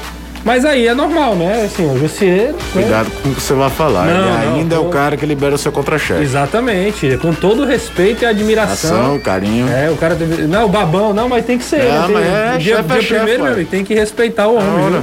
Mas 0.47 0.65
aí 0.65 0.87
é 0.87 0.95
normal, 0.95 1.35
né? 1.35 1.65
Assim, 1.67 1.85
o 1.85 1.99
Jussier. 1.99 2.53
né? 2.53 2.59
Cuidado 2.73 3.11
com 3.21 3.31
o 3.31 3.35
que 3.35 3.41
você 3.43 3.53
vai 3.53 3.69
falar. 3.69 4.07
Não, 4.07 4.15
Ele 4.15 4.47
não, 4.47 4.55
ainda 4.61 4.75
é 4.77 4.79
tô- 4.79 4.85
o 4.85 4.89
cara 4.91 5.17
que 5.17 5.27
libera 5.27 5.57
o 5.57 5.59
seu 5.59 5.73
contra-cheque. 5.73 6.23
Exatamente, 6.23 7.19
com 7.21 7.35
todo 7.35 7.65
respeito 7.67 8.23
e 8.23 8.27
admiração. 8.27 8.97
Ação, 8.97 9.19
carinho. 9.19 9.69
É, 9.69 9.91
o 9.91 9.97
cara 9.97 10.15
deve... 10.15 10.43
Não, 10.45 10.67
o 10.67 10.69
babão, 10.69 11.13
não, 11.13 11.29
mas 11.29 11.45
tem 11.45 11.59
que 11.59 11.65
ser. 11.65 11.83
Não, 11.83 12.01
né? 12.03 12.07
Tem- 12.07 12.15
mas 12.15 12.25
é, 12.27 12.59
dia, 12.59 12.77
chefe 12.77 12.89
é 12.89 12.93
dia 12.93 13.03
chefe, 13.03 13.15
primeiro, 13.17 13.43
meu 13.43 13.53
amigo, 13.55 13.69
tem 13.71 13.85
que 13.85 13.93
respeitar 13.93 14.47
o 14.47 14.55
homem? 14.55 15.03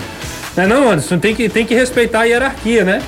Não 0.56 0.64
é 0.64 0.66
não, 0.68 0.90
Anderson? 0.90 1.18
Tem 1.20 1.36
que, 1.36 1.50
tem 1.50 1.66
que 1.66 1.76
respeitar 1.76 2.22
a 2.22 2.24
hierarquia, 2.24 2.86
né? 2.86 3.02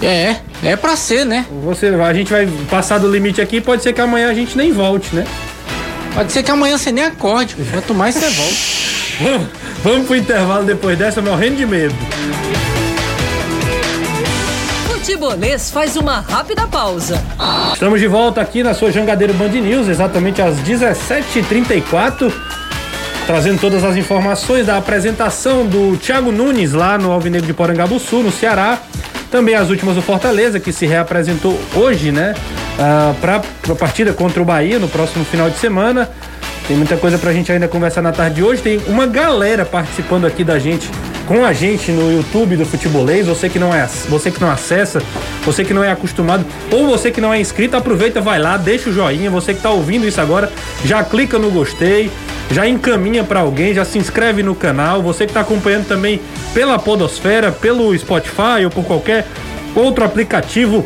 É, 0.00 0.36
é 0.62 0.76
pra 0.76 0.94
ser, 0.94 1.24
né? 1.26 1.44
Você, 1.64 1.86
a 1.88 2.14
gente 2.14 2.30
vai 2.30 2.46
passar 2.70 2.98
do 2.98 3.10
limite 3.10 3.40
aqui, 3.40 3.60
pode 3.60 3.82
ser 3.82 3.92
que 3.92 4.00
amanhã 4.00 4.30
a 4.30 4.34
gente 4.34 4.56
nem 4.56 4.70
volte, 4.72 5.14
né? 5.16 5.24
Pode 6.14 6.30
ser 6.30 6.44
que 6.44 6.50
amanhã 6.52 6.78
você 6.78 6.92
nem 6.92 7.04
acorde. 7.04 7.56
Quanto 7.72 7.92
mais 7.94 8.14
você 8.14 8.26
volta. 8.30 9.46
Vamos, 9.86 10.08
pro 10.08 10.16
intervalo 10.16 10.64
depois 10.64 10.98
dessa, 10.98 11.22
morrendo 11.22 11.58
de 11.58 11.64
medo. 11.64 11.94
Futebolês 14.88 15.70
faz 15.70 15.96
uma 15.96 16.18
rápida 16.18 16.66
pausa. 16.66 17.22
Estamos 17.72 18.00
de 18.00 18.08
volta 18.08 18.40
aqui 18.40 18.64
na 18.64 18.74
sua 18.74 18.90
Jangadeiro 18.90 19.32
Band 19.34 19.50
News, 19.50 19.86
exatamente 19.86 20.42
às 20.42 20.56
17h34, 20.56 22.32
trazendo 23.28 23.60
todas 23.60 23.84
as 23.84 23.94
informações 23.94 24.66
da 24.66 24.76
apresentação 24.76 25.64
do 25.64 25.96
Thiago 25.98 26.32
Nunes 26.32 26.72
lá 26.72 26.98
no 26.98 27.12
Alvinegro 27.12 27.46
de 27.46 27.54
Porangabuçu, 27.54 28.24
no 28.24 28.32
Ceará. 28.32 28.80
Também 29.30 29.54
as 29.54 29.70
últimas 29.70 29.94
do 29.94 30.02
Fortaleza, 30.02 30.58
que 30.58 30.72
se 30.72 30.84
reapresentou 30.84 31.56
hoje, 31.76 32.10
né? 32.10 32.34
para 33.20 33.40
a 33.70 33.74
partida 33.76 34.12
contra 34.12 34.42
o 34.42 34.44
Bahia 34.44 34.80
no 34.80 34.88
próximo 34.88 35.24
final 35.24 35.48
de 35.48 35.58
semana. 35.58 36.10
Tem 36.66 36.76
muita 36.76 36.96
coisa 36.96 37.16
pra 37.16 37.32
gente 37.32 37.52
ainda 37.52 37.68
conversar 37.68 38.02
na 38.02 38.10
tarde 38.10 38.36
de 38.36 38.42
hoje. 38.42 38.60
Tem 38.60 38.80
uma 38.88 39.06
galera 39.06 39.64
participando 39.64 40.24
aqui 40.26 40.42
da 40.42 40.58
gente, 40.58 40.90
com 41.24 41.44
a 41.44 41.52
gente 41.52 41.92
no 41.92 42.10
YouTube 42.10 42.56
do 42.56 42.66
Futebolês. 42.66 43.28
Você 43.28 43.48
que 43.48 43.56
não 43.56 43.72
é, 43.72 43.86
você 44.08 44.32
que 44.32 44.40
não 44.40 44.50
acessa, 44.50 45.00
você 45.44 45.64
que 45.64 45.72
não 45.72 45.84
é 45.84 45.92
acostumado, 45.92 46.44
ou 46.72 46.88
você 46.88 47.12
que 47.12 47.20
não 47.20 47.32
é 47.32 47.40
inscrito, 47.40 47.76
aproveita, 47.76 48.20
vai 48.20 48.40
lá, 48.40 48.56
deixa 48.56 48.90
o 48.90 48.92
joinha. 48.92 49.30
Você 49.30 49.54
que 49.54 49.60
tá 49.60 49.70
ouvindo 49.70 50.08
isso 50.08 50.20
agora, 50.20 50.50
já 50.84 51.04
clica 51.04 51.38
no 51.38 51.52
gostei, 51.52 52.10
já 52.50 52.66
encaminha 52.66 53.22
pra 53.22 53.40
alguém, 53.40 53.72
já 53.72 53.84
se 53.84 53.96
inscreve 53.96 54.42
no 54.42 54.54
canal. 54.56 55.00
Você 55.02 55.24
que 55.24 55.32
tá 55.32 55.42
acompanhando 55.42 55.86
também 55.86 56.20
pela 56.52 56.80
Podosfera, 56.80 57.52
pelo 57.52 57.96
Spotify 57.96 58.64
ou 58.64 58.70
por 58.70 58.84
qualquer 58.84 59.24
outro 59.72 60.04
aplicativo 60.04 60.82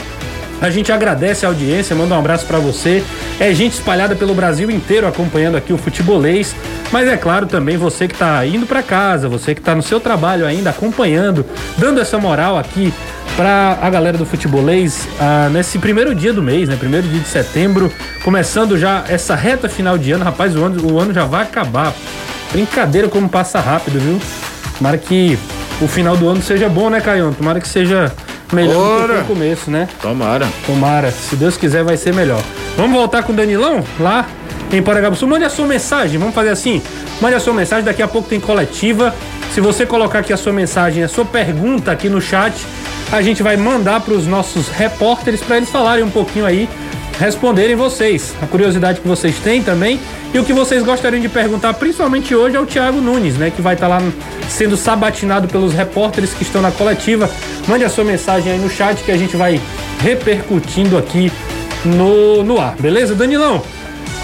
a 0.61 0.70
gente 0.70 0.92
agradece 0.92 1.44
a 1.44 1.49
audiência, 1.49 1.96
manda 1.96 2.14
um 2.14 2.18
abraço 2.18 2.46
pra 2.46 2.59
você. 2.59 3.03
É 3.38 3.53
gente 3.55 3.75
espalhada 3.75 4.14
pelo 4.14 4.35
Brasil 4.35 4.70
inteiro 4.70 5.07
acompanhando 5.07 5.57
aqui 5.57 5.73
o 5.73 5.79
futebolês, 5.79 6.55
mas 6.92 7.09
é 7.09 7.16
claro 7.16 7.46
também 7.46 7.77
você 7.77 8.07
que 8.07 8.14
tá 8.14 8.44
indo 8.44 8.66
pra 8.66 8.83
casa, 8.83 9.29
você 9.29 9.55
que 9.55 9.61
tá 9.61 9.75
no 9.75 9.83
seu 9.83 9.99
trabalho 9.99 10.46
ainda 10.46 10.70
acompanhando, 10.70 11.44
dando 11.79 12.01
essa 12.01 12.18
moral 12.18 12.59
aqui 12.59 12.92
pra 13.37 13.79
a 13.81 13.88
galera 13.88 14.18
do 14.18 14.27
futebolês 14.27 15.09
ah, 15.18 15.49
nesse 15.51 15.79
primeiro 15.79 16.14
dia 16.14 16.33
do 16.33 16.42
mês, 16.42 16.68
né? 16.68 16.77
Primeiro 16.77 17.09
dia 17.09 17.20
de 17.20 17.29
setembro, 17.29 17.90
começando 18.23 18.77
já 18.77 19.05
essa 19.09 19.35
reta 19.35 19.68
final 19.68 19.96
de 19.96 20.12
ano, 20.12 20.25
rapaz, 20.25 20.55
o 20.55 20.64
ano, 20.64 20.92
o 20.92 21.01
ano 21.01 21.14
já 21.14 21.25
vai 21.25 21.42
acabar. 21.44 21.94
Brincadeira 22.53 23.09
como 23.09 23.29
passa 23.29 23.61
rápido, 23.61 23.99
viu? 23.99 24.20
Tomara 24.77 24.99
que 24.99 25.38
o 25.81 25.87
final 25.87 26.16
do 26.16 26.29
ano 26.29 26.42
seja 26.42 26.68
bom, 26.68 26.90
né, 26.90 27.01
Caião? 27.01 27.33
Tomara 27.33 27.61
que 27.61 27.68
seja 27.68 28.12
melhor 28.53 28.73
do 28.75 28.97
que 28.97 29.03
Ora. 29.03 29.15
foi 29.15 29.23
o 29.23 29.27
começo, 29.27 29.71
né? 29.71 29.89
Tomara. 30.01 30.49
Tomara, 30.67 31.11
se 31.11 31.37
Deus 31.37 31.57
quiser 31.57 31.85
vai 31.85 31.97
ser 31.97 32.15
melhor. 32.15 32.43
Vamos 32.77 32.93
voltar 32.93 33.23
com 33.23 33.33
o 33.33 33.37
Danilão 33.37 33.85
lá 33.99 34.27
em 34.73 34.83
Paragabuçu. 34.83 35.27
Mande 35.27 35.45
a 35.45 35.51
sua 35.51 35.67
mensagem, 35.67 36.19
vamos 36.19 36.35
fazer 36.35 36.51
assim. 36.51 36.83
Mande 37.21 37.35
a 37.35 37.41
sua 37.41 37.53
mensagem, 37.53 37.85
daqui 37.85 38.03
a 38.03 38.09
pouco 38.09 38.29
tem 38.29 38.41
coletiva. 38.41 39.15
Se 39.53 39.61
você 39.61 39.85
colocar 39.85 40.21
aqui 40.21 40.33
a 40.33 40.37
sua 40.37 40.53
mensagem, 40.53 41.03
a 41.03 41.09
sua 41.09 41.25
pergunta 41.25 41.91
aqui 41.91 42.09
no 42.09 42.21
chat, 42.21 42.55
a 43.13 43.21
gente 43.21 43.43
vai 43.43 43.57
mandar 43.57 44.01
para 44.01 44.15
os 44.15 44.27
nossos 44.27 44.69
repórteres 44.69 45.41
para 45.41 45.57
eles 45.57 45.69
falarem 45.69 46.05
um 46.05 46.11
pouquinho 46.11 46.47
aí, 46.47 46.69
responderem 47.20 47.76
vocês. 47.76 48.35
A 48.40 48.46
curiosidade 48.46 49.00
que 49.00 49.06
vocês 49.06 49.37
têm 49.38 49.62
também 49.62 50.00
e 50.33 50.38
o 50.38 50.44
que 50.44 50.54
vocês 50.54 50.83
gostariam 50.83 51.20
de 51.20 51.28
perguntar, 51.28 51.74
principalmente 51.74 52.35
hoje, 52.35 52.56
é 52.56 52.61
o 52.61 52.64
Thiago 52.64 52.98
Nunes, 52.98 53.37
né? 53.37 53.52
Que 53.54 53.61
vai 53.61 53.74
estar 53.74 53.87
lá 53.87 54.00
sendo 54.48 54.74
sabatinado 54.74 55.46
pelos 55.46 55.74
repórteres 55.74 56.33
que 56.33 56.42
estão 56.42 56.62
na 56.62 56.70
coletiva. 56.72 57.30
Mande 57.68 57.85
a 57.85 57.90
sua 57.90 58.04
mensagem 58.04 58.52
aí 58.52 58.59
no 58.59 58.70
chat 58.70 59.04
que 59.04 59.12
a 59.12 59.18
gente 59.18 59.37
vai 59.37 59.61
repercutindo 60.00 60.96
aqui 60.96 61.30
no, 61.85 62.42
no 62.42 62.59
ar, 62.59 62.74
beleza? 62.80 63.14
Danilão, 63.14 63.62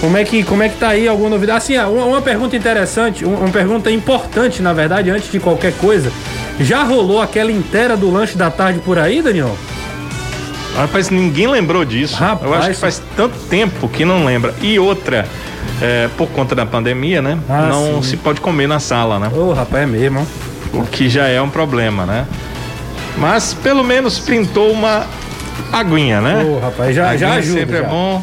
como 0.01 0.17
é 0.17 0.25
que, 0.25 0.43
como 0.43 0.63
é 0.63 0.69
que 0.71 0.79
tá 0.79 0.89
aí 0.89 1.07
alguma 1.07 1.29
novidade? 1.29 1.59
Assim, 1.59 1.77
uma, 1.77 2.07
uma 2.07 2.23
pergunta 2.23 2.57
interessante, 2.57 3.27
uma, 3.27 3.39
uma 3.39 3.51
pergunta 3.51 3.91
importante, 3.91 4.63
na 4.63 4.73
verdade, 4.73 5.11
antes 5.11 5.31
de 5.31 5.39
qualquer 5.39 5.75
coisa. 5.75 6.11
Já 6.61 6.83
rolou 6.83 7.21
aquela 7.21 7.53
inteira 7.53 7.95
do 7.95 8.11
lanche 8.11 8.39
da 8.39 8.51
tarde 8.51 8.81
por 8.81 8.99
aí, 8.99 9.21
Daniel? 9.21 9.55
Rapaz, 10.77 11.11
ninguém 11.11 11.47
lembrou 11.47 11.85
disso. 11.85 12.17
Rapaz, 12.17 12.45
Eu 12.45 12.55
acho 12.55 12.69
que 12.69 12.77
faz 12.77 13.03
tanto 13.17 13.37
tempo 13.49 13.89
que 13.89 14.05
não 14.05 14.25
lembra. 14.25 14.55
E 14.61 14.79
outra, 14.79 15.27
é, 15.81 16.09
por 16.17 16.29
conta 16.29 16.55
da 16.55 16.67
pandemia, 16.67 17.23
né? 17.23 17.39
Ah, 17.49 17.69
não 17.71 18.03
sim. 18.03 18.11
se 18.11 18.17
pode 18.17 18.41
comer 18.41 18.67
na 18.67 18.79
sala, 18.79 19.19
né? 19.19 19.31
Ô, 19.33 19.53
rapaz, 19.53 19.83
é 19.83 19.87
mesmo. 19.87 20.27
O 20.73 20.83
que 20.85 21.09
já 21.09 21.27
é 21.27 21.41
um 21.41 21.49
problema, 21.49 22.05
né? 22.05 22.27
Mas 23.17 23.55
pelo 23.55 23.83
menos 23.83 24.19
pintou 24.19 24.71
uma 24.71 25.07
aguinha, 25.73 26.21
né? 26.21 26.45
Ô, 26.45 26.59
rapaz, 26.59 26.95
já, 26.95 27.17
já 27.17 27.35
ajuda. 27.35 27.61
sempre 27.61 27.79
já. 27.79 27.85
é 27.85 27.89
bom, 27.89 28.23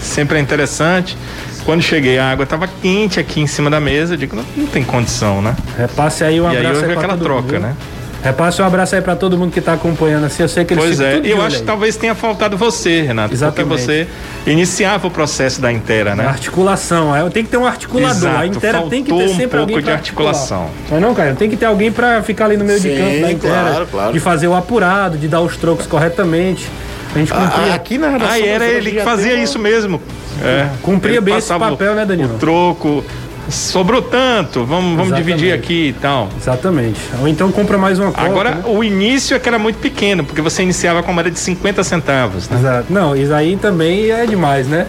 sempre 0.00 0.38
é 0.38 0.40
interessante. 0.40 1.16
Quando 1.64 1.82
cheguei, 1.82 2.18
a 2.18 2.30
água 2.30 2.44
estava 2.44 2.66
quente 2.66 3.20
aqui 3.20 3.40
em 3.40 3.46
cima 3.46 3.68
da 3.70 3.80
mesa. 3.80 4.14
Eu 4.14 4.18
digo, 4.18 4.36
não, 4.36 4.44
não 4.56 4.66
tem 4.66 4.82
condição, 4.82 5.42
né? 5.42 5.54
Repasse 5.76 6.24
aí 6.24 6.40
um 6.40 6.44
e 6.44 6.48
aí 6.48 6.56
abraço 6.58 6.76
houve 6.76 6.86
pra 6.86 6.94
aquela 6.94 7.14
todo 7.14 7.24
troca, 7.24 7.42
mundo, 7.42 7.60
né? 7.60 7.76
Repasse 8.22 8.60
um 8.60 8.64
abraço 8.64 8.96
aí 8.96 9.00
pra 9.00 9.14
todo 9.14 9.38
mundo 9.38 9.52
que 9.52 9.60
tá 9.60 9.74
acompanhando 9.74 10.24
assim. 10.26 10.42
Eu 10.42 10.48
sei 10.48 10.64
que 10.64 10.74
eles 10.74 10.84
Pois 10.84 11.00
é, 11.00 11.12
tudo 11.14 11.22
de 11.22 11.30
eu 11.30 11.40
acho 11.40 11.56
que 11.56 11.62
aí. 11.62 11.66
talvez 11.66 11.96
tenha 11.96 12.14
faltado 12.16 12.56
você, 12.56 13.02
Renato. 13.02 13.32
Exatamente. 13.32 13.68
Porque 13.68 13.82
você 13.82 14.50
iniciava 14.50 15.06
o 15.06 15.10
processo 15.10 15.60
da 15.60 15.72
inteira, 15.72 16.16
né? 16.16 16.26
Articulação, 16.26 17.14
é, 17.14 17.28
tem 17.30 17.44
que 17.44 17.50
ter 17.50 17.56
um 17.58 17.64
articulador. 17.66 18.10
a 18.10 18.44
Exato, 18.44 18.46
inteira 18.46 18.82
tem 18.90 19.04
que 19.04 19.10
ter 19.12 19.24
um 19.24 19.36
sempre 19.36 19.58
alguém 19.60 19.74
pouco 19.76 19.82
pra 19.84 19.92
de 19.92 19.98
articulação. 19.98 20.62
articular. 20.62 20.88
Mas 20.90 21.00
não, 21.00 21.14
Caio, 21.14 21.36
tem 21.36 21.48
que 21.48 21.56
ter 21.56 21.66
alguém 21.66 21.92
pra 21.92 22.20
ficar 22.22 22.46
ali 22.46 22.56
no 22.56 22.64
meio 22.64 22.80
de 22.80 22.88
Sim, 22.90 22.96
campo 22.98 23.20
da 23.20 23.32
inteira. 23.32 23.56
claro, 23.70 23.86
claro. 23.86 24.12
De 24.12 24.20
fazer 24.20 24.48
o 24.48 24.54
apurado, 24.54 25.16
de 25.16 25.28
dar 25.28 25.40
os 25.40 25.56
trocos 25.56 25.86
corretamente. 25.86 26.68
A 27.14 27.18
gente 27.18 27.32
cumpria, 27.32 27.72
Ah, 27.72 27.74
aqui 27.74 27.98
na 27.98 28.08
redação. 28.10 28.34
Ah, 28.34 28.38
e 28.38 28.48
era 28.48 28.66
ele 28.66 28.90
que 28.90 29.00
fazia 29.00 29.34
isso 29.36 29.58
mesmo. 29.58 30.02
É. 30.42 30.68
Cumpria 30.82 31.14
Ele 31.14 31.20
bem 31.20 31.36
esse 31.38 31.52
papel, 31.54 31.94
né, 31.94 32.04
Danilo? 32.04 32.34
O 32.34 32.38
troco. 32.38 33.04
Sobrou 33.48 34.02
tanto, 34.02 34.64
vamos, 34.64 34.90
vamos 34.96 35.06
Exatamente. 35.08 35.24
dividir 35.26 35.52
aqui 35.54 35.88
e 35.88 35.92
tal. 35.94 36.28
Exatamente. 36.38 37.00
Ou 37.20 37.26
então 37.28 37.50
compra 37.50 37.78
mais 37.78 37.98
uma 37.98 38.12
coca. 38.12 38.22
Agora, 38.26 38.50
né? 38.56 38.62
o 38.66 38.84
início 38.84 39.34
é 39.34 39.38
que 39.38 39.48
era 39.48 39.58
muito 39.58 39.76
pequeno, 39.78 40.22
porque 40.24 40.42
você 40.42 40.62
iniciava 40.62 41.02
com 41.02 41.10
a 41.10 41.14
moeda 41.14 41.30
de 41.30 41.38
50 41.38 41.82
centavos, 41.82 42.48
né? 42.48 42.58
Exato. 42.58 42.86
Não, 42.92 43.16
isso 43.16 43.32
aí 43.32 43.56
também 43.56 44.10
é 44.10 44.26
demais, 44.26 44.66
né? 44.68 44.86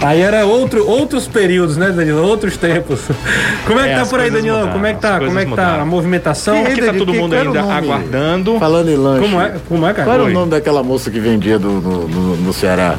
Aí 0.00 0.20
era 0.20 0.46
outro, 0.46 0.88
outros 0.88 1.26
períodos, 1.26 1.76
né, 1.76 1.90
Danilo? 1.90 2.22
Outros 2.22 2.56
tempos. 2.56 3.00
Como 3.66 3.80
é 3.80 3.84
que 3.84 3.90
É, 3.90 3.94
tá 3.96 4.02
as 4.02 4.08
por 4.08 4.20
aí, 4.20 4.30
Danilo? 4.30 4.56
mudaram, 4.58 4.72
Como 4.72 4.86
é 4.86 4.94
que 4.94 5.00
tá? 5.00 5.18
Como 5.18 5.38
é 5.38 5.44
que 5.44 5.50
tá 5.50 5.62
mudaram. 5.62 5.82
a 5.82 5.84
movimentação? 5.84 6.54
E 6.54 6.58
aí, 6.66 6.72
Aqui 6.72 6.82
tá 6.82 6.92
todo 6.94 7.12
que- 7.12 7.18
mundo 7.18 7.30
qual 7.32 7.40
era 7.40 7.50
o 7.50 7.52
ainda 7.52 7.62
nome? 7.62 7.74
aguardando. 7.88 8.58
Falando 8.58 8.88
em 8.90 8.96
lanche. 8.96 9.20
Como 9.22 9.40
é? 9.40 9.54
Como 9.68 9.86
é, 9.86 9.92
cara? 9.92 10.04
Qual 10.08 10.14
era 10.14 10.24
o 10.24 10.30
nome 10.30 10.50
daquela 10.52 10.82
moça 10.82 11.10
que 11.10 11.18
vendia 11.18 11.58
do, 11.58 11.68
no, 11.68 12.08
no- 12.08 12.36
no 12.36 12.52
Ceará? 12.52 12.94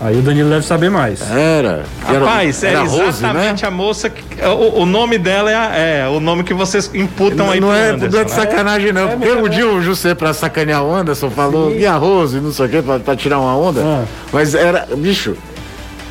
Aí 0.00 0.16
o 0.16 0.22
Danilo 0.22 0.48
deve 0.48 0.64
saber 0.64 0.90
mais. 0.90 1.20
Era. 1.28 1.84
Era- 2.08 2.18
Rapaz, 2.20 2.62
era 2.62 2.78
é 2.78 2.82
Rose, 2.82 3.02
exatamente 3.08 3.62
né? 3.62 3.68
a 3.68 3.70
moça 3.70 4.08
que. 4.08 4.22
O, 4.46 4.82
o 4.82 4.86
nome 4.86 5.18
dela 5.18 5.50
é, 5.50 5.54
a- 5.56 5.76
é 5.76 6.08
o 6.08 6.20
nome 6.20 6.44
que 6.44 6.54
vocês 6.54 6.88
imputam 6.94 7.50
aí 7.50 7.58
não 7.60 7.68
pro 7.68 7.76
é, 7.76 7.90
Anderson, 7.90 8.14
não 8.16 8.20
é 8.20 8.24
de 8.24 8.30
né? 8.30 8.36
sacanagem, 8.36 8.92
não. 8.92 9.08
É 9.08 9.16
porque 9.16 9.32
um 9.32 9.48
dia 9.48 9.66
o 9.66 9.82
José, 9.82 10.14
pra 10.14 10.32
sacanear 10.32 10.84
o 10.84 10.94
Anderson, 10.94 11.28
falou 11.30 11.72
Sim. 11.72 11.78
e 11.80 11.86
a 11.86 11.96
Rose, 11.96 12.38
não 12.40 12.52
sei 12.52 12.66
o 12.66 12.68
quê, 12.68 12.80
pra, 12.80 13.00
pra 13.00 13.16
tirar 13.16 13.40
uma 13.40 13.56
onda. 13.56 13.80
Ah. 13.84 14.04
Mas 14.32 14.54
era, 14.54 14.86
bicho, 14.96 15.36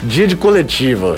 dia 0.04 0.28
de 0.28 0.36
coletiva. 0.36 1.16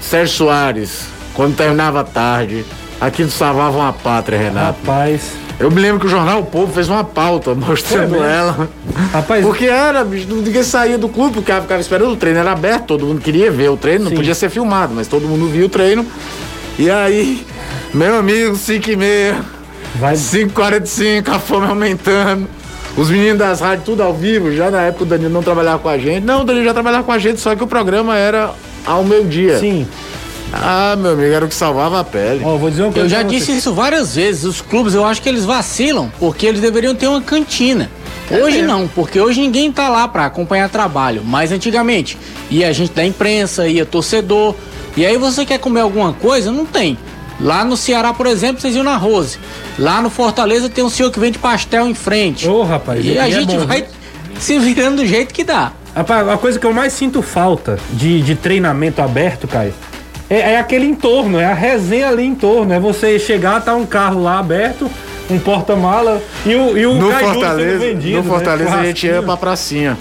Sérgio 0.00 0.36
Soares, 0.36 1.06
quando 1.34 1.56
terminava 1.56 2.00
a 2.00 2.04
tarde, 2.04 2.64
aquilo 3.00 3.28
salvava 3.30 3.76
uma 3.76 3.92
pátria, 3.92 4.38
Renato. 4.38 4.78
Rapaz. 4.86 5.32
Eu 5.60 5.70
me 5.70 5.80
lembro 5.80 5.98
que 5.98 6.06
o 6.06 6.08
Jornal 6.08 6.40
O 6.40 6.46
Povo 6.46 6.72
fez 6.72 6.88
uma 6.88 7.02
pauta 7.02 7.54
mostrando 7.54 8.16
ela. 8.22 8.68
Rapaz, 9.12 9.44
Porque 9.44 9.66
era, 9.66 10.04
bicho, 10.04 10.28
ninguém 10.32 10.62
saía 10.62 10.96
do 10.96 11.08
clube, 11.08 11.34
porque 11.34 11.52
ficava 11.52 11.80
esperando 11.80 12.12
o 12.12 12.16
treino, 12.16 12.38
era 12.38 12.52
aberto, 12.52 12.86
todo 12.86 13.06
mundo 13.06 13.20
queria 13.20 13.50
ver 13.50 13.70
o 13.70 13.76
treino, 13.76 14.04
não 14.04 14.10
Sim. 14.10 14.16
podia 14.16 14.34
ser 14.34 14.50
filmado, 14.50 14.94
mas 14.94 15.08
todo 15.08 15.26
mundo 15.26 15.48
via 15.48 15.66
o 15.66 15.68
treino. 15.68 16.06
E 16.78 16.88
aí, 16.88 17.44
meu 17.92 18.16
amigo, 18.16 18.54
5 18.54 18.90
e 18.90 18.96
meia, 18.96 19.40
Vai. 19.96 20.14
5h45, 20.14 21.28
a 21.28 21.38
fome 21.38 21.66
aumentando. 21.66 22.46
Os 22.96 23.10
meninos 23.10 23.38
das 23.38 23.60
rádios 23.60 23.84
tudo 23.84 24.02
ao 24.02 24.12
vivo, 24.12 24.52
já 24.52 24.70
na 24.70 24.82
época 24.82 25.04
o 25.04 25.06
Danilo 25.06 25.30
não 25.30 25.42
trabalhava 25.42 25.78
com 25.78 25.88
a 25.88 25.98
gente. 25.98 26.24
Não, 26.24 26.42
o 26.42 26.44
Danilo 26.44 26.64
já 26.64 26.74
trabalhava 26.74 27.04
com 27.04 27.12
a 27.12 27.18
gente, 27.18 27.40
só 27.40 27.54
que 27.54 27.62
o 27.62 27.66
programa 27.66 28.16
era 28.16 28.50
ao 28.84 29.04
meio-dia. 29.04 29.58
Sim. 29.58 29.86
Ah, 30.52 30.96
meu 30.96 31.12
amigo, 31.12 31.32
era 31.32 31.44
o 31.44 31.48
que 31.48 31.54
salvava 31.54 32.00
a 32.00 32.04
pele. 32.04 32.42
Ó, 32.44 32.56
vou 32.56 32.70
dizer 32.70 32.82
uma 32.82 32.92
coisa. 32.92 33.06
Eu 33.06 33.08
já 33.08 33.22
disse 33.22 33.56
isso 33.56 33.74
várias 33.74 34.14
vezes. 34.14 34.44
Os 34.44 34.60
clubes, 34.60 34.94
eu 34.94 35.04
acho 35.04 35.20
que 35.20 35.28
eles 35.28 35.44
vacilam, 35.44 36.10
porque 36.18 36.46
eles 36.46 36.60
deveriam 36.60 36.94
ter 36.94 37.06
uma 37.06 37.20
cantina. 37.20 37.90
Hoje 38.30 38.62
não, 38.62 38.86
porque 38.88 39.20
hoje 39.20 39.40
ninguém 39.40 39.72
tá 39.72 39.88
lá 39.88 40.06
pra 40.06 40.26
acompanhar 40.26 40.68
trabalho. 40.68 41.22
Mas 41.24 41.50
antigamente, 41.50 42.18
ia 42.50 42.72
gente 42.72 42.92
da 42.92 43.04
imprensa, 43.04 43.66
ia 43.66 43.86
torcedor. 43.86 44.54
E 44.96 45.06
aí 45.06 45.16
você 45.16 45.46
quer 45.46 45.58
comer 45.58 45.80
alguma 45.80 46.12
coisa? 46.12 46.50
Não 46.50 46.66
tem. 46.66 46.98
Lá 47.40 47.64
no 47.64 47.76
Ceará, 47.76 48.12
por 48.12 48.26
exemplo, 48.26 48.60
vocês 48.60 48.74
iam 48.74 48.82
na 48.82 48.96
Rose. 48.96 49.38
Lá 49.78 50.02
no 50.02 50.10
Fortaleza 50.10 50.68
tem 50.68 50.84
um 50.84 50.90
senhor 50.90 51.10
que 51.10 51.20
vende 51.20 51.38
pastel 51.38 51.88
em 51.88 51.94
frente. 51.94 52.48
Ô, 52.48 52.64
rapaz. 52.64 53.04
e 53.04 53.18
a 53.18 53.28
é 53.28 53.30
gente 53.30 53.56
bom, 53.56 53.66
vai 53.66 53.82
viu? 53.82 53.90
se 54.40 54.58
virando 54.58 54.96
do 54.96 55.06
jeito 55.06 55.32
que 55.32 55.44
dá. 55.44 55.72
Rapaz, 55.94 56.28
a 56.28 56.36
coisa 56.36 56.58
que 56.58 56.66
eu 56.66 56.72
mais 56.72 56.92
sinto 56.92 57.22
falta 57.22 57.78
de, 57.92 58.20
de 58.22 58.34
treinamento 58.34 59.00
aberto, 59.00 59.46
Caio, 59.46 59.72
é, 60.30 60.52
é 60.54 60.58
aquele 60.58 60.86
entorno, 60.86 61.38
é 61.38 61.44
a 61.46 61.54
resenha 61.54 62.08
ali 62.08 62.24
em 62.24 62.34
torno. 62.34 62.72
É 62.72 62.78
você 62.80 63.18
chegar, 63.18 63.62
tá 63.62 63.74
um 63.74 63.86
carro 63.86 64.22
lá 64.22 64.38
aberto, 64.38 64.90
um 65.30 65.38
porta-mala 65.38 66.20
e 66.46 66.54
o, 66.54 66.76
e 66.76 66.86
o 66.86 66.94
No 66.94 67.10
Fortaleza, 67.12 67.78
vendido, 67.78 68.16
no 68.18 68.22
né? 68.22 68.28
Fortaleza 68.28 68.74
a 68.74 68.84
gente 68.84 69.06
ia 69.06 69.22
pra 69.22 69.36
pracinha. 69.36 69.96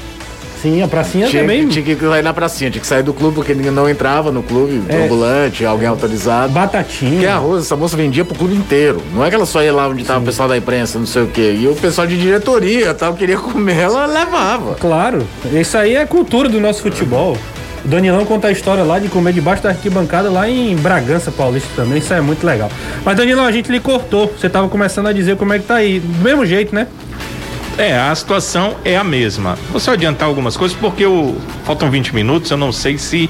Sim, 0.61 0.81
a 0.81 0.87
pracinha 0.87 1.27
Tinha, 1.27 1.43
também. 1.43 1.67
tinha 1.67 1.85
que 1.85 1.95
sair 1.95 2.23
na 2.23 2.33
pracinha, 2.33 2.71
tinha 2.71 2.81
que 2.81 2.87
sair 2.87 3.03
do 3.03 3.13
clube 3.13 3.35
porque 3.35 3.53
ninguém 3.53 3.69
não 3.71 3.87
entrava 3.87 4.31
no 4.31 4.41
clube, 4.41 4.81
É. 4.89 5.05
ambulante, 5.05 5.63
alguém 5.63 5.87
autorizado. 5.87 6.51
Batatinha. 6.51 7.11
Porque 7.11 7.27
a 7.27 7.37
Rosa, 7.37 7.61
essa 7.63 7.75
moça 7.75 7.95
vendia 7.95 8.25
pro 8.25 8.33
clube 8.33 8.55
inteiro. 8.55 8.99
Não 9.13 9.23
é 9.23 9.29
que 9.29 9.35
ela 9.35 9.45
só 9.45 9.61
ia 9.61 9.71
lá 9.71 9.87
onde 9.87 10.03
tava 10.03 10.19
o 10.19 10.23
pessoal 10.23 10.49
da 10.49 10.57
imprensa, 10.57 10.97
não 10.97 11.05
sei 11.05 11.21
o 11.21 11.27
quê. 11.27 11.55
E 11.61 11.67
o 11.67 11.75
pessoal 11.75 12.07
de 12.07 12.17
diretoria 12.19 12.91
tal, 12.95 13.13
queria 13.13 13.37
comer, 13.37 13.77
ela 13.77 14.07
levava. 14.07 14.73
Claro, 14.73 15.27
isso 15.53 15.77
aí 15.77 15.95
é 15.95 16.07
cultura 16.07 16.49
do 16.49 16.59
nosso 16.59 16.81
futebol. 16.81 17.37
O 17.85 17.87
Danilão 17.87 18.25
conta 18.25 18.47
a 18.47 18.51
história 18.51 18.83
lá 18.83 18.99
de 18.99 19.07
comer 19.07 19.33
debaixo 19.33 19.63
da 19.63 19.69
arquibancada 19.69 20.29
lá 20.29 20.49
em 20.49 20.75
Bragança 20.75 21.31
Paulista 21.31 21.69
também, 21.75 21.99
isso 21.99 22.13
é 22.13 22.21
muito 22.21 22.45
legal. 22.45 22.69
Mas 23.05 23.15
Danilão, 23.15 23.45
a 23.45 23.51
gente 23.51 23.71
lhe 23.71 23.79
cortou, 23.79 24.27
você 24.27 24.49
tava 24.49 24.67
começando 24.67 25.07
a 25.07 25.13
dizer 25.13 25.37
como 25.37 25.53
é 25.53 25.59
que 25.59 25.65
tá 25.65 25.75
aí. 25.75 25.99
Do 25.99 26.23
mesmo 26.23 26.45
jeito, 26.45 26.73
né? 26.73 26.87
É, 27.77 27.95
a 27.95 28.13
situação 28.15 28.75
é 28.83 28.97
a 28.97 29.03
mesma. 29.03 29.57
Vou 29.69 29.79
só 29.79 29.93
adiantar 29.93 30.27
algumas 30.27 30.57
coisas, 30.57 30.75
porque 30.75 31.03
faltam 31.63 31.91
20 31.91 32.15
minutos, 32.15 32.49
eu 32.49 32.57
não 32.57 32.71
sei 32.71 32.97
se 32.97 33.29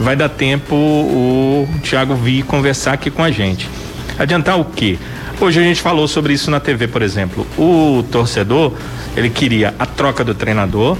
vai 0.00 0.16
dar 0.16 0.28
tempo 0.28 0.74
o 0.74 1.68
Thiago 1.82 2.16
vir 2.16 2.42
conversar 2.42 2.94
aqui 2.94 3.08
com 3.08 3.22
a 3.22 3.30
gente. 3.30 3.70
Adiantar 4.18 4.58
o 4.58 4.64
quê? 4.64 4.98
Hoje 5.40 5.60
a 5.60 5.62
gente 5.62 5.80
falou 5.80 6.08
sobre 6.08 6.32
isso 6.32 6.50
na 6.50 6.58
TV, 6.58 6.88
por 6.88 7.02
exemplo. 7.02 7.46
O 7.56 8.04
torcedor, 8.10 8.72
ele 9.16 9.30
queria 9.30 9.74
a 9.78 9.86
troca 9.86 10.24
do 10.24 10.34
treinador 10.34 10.96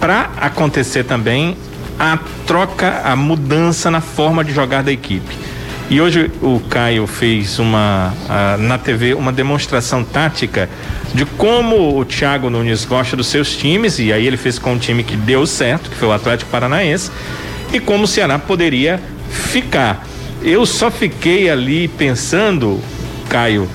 para 0.00 0.30
acontecer 0.40 1.04
também 1.04 1.56
a 1.98 2.18
troca, 2.46 3.02
a 3.04 3.16
mudança 3.16 3.90
na 3.90 4.00
forma 4.00 4.44
de 4.44 4.52
jogar 4.52 4.82
da 4.82 4.92
equipe. 4.92 5.36
E 5.88 6.00
hoje 6.00 6.30
o 6.42 6.60
Caio 6.68 7.06
fez 7.06 7.60
uma 7.60 8.12
na 8.58 8.76
TV 8.76 9.14
uma 9.14 9.32
demonstração 9.32 10.02
tática 10.02 10.68
de 11.14 11.24
como 11.24 11.96
o 11.96 12.04
Thiago 12.04 12.50
Nunes 12.50 12.84
gosta 12.84 13.16
dos 13.16 13.28
seus 13.28 13.56
times 13.56 14.00
e 14.00 14.12
aí 14.12 14.26
ele 14.26 14.36
fez 14.36 14.58
com 14.58 14.72
um 14.72 14.78
time 14.78 15.04
que 15.04 15.16
deu 15.16 15.46
certo, 15.46 15.88
que 15.88 15.96
foi 15.96 16.08
o 16.08 16.12
Atlético 16.12 16.50
Paranaense, 16.50 17.10
e 17.72 17.78
como 17.78 18.04
o 18.04 18.06
Ceará 18.06 18.36
poderia 18.36 19.00
ficar. 19.30 20.04
Eu 20.42 20.66
só 20.66 20.90
fiquei 20.90 21.48
ali 21.48 21.86
pensando, 21.86 22.80
Caio, 23.28 23.68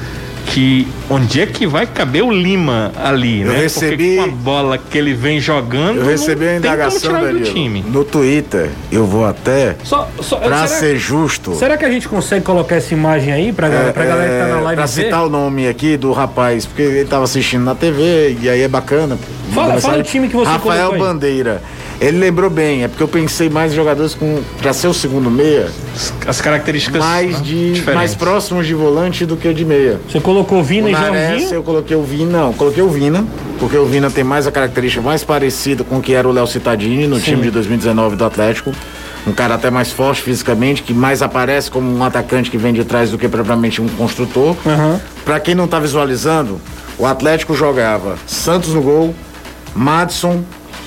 que 0.46 0.88
onde 1.10 1.40
é 1.42 1.46
que 1.46 1.66
vai 1.66 1.86
caber 1.86 2.24
o 2.24 2.32
Lima 2.32 2.92
ali, 3.02 3.42
Eu 3.42 3.48
né? 3.48 3.60
recebi- 3.62 3.96
Porque 3.98 4.16
com 4.18 4.24
a 4.24 4.28
bola 4.28 4.78
que 4.78 4.98
ele 4.98 5.14
vem 5.14 5.40
jogando, 5.40 6.00
Eu 6.00 6.06
recebi 6.06 6.46
não 6.46 6.52
a 6.58 6.60
tem 6.60 6.62
como 6.62 6.76
indagação, 6.76 7.34
do 7.34 7.42
time. 7.44 7.82
no 7.88 8.04
Twitter. 8.04 8.70
Eu 8.92 9.06
vou 9.06 9.26
até, 9.26 9.76
Só, 9.84 10.10
só, 10.22 10.38
pra 10.38 10.68
será, 10.68 10.80
ser 10.80 10.98
justo, 10.98 11.56
será 11.56 11.78
que 11.78 11.86
a 11.86 11.90
gente 11.90 12.08
consegue 12.10 12.44
colocar 12.44 12.76
essa 12.76 12.94
imagem 12.94 13.32
aí 13.32 13.54
pra, 13.54 13.70
galera- 13.70 13.94
pra 13.94 14.06
galera 14.06 14.30
que 14.32 14.40
tá 14.40 14.56
na 14.56 14.62
live 14.62 14.76
pra 14.76 14.86
ver? 14.86 15.04
citar 15.04 15.26
o 15.26 15.30
nome 15.30 15.68
aqui 15.68 15.96
do 15.98 16.12
rapaz, 16.12 16.66
porque 16.66 16.82
ele 16.82 17.06
tava 17.06 17.24
assistindo 17.24 17.64
na 17.64 17.76
TV 17.76 18.38
e 18.42 18.50
aí 18.50 18.62
é 18.62 18.68
bacana. 18.68 19.18
Fala- 19.54 19.80
fala 19.80 20.00
o 20.00 20.04
time 20.04 20.28
que 20.28 20.36
você 20.36 20.50
Rafael 20.52 20.90
colocou 20.90 21.08
aí. 21.08 21.14
Ele 22.02 22.18
lembrou 22.18 22.50
bem, 22.50 22.84
é 22.84 22.88
porque 22.88 23.04
eu 23.04 23.08
pensei 23.08 23.48
mais 23.48 23.72
em 23.72 23.76
jogadores 23.76 24.16
com 24.16 24.42
pra 24.60 24.74
ser 24.74 24.88
o 24.88 24.94
segundo 24.94 25.30
meia, 25.30 25.70
As 26.26 26.42
características 26.42 27.00
mais 27.00 27.38
né, 27.38 27.44
de 27.44 27.84
mais 27.94 28.16
próximos 28.16 28.66
de 28.66 28.74
volante 28.74 29.24
do 29.24 29.38
que 29.38 29.54
de 29.54 29.64
meia. 29.64 30.00
Você 30.10 30.20
colocou 30.20 30.64
Vina 30.64 30.88
O 30.88 30.90
e 30.90 30.94
Nares, 30.94 31.30
Jorginho? 31.30 31.54
eu 31.54 31.62
coloquei 31.62 31.96
o 31.96 32.02
Vina, 32.02 32.40
não, 32.40 32.54
coloquei 32.54 32.82
o 32.82 32.90
Vina, 32.90 33.24
porque 33.60 33.78
o 33.78 33.86
Vina 33.86 34.10
tem 34.10 34.24
mais 34.24 34.48
a 34.48 34.52
característica 34.52 35.00
mais 35.00 35.24
parecida 35.24 35.84
com 35.84 36.00
o 36.00 36.02
que 36.02 36.14
era 36.14 36.28
o 36.28 36.32
Léo 36.32 36.48
Cittadini 36.48 37.06
no 37.06 37.20
time 37.20 37.44
de 37.44 37.52
2019 37.52 38.16
do 38.16 38.26
Atlético. 38.26 38.72
Um 39.28 39.32
cara 39.34 39.54
até 39.54 39.70
mais 39.70 39.92
forte 39.92 40.24
fisicamente, 40.24 40.82
que 40.82 40.96
mais 40.96 41.22
aparece 41.22 41.70
como 41.70 41.96
um 41.96 42.04
atacante 42.04 42.50
que 42.50 42.58
vem 42.58 42.74
de 42.74 42.84
trás 42.84 43.12
do 43.12 43.20
que 43.20 43.28
propriamente 43.28 43.80
um 43.80 43.88
construtor. 43.88 44.56
Aham. 44.66 45.00
Pra 45.24 45.40
quem 45.40 45.54
não 45.54 45.68
tá 45.68 45.80
visualizando, 45.80 46.60
o 46.98 47.06
Atlético 47.06 47.54
jogava 47.54 48.16
Santos 48.26 48.74
no 48.74 48.82
gol, 48.82 49.14
Madison, 49.76 50.44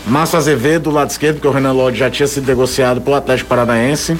Márcio 0.06 0.38
Azevedo 0.38 0.84
do 0.84 0.90
lado 0.90 1.10
esquerdo, 1.10 1.36
porque 1.36 1.48
o 1.48 1.50
Renan 1.50 1.72
Lodge 1.72 1.98
já 1.98 2.10
tinha 2.10 2.26
sido 2.26 2.46
negociado 2.46 3.00
pro 3.00 3.14
Atlético 3.14 3.48
Paranaense, 3.48 4.16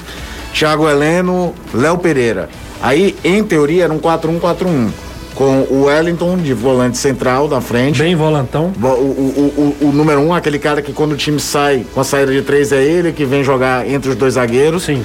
Thiago 0.53 0.89
Heleno, 0.89 1.53
Léo 1.73 1.97
Pereira. 1.97 2.49
Aí, 2.81 3.15
em 3.23 3.43
teoria, 3.43 3.85
era 3.85 3.93
um 3.93 3.99
4-1-4-1, 3.99 4.89
com 5.35 5.67
o 5.69 5.83
Wellington 5.85 6.37
de 6.37 6.53
volante 6.53 6.97
central 6.97 7.47
na 7.47 7.61
frente. 7.61 7.99
Bem 7.99 8.15
volantão. 8.15 8.73
O, 8.81 8.85
o, 8.85 8.89
o, 8.89 9.75
o, 9.81 9.87
o 9.87 9.91
número 9.91 10.21
um, 10.21 10.33
aquele 10.33 10.57
cara 10.57 10.81
que 10.81 10.91
quando 10.91 11.11
o 11.11 11.17
time 11.17 11.39
sai 11.39 11.85
com 11.93 12.01
a 12.01 12.03
saída 12.03 12.31
de 12.31 12.41
três 12.41 12.71
é 12.71 12.83
ele, 12.83 13.11
que 13.11 13.25
vem 13.25 13.43
jogar 13.43 13.87
entre 13.87 14.09
os 14.09 14.15
dois 14.15 14.33
zagueiros. 14.33 14.83
Sim. 14.83 15.03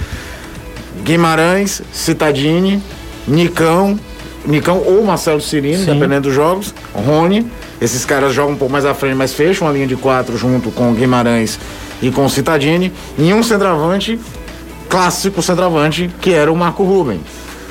Guimarães, 1.03 1.83
Citadini, 1.93 2.83
Nicão, 3.27 3.99
Nicão 4.47 4.83
ou 4.85 5.05
Marcelo 5.05 5.41
Cirino, 5.41 5.85
Sim. 5.85 5.93
dependendo 5.93 6.23
dos 6.23 6.35
jogos, 6.35 6.75
Rony. 6.95 7.47
Esses 7.81 8.05
caras 8.05 8.35
jogam 8.35 8.55
um 8.55 8.57
pouco 8.57 8.73
mais 8.73 8.85
à 8.85 8.93
frente, 8.93 9.15
mas 9.15 9.33
fecham 9.33 9.67
a 9.67 9.73
linha 9.73 9.87
de 9.87 9.97
quatro 9.97 10.37
junto 10.37 10.71
com 10.71 10.93
Guimarães 10.93 11.59
e 12.03 12.11
com 12.11 12.29
Citadini. 12.29 12.93
E 13.19 13.33
um 13.33 13.43
centroavante, 13.43 14.21
clássico 14.89 15.41
centroavante, 15.41 16.11
que 16.21 16.33
era 16.33 16.53
o 16.53 16.57
Marco 16.57 16.85
Ruben. 16.85 17.21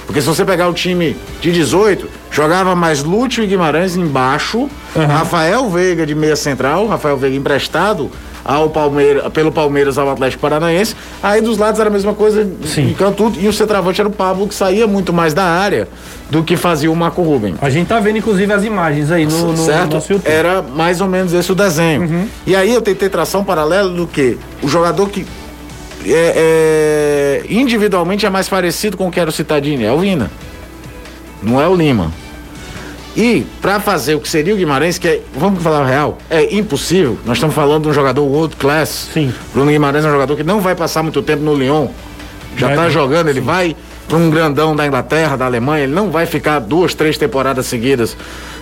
Porque 0.09 0.21
se 0.21 0.27
você 0.27 0.43
pegar 0.43 0.67
o 0.67 0.73
time 0.73 1.15
de 1.39 1.51
18, 1.51 2.09
jogava 2.31 2.75
mais 2.75 3.03
Lúcio 3.03 3.43
e 3.43 3.47
Guimarães 3.47 3.95
embaixo, 3.95 4.67
Rafael 4.95 5.69
Veiga 5.69 6.03
de 6.03 6.15
meia 6.15 6.35
central, 6.35 6.87
Rafael 6.87 7.15
Veiga 7.15 7.37
emprestado 7.37 8.09
ao 8.43 8.71
Palmeiras, 8.71 9.31
pelo 9.31 9.51
Palmeiras 9.51 9.99
ao 9.99 10.09
Atlético 10.09 10.41
Paranaense. 10.41 10.95
Aí 11.21 11.41
dos 11.41 11.59
lados 11.59 11.79
era 11.79 11.91
a 11.91 11.93
mesma 11.93 12.15
coisa, 12.15 12.49
Sim. 12.65 12.89
em 12.89 12.93
canto, 12.95 13.31
e 13.37 13.47
o 13.47 13.53
centroavante 13.53 14.01
era 14.01 14.09
o 14.09 14.11
Pablo, 14.11 14.47
que 14.47 14.55
saía 14.55 14.87
muito 14.87 15.13
mais 15.13 15.35
da 15.35 15.43
área 15.43 15.87
do 16.27 16.41
que 16.41 16.57
fazia 16.57 16.91
o 16.91 16.95
Marco 16.95 17.21
Ruben. 17.21 17.53
A 17.61 17.69
gente 17.69 17.85
tá 17.85 17.99
vendo 17.99 18.17
inclusive 18.17 18.51
as 18.51 18.63
imagens 18.63 19.11
aí 19.11 19.27
no, 19.27 19.51
no 19.51 19.57
certo? 19.57 19.93
nosso 19.93 20.11
YouTube. 20.11 20.31
Era 20.31 20.63
mais 20.63 21.01
ou 21.01 21.07
menos 21.07 21.33
esse 21.33 21.51
o 21.51 21.55
desenho. 21.55 22.27
E 22.47 22.55
aí 22.55 22.73
eu 22.73 22.81
tentei 22.81 23.09
traçar 23.09 23.39
um 23.39 23.43
paralelo 23.43 23.93
do 23.93 24.07
que 24.07 24.39
o 24.63 24.67
jogador 24.67 25.07
que 25.07 25.23
é, 26.05 27.43
é, 27.45 27.45
individualmente 27.49 28.25
é 28.25 28.29
mais 28.29 28.47
parecido 28.47 28.95
com 28.95 29.07
o 29.07 29.11
que 29.11 29.19
era 29.19 29.29
o 29.29 29.33
Citadini, 29.33 29.83
é 29.83 29.91
o 29.91 29.99
Vina. 29.99 30.31
Não 31.41 31.59
é 31.59 31.67
o 31.67 31.75
Lima. 31.75 32.11
E 33.15 33.45
para 33.61 33.79
fazer 33.79 34.15
o 34.15 34.19
que 34.19 34.29
seria 34.29 34.53
o 34.53 34.57
Guimarães, 34.57 34.97
que 34.97 35.07
é, 35.07 35.21
vamos 35.35 35.61
falar 35.61 35.85
real, 35.85 36.17
é 36.29 36.55
impossível. 36.55 37.17
Nós 37.25 37.37
estamos 37.37 37.55
falando 37.55 37.83
de 37.83 37.89
um 37.89 37.93
jogador 37.93 38.23
world 38.23 38.55
class. 38.55 39.09
Sim. 39.13 39.33
Bruno 39.53 39.71
Guimarães 39.71 40.05
é 40.05 40.07
um 40.07 40.11
jogador 40.11 40.35
que 40.35 40.43
não 40.43 40.61
vai 40.61 40.75
passar 40.75 41.03
muito 41.03 41.21
tempo 41.21 41.43
no 41.43 41.55
Lyon. 41.55 41.87
Já 42.55 42.69
está 42.69 42.89
jogando, 42.89 43.29
ele 43.29 43.41
vai 43.41 43.75
para 44.07 44.17
um 44.17 44.29
grandão 44.29 44.75
da 44.75 44.85
Inglaterra, 44.85 45.35
da 45.35 45.45
Alemanha, 45.45 45.83
ele 45.83 45.93
não 45.93 46.09
vai 46.09 46.25
ficar 46.25 46.59
duas, 46.59 46.93
três 46.93 47.17
temporadas 47.17 47.67
seguidas 47.67 48.17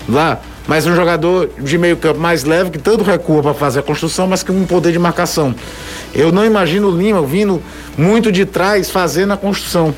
lá. 0.08 0.40
Mas 0.68 0.86
um 0.86 0.94
jogador 0.94 1.50
de 1.58 1.78
meio 1.78 1.96
campo 1.96 2.20
mais 2.20 2.44
leve, 2.44 2.72
que 2.72 2.78
tanto 2.78 3.04
recua 3.04 3.42
para 3.42 3.54
fazer 3.54 3.80
a 3.80 3.84
construção, 3.84 4.28
mas 4.28 4.44
que 4.44 4.52
com 4.52 4.60
um 4.60 4.66
poder 4.66 4.92
de 4.92 5.00
marcação. 5.00 5.56
Eu 6.18 6.32
não 6.32 6.44
imagino 6.44 6.90
o 6.90 6.98
Lima 6.98 7.22
vindo 7.22 7.62
muito 7.98 8.32
de 8.32 8.46
trás 8.46 8.90
fazendo 8.90 9.32
a 9.32 9.38
construção 9.38 9.94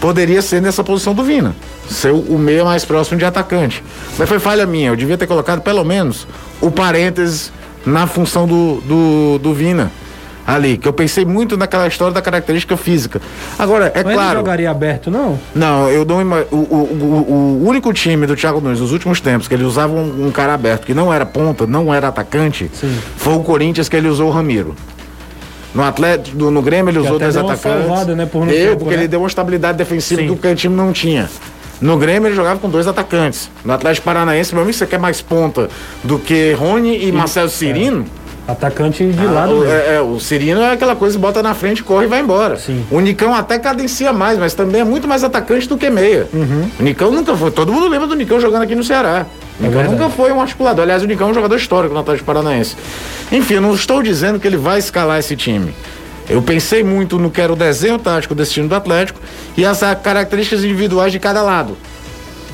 poderia 0.00 0.42
ser 0.42 0.60
nessa 0.60 0.84
posição 0.84 1.14
do 1.14 1.22
Vina. 1.22 1.54
Ser 1.88 2.12
o 2.12 2.38
meia 2.38 2.64
mais 2.64 2.84
próximo 2.84 3.18
de 3.18 3.24
atacante. 3.24 3.82
Mas 4.18 4.28
foi 4.28 4.38
falha 4.38 4.66
minha. 4.66 4.90
Eu 4.90 4.96
devia 4.96 5.16
ter 5.16 5.26
colocado 5.26 5.60
pelo 5.60 5.84
menos 5.84 6.26
o 6.60 6.70
parênteses 6.70 7.52
na 7.84 8.06
função 8.06 8.46
do, 8.46 8.80
do, 8.82 9.38
do 9.38 9.54
Vina. 9.54 9.90
Ali, 10.46 10.78
que 10.78 10.86
eu 10.86 10.92
pensei 10.92 11.24
muito 11.24 11.56
naquela 11.56 11.88
história 11.88 12.14
da 12.14 12.22
característica 12.22 12.76
física. 12.76 13.20
Agora, 13.58 13.86
é 13.86 13.96
Mas 13.96 14.06
ele 14.06 14.14
claro. 14.14 14.38
jogaria 14.38 14.70
aberto, 14.70 15.10
não? 15.10 15.36
Não, 15.52 15.88
eu 15.88 16.04
não 16.04 16.18
o, 16.52 16.56
o, 16.56 17.62
o 17.64 17.68
único 17.68 17.92
time 17.92 18.28
do 18.28 18.36
Thiago 18.36 18.60
Nunes 18.60 18.78
nos 18.78 18.92
últimos 18.92 19.20
tempos 19.20 19.48
que 19.48 19.54
ele 19.54 19.64
usava 19.64 19.92
um, 19.92 20.28
um 20.28 20.30
cara 20.30 20.54
aberto, 20.54 20.86
que 20.86 20.94
não 20.94 21.12
era 21.12 21.26
ponta, 21.26 21.66
não 21.66 21.92
era 21.92 22.06
atacante, 22.06 22.70
Sim. 22.72 22.96
foi 23.16 23.34
o 23.34 23.40
Corinthians 23.40 23.88
que 23.88 23.96
ele 23.96 24.06
usou 24.06 24.28
o 24.28 24.30
Ramiro. 24.30 24.76
No 25.76 25.84
Atlético, 25.84 26.36
no, 26.36 26.50
no 26.50 26.62
Grêmio 26.62 26.90
ele 26.90 26.98
usou 26.98 27.18
dois 27.18 27.34
deu 27.34 27.44
atacantes. 27.44 27.86
salvada, 27.86 28.14
né, 28.16 28.26
por 28.26 28.46
no 28.46 28.50
eu, 28.52 28.70
tempo, 28.70 28.78
porque 28.78 28.94
né? 28.96 29.02
ele 29.02 29.08
deu 29.08 29.20
uma 29.20 29.28
estabilidade 29.28 29.76
defensiva 29.78 30.22
Sim. 30.22 30.34
que 30.34 30.46
o 30.48 30.54
time 30.54 30.74
não 30.74 30.92
tinha. 30.92 31.28
No 31.80 31.98
Grêmio 31.98 32.28
ele 32.28 32.34
jogava 32.34 32.58
com 32.58 32.70
dois 32.70 32.86
atacantes. 32.86 33.50
No 33.64 33.72
Atlético 33.74 34.06
Paranaense, 34.06 34.54
meu 34.54 34.62
amigo, 34.62 34.76
você 34.76 34.86
quer 34.86 34.98
mais 34.98 35.20
ponta 35.20 35.68
do 36.02 36.18
que 36.18 36.52
Rony 36.52 37.06
e, 37.06 37.12
Marcelo 37.12 37.50
Cirino? 37.50 38.06
Atacante 38.48 39.04
de 39.04 39.26
Ah, 39.26 39.30
lado 39.30 39.58
o, 39.58 39.66
é, 39.66 39.96
é, 39.96 40.00
o 40.00 40.20
Cirino 40.20 40.60
é 40.60 40.70
aquela 40.72 40.94
coisa, 40.94 41.18
bota 41.18 41.42
na 41.42 41.52
frente, 41.52 41.82
corre 41.82 42.04
e 42.06 42.08
vai 42.08 42.20
embora. 42.20 42.56
Sim. 42.56 42.86
O 42.90 43.00
Nicão 43.00 43.34
até 43.34 43.58
cadencia 43.58 44.12
mais, 44.12 44.38
mas 44.38 44.54
também 44.54 44.80
é 44.80 44.84
muito 44.84 45.06
mais 45.08 45.24
atacante 45.24 45.68
do 45.68 45.76
que 45.76 45.90
meia. 45.90 46.28
Uhum. 46.32 46.70
O 46.78 46.82
Nicão 46.82 47.10
nunca 47.10 47.36
foi. 47.36 47.50
Todo 47.50 47.72
mundo 47.72 47.88
lembra 47.88 48.06
do 48.06 48.14
Nicão 48.14 48.40
jogando 48.40 48.62
aqui 48.62 48.74
no 48.76 48.84
Ceará. 48.84 49.26
Nicão 49.60 49.80
É 49.80 49.88
nunca 49.88 50.10
foi 50.10 50.32
um 50.32 50.40
articulador. 50.40 50.82
Aliás, 50.82 51.02
o 51.02 51.06
Nicão 51.06 51.28
é 51.28 51.30
um 51.30 51.34
jogador 51.34 51.56
histórico 51.56 51.94
no 51.94 52.00
Atlético 52.00 52.26
Paranaense. 52.26 52.76
Enfim, 53.32 53.54
eu 53.54 53.60
não 53.60 53.74
estou 53.74 54.02
dizendo 54.02 54.38
que 54.38 54.46
ele 54.46 54.56
vai 54.56 54.78
escalar 54.78 55.18
esse 55.18 55.36
time. 55.36 55.74
Eu 56.28 56.42
pensei 56.42 56.82
muito 56.82 57.18
no 57.18 57.30
que 57.30 57.40
era 57.40 57.52
o 57.52 57.56
desenho 57.56 57.98
tático 57.98 58.34
desse 58.34 58.52
time 58.52 58.68
do 58.68 58.74
Atlético 58.74 59.20
e 59.56 59.64
as 59.64 59.80
características 60.02 60.64
individuais 60.64 61.12
de 61.12 61.18
cada 61.18 61.42
lado. 61.42 61.76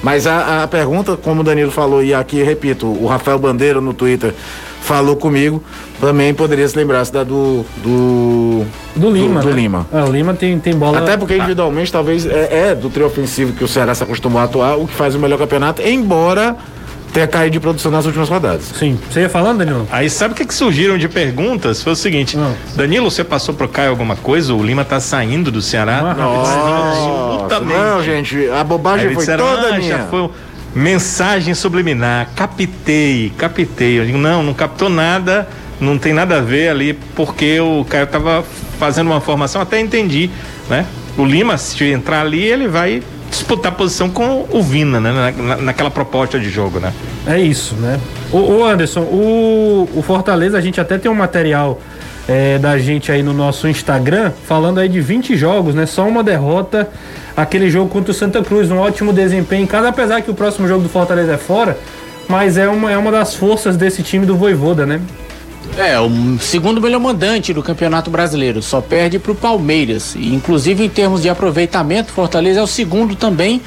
Mas 0.03 0.27
a, 0.27 0.65
a 0.65 0.69
pergunta, 0.69 1.17
como 1.17 1.43
o 1.43 1.45
Danilo 1.45 1.71
falou, 1.71 2.03
e 2.03 2.13
aqui 2.13 2.43
repito, 2.43 2.87
o 2.87 3.07
Rafael 3.07 3.39
Bandeira 3.39 3.81
no 3.81 3.95
Twitter 3.95 4.35
falou 4.83 5.17
comigo, 5.17 5.63
também 6.01 6.35
poderia 6.35 6.67
se 6.67 6.77
lembrar 6.77 7.07
da 7.07 7.23
do, 7.23 7.65
do. 7.77 8.65
Do 8.97 9.11
Lima. 9.11 9.41
Do, 9.41 9.49
né? 9.49 9.55
Lima. 9.55 9.87
É, 9.93 10.03
o 10.03 10.11
Lima 10.11 10.35
tem, 10.35 10.59
tem 10.59 10.75
bola. 10.75 10.99
Até 10.99 11.17
porque 11.17 11.37
individualmente 11.37 11.93
talvez 11.93 12.27
é, 12.27 12.71
é 12.71 12.75
do 12.75 12.91
trio 12.91 13.07
ofensivo 13.07 13.53
que 13.53 13.63
o 13.63 13.69
Ceará 13.69 13.95
se 13.95 14.03
acostumou 14.03 14.41
a 14.41 14.45
atuar, 14.45 14.77
o 14.77 14.89
que 14.89 14.95
faz 14.95 15.15
o 15.15 15.21
melhor 15.21 15.39
campeonato, 15.39 15.81
embora 15.81 16.57
tenha 17.13 17.27
caído 17.27 17.53
de 17.53 17.61
produção 17.61 17.91
nas 17.93 18.07
últimas 18.07 18.29
rodadas. 18.29 18.73
Sim. 18.79 18.99
Você 19.11 19.21
ia 19.21 19.29
falando, 19.29 19.59
Danilo? 19.59 19.87
Aí 19.93 20.09
sabe 20.09 20.33
o 20.33 20.37
que, 20.37 20.47
que 20.47 20.55
surgiram 20.55 20.97
de 20.97 21.09
perguntas? 21.09 21.83
Foi 21.83 21.93
o 21.93 21.97
seguinte: 21.97 22.37
Hum. 22.37 22.55
Danilo, 22.75 23.11
você 23.11 23.23
passou 23.23 23.55
pro 23.55 23.69
Caio 23.69 23.91
alguma 23.91 24.17
coisa? 24.17 24.55
O 24.55 24.63
Lima 24.63 24.85
tá 24.85 24.99
saindo 24.99 25.51
do 25.51 25.61
Ceará? 25.61 26.17
Absolutamente. 26.19 27.79
Não, 27.79 28.03
gente, 28.03 28.49
a 28.49 28.65
bobagem 28.65 29.09
foi 29.09 29.17
disseram, 29.17 29.45
toda 29.45 29.69
ah, 29.69 29.79
minha. 29.79 29.99
já 29.99 30.05
foi 30.07 30.31
mensagem 30.75 31.55
subliminar, 31.55 32.31
captei, 32.35 33.31
captei. 33.37 34.01
Eu 34.01 34.07
digo, 34.07 34.19
não, 34.19 34.43
não 34.43 34.55
captou 34.55 34.89
nada, 34.89 35.47
não 35.79 35.99
tem 35.99 36.15
nada 36.15 36.39
a 36.39 36.41
ver 36.41 36.69
ali, 36.69 36.95
porque 37.15 37.61
o 37.61 37.85
Caio 37.85 38.07
tava 38.07 38.43
fazendo 38.79 39.09
uma 39.09 39.21
formação, 39.21 39.61
até 39.61 39.79
entendi, 39.79 40.31
né? 40.69 40.87
O 41.19 41.27
Lima, 41.27 41.59
se 41.59 41.85
entrar 41.85 42.23
ali, 42.23 42.43
ele 42.43 42.69
vai 42.69 43.03
disputar 43.33 43.73
posição 43.73 44.09
com 44.11 44.47
o 44.51 44.63
Vina, 44.63 45.01
né? 45.01 45.11
Na- 45.11 45.31
na- 45.57 45.57
naquela 45.57 45.91
proposta 45.91 46.39
de 46.39 46.49
jogo, 46.51 46.79
né? 46.79 46.93
É 47.27 47.41
isso, 47.41 47.75
né? 47.77 47.99
O, 48.31 48.37
o 48.39 48.65
Anderson, 48.65 49.01
o, 49.01 49.89
o 49.97 50.03
Fortaleza, 50.03 50.57
a 50.57 50.61
gente 50.61 50.81
até 50.81 50.99
tem 50.99 51.11
um 51.11 51.15
material 51.15 51.81
é, 52.29 52.59
da 52.59 52.79
gente 52.79 53.11
aí 53.11 53.23
no 53.23 53.33
nosso 53.33 53.67
Instagram, 53.67 54.31
falando 54.47 54.79
aí 54.79 54.89
de 54.89 55.01
20 55.01 55.35
jogos, 55.37 55.75
né? 55.75 55.87
Só 55.87 56.07
uma 56.07 56.23
derrota, 56.23 56.89
aquele 57.37 57.69
jogo 57.71 57.89
contra 57.91 58.13
o 58.13 58.15
Santa 58.15 58.43
Cruz, 58.43 58.71
um 58.71 58.79
ótimo 58.79 59.13
desempenho 59.13 59.65
em 59.65 59.67
casa, 59.67 59.89
apesar 59.89 60.21
que 60.23 60.31
o 60.31 60.35
próximo 60.35 60.69
jogo 60.69 60.83
do 60.83 60.89
Fortaleza 60.89 61.33
é 61.33 61.39
fora, 61.39 61.77
mas 62.29 62.57
é 62.57 62.69
uma, 62.69 62.93
é 62.93 62.97
uma 62.99 63.11
das 63.11 63.35
forças 63.35 63.77
desse 63.77 64.03
time 64.03 64.25
do 64.27 64.37
Voivoda, 64.37 64.87
né? 64.87 65.01
É, 65.77 65.99
o 65.99 66.39
segundo 66.39 66.81
melhor 66.81 67.01
mandante 67.01 67.53
do 67.53 67.63
Campeonato 67.63 68.11
Brasileiro, 68.11 68.61
só 68.61 68.81
perde 68.81 69.19
pro 69.19 69.35
Palmeiras. 69.35 70.15
E, 70.15 70.35
inclusive 70.35 70.85
em 70.85 70.89
termos 70.89 71.23
de 71.23 71.29
aproveitamento, 71.29 72.13
Fortaleza 72.13 72.61
é 72.61 72.63
o 72.63 72.67
segundo 72.67 73.15
também. 73.17 73.63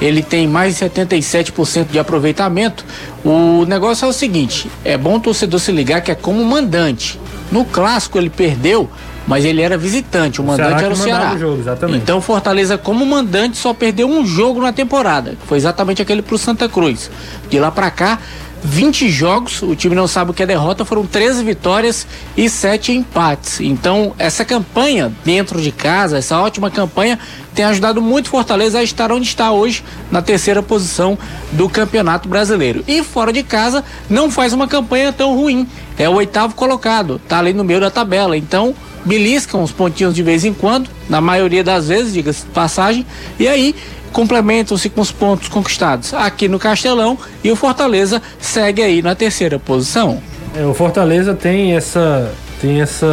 Ele 0.00 0.22
tem 0.22 0.48
mais 0.48 0.78
de 0.78 0.84
77% 0.86 1.88
de 1.90 1.98
aproveitamento. 1.98 2.84
O 3.24 3.66
negócio 3.66 4.06
é 4.06 4.08
o 4.08 4.12
seguinte: 4.12 4.70
é 4.84 4.96
bom 4.96 5.16
o 5.16 5.20
torcedor 5.20 5.60
se 5.60 5.70
ligar 5.70 6.00
que 6.00 6.10
é 6.10 6.14
como 6.14 6.42
mandante. 6.44 7.20
No 7.52 7.64
clássico 7.64 8.16
ele 8.16 8.30
perdeu, 8.30 8.88
mas 9.26 9.44
ele 9.44 9.60
era 9.60 9.76
visitante. 9.76 10.40
O 10.40 10.44
mandante 10.44 10.68
Ceará 10.68 10.84
era 10.84 10.94
o 10.94 10.96
Ceará. 10.96 11.34
o 11.34 11.38
jogo. 11.38 11.62
Então 11.94 12.20
Fortaleza, 12.22 12.78
como 12.78 13.04
mandante, 13.04 13.58
só 13.58 13.74
perdeu 13.74 14.08
um 14.08 14.24
jogo 14.24 14.62
na 14.62 14.72
temporada. 14.72 15.32
que 15.32 15.46
Foi 15.46 15.58
exatamente 15.58 16.00
aquele 16.00 16.22
pro 16.22 16.38
Santa 16.38 16.68
Cruz. 16.68 17.10
De 17.50 17.58
lá 17.58 17.70
pra 17.70 17.90
cá, 17.90 18.18
20 18.62 19.08
jogos, 19.08 19.62
o 19.62 19.74
time 19.74 19.94
não 19.94 20.06
sabe 20.06 20.30
o 20.30 20.34
que 20.34 20.42
é 20.42 20.46
derrota, 20.46 20.84
foram 20.84 21.06
13 21.06 21.42
vitórias 21.44 22.06
e 22.36 22.48
7 22.48 22.92
empates. 22.92 23.60
Então, 23.60 24.14
essa 24.18 24.44
campanha 24.44 25.12
dentro 25.24 25.60
de 25.60 25.72
casa, 25.72 26.18
essa 26.18 26.38
ótima 26.38 26.70
campanha, 26.70 27.18
tem 27.54 27.64
ajudado 27.64 28.00
muito 28.00 28.30
Fortaleza 28.30 28.78
a 28.78 28.82
estar 28.82 29.10
onde 29.10 29.26
está 29.26 29.50
hoje, 29.50 29.82
na 30.10 30.22
terceira 30.22 30.62
posição 30.62 31.18
do 31.52 31.68
Campeonato 31.68 32.28
Brasileiro. 32.28 32.84
E 32.86 33.02
fora 33.02 33.32
de 33.32 33.42
casa, 33.42 33.84
não 34.08 34.30
faz 34.30 34.52
uma 34.52 34.68
campanha 34.68 35.12
tão 35.12 35.34
ruim. 35.34 35.66
É 35.98 36.08
o 36.08 36.14
oitavo 36.14 36.54
colocado, 36.54 37.20
tá 37.28 37.38
ali 37.38 37.52
no 37.52 37.64
meio 37.64 37.80
da 37.80 37.90
tabela. 37.90 38.36
Então, 38.36 38.74
beliscam 39.04 39.62
os 39.62 39.72
pontinhos 39.72 40.14
de 40.14 40.22
vez 40.22 40.44
em 40.44 40.52
quando, 40.52 40.90
na 41.08 41.20
maioria 41.20 41.64
das 41.64 41.88
vezes, 41.88 42.12
diga-se 42.12 42.44
de 42.44 42.50
passagem, 42.50 43.06
e 43.38 43.48
aí 43.48 43.74
complementam-se 44.12 44.88
com 44.88 45.00
os 45.00 45.12
pontos 45.12 45.48
conquistados 45.48 46.12
aqui 46.14 46.48
no 46.48 46.58
Castelão 46.58 47.16
e 47.44 47.50
o 47.50 47.56
Fortaleza 47.56 48.20
segue 48.40 48.82
aí 48.82 49.02
na 49.02 49.14
terceira 49.14 49.58
posição. 49.58 50.20
É, 50.56 50.64
o 50.64 50.74
Fortaleza 50.74 51.34
tem 51.34 51.74
essa. 51.74 52.32
Tem 52.60 52.80
essa. 52.80 53.06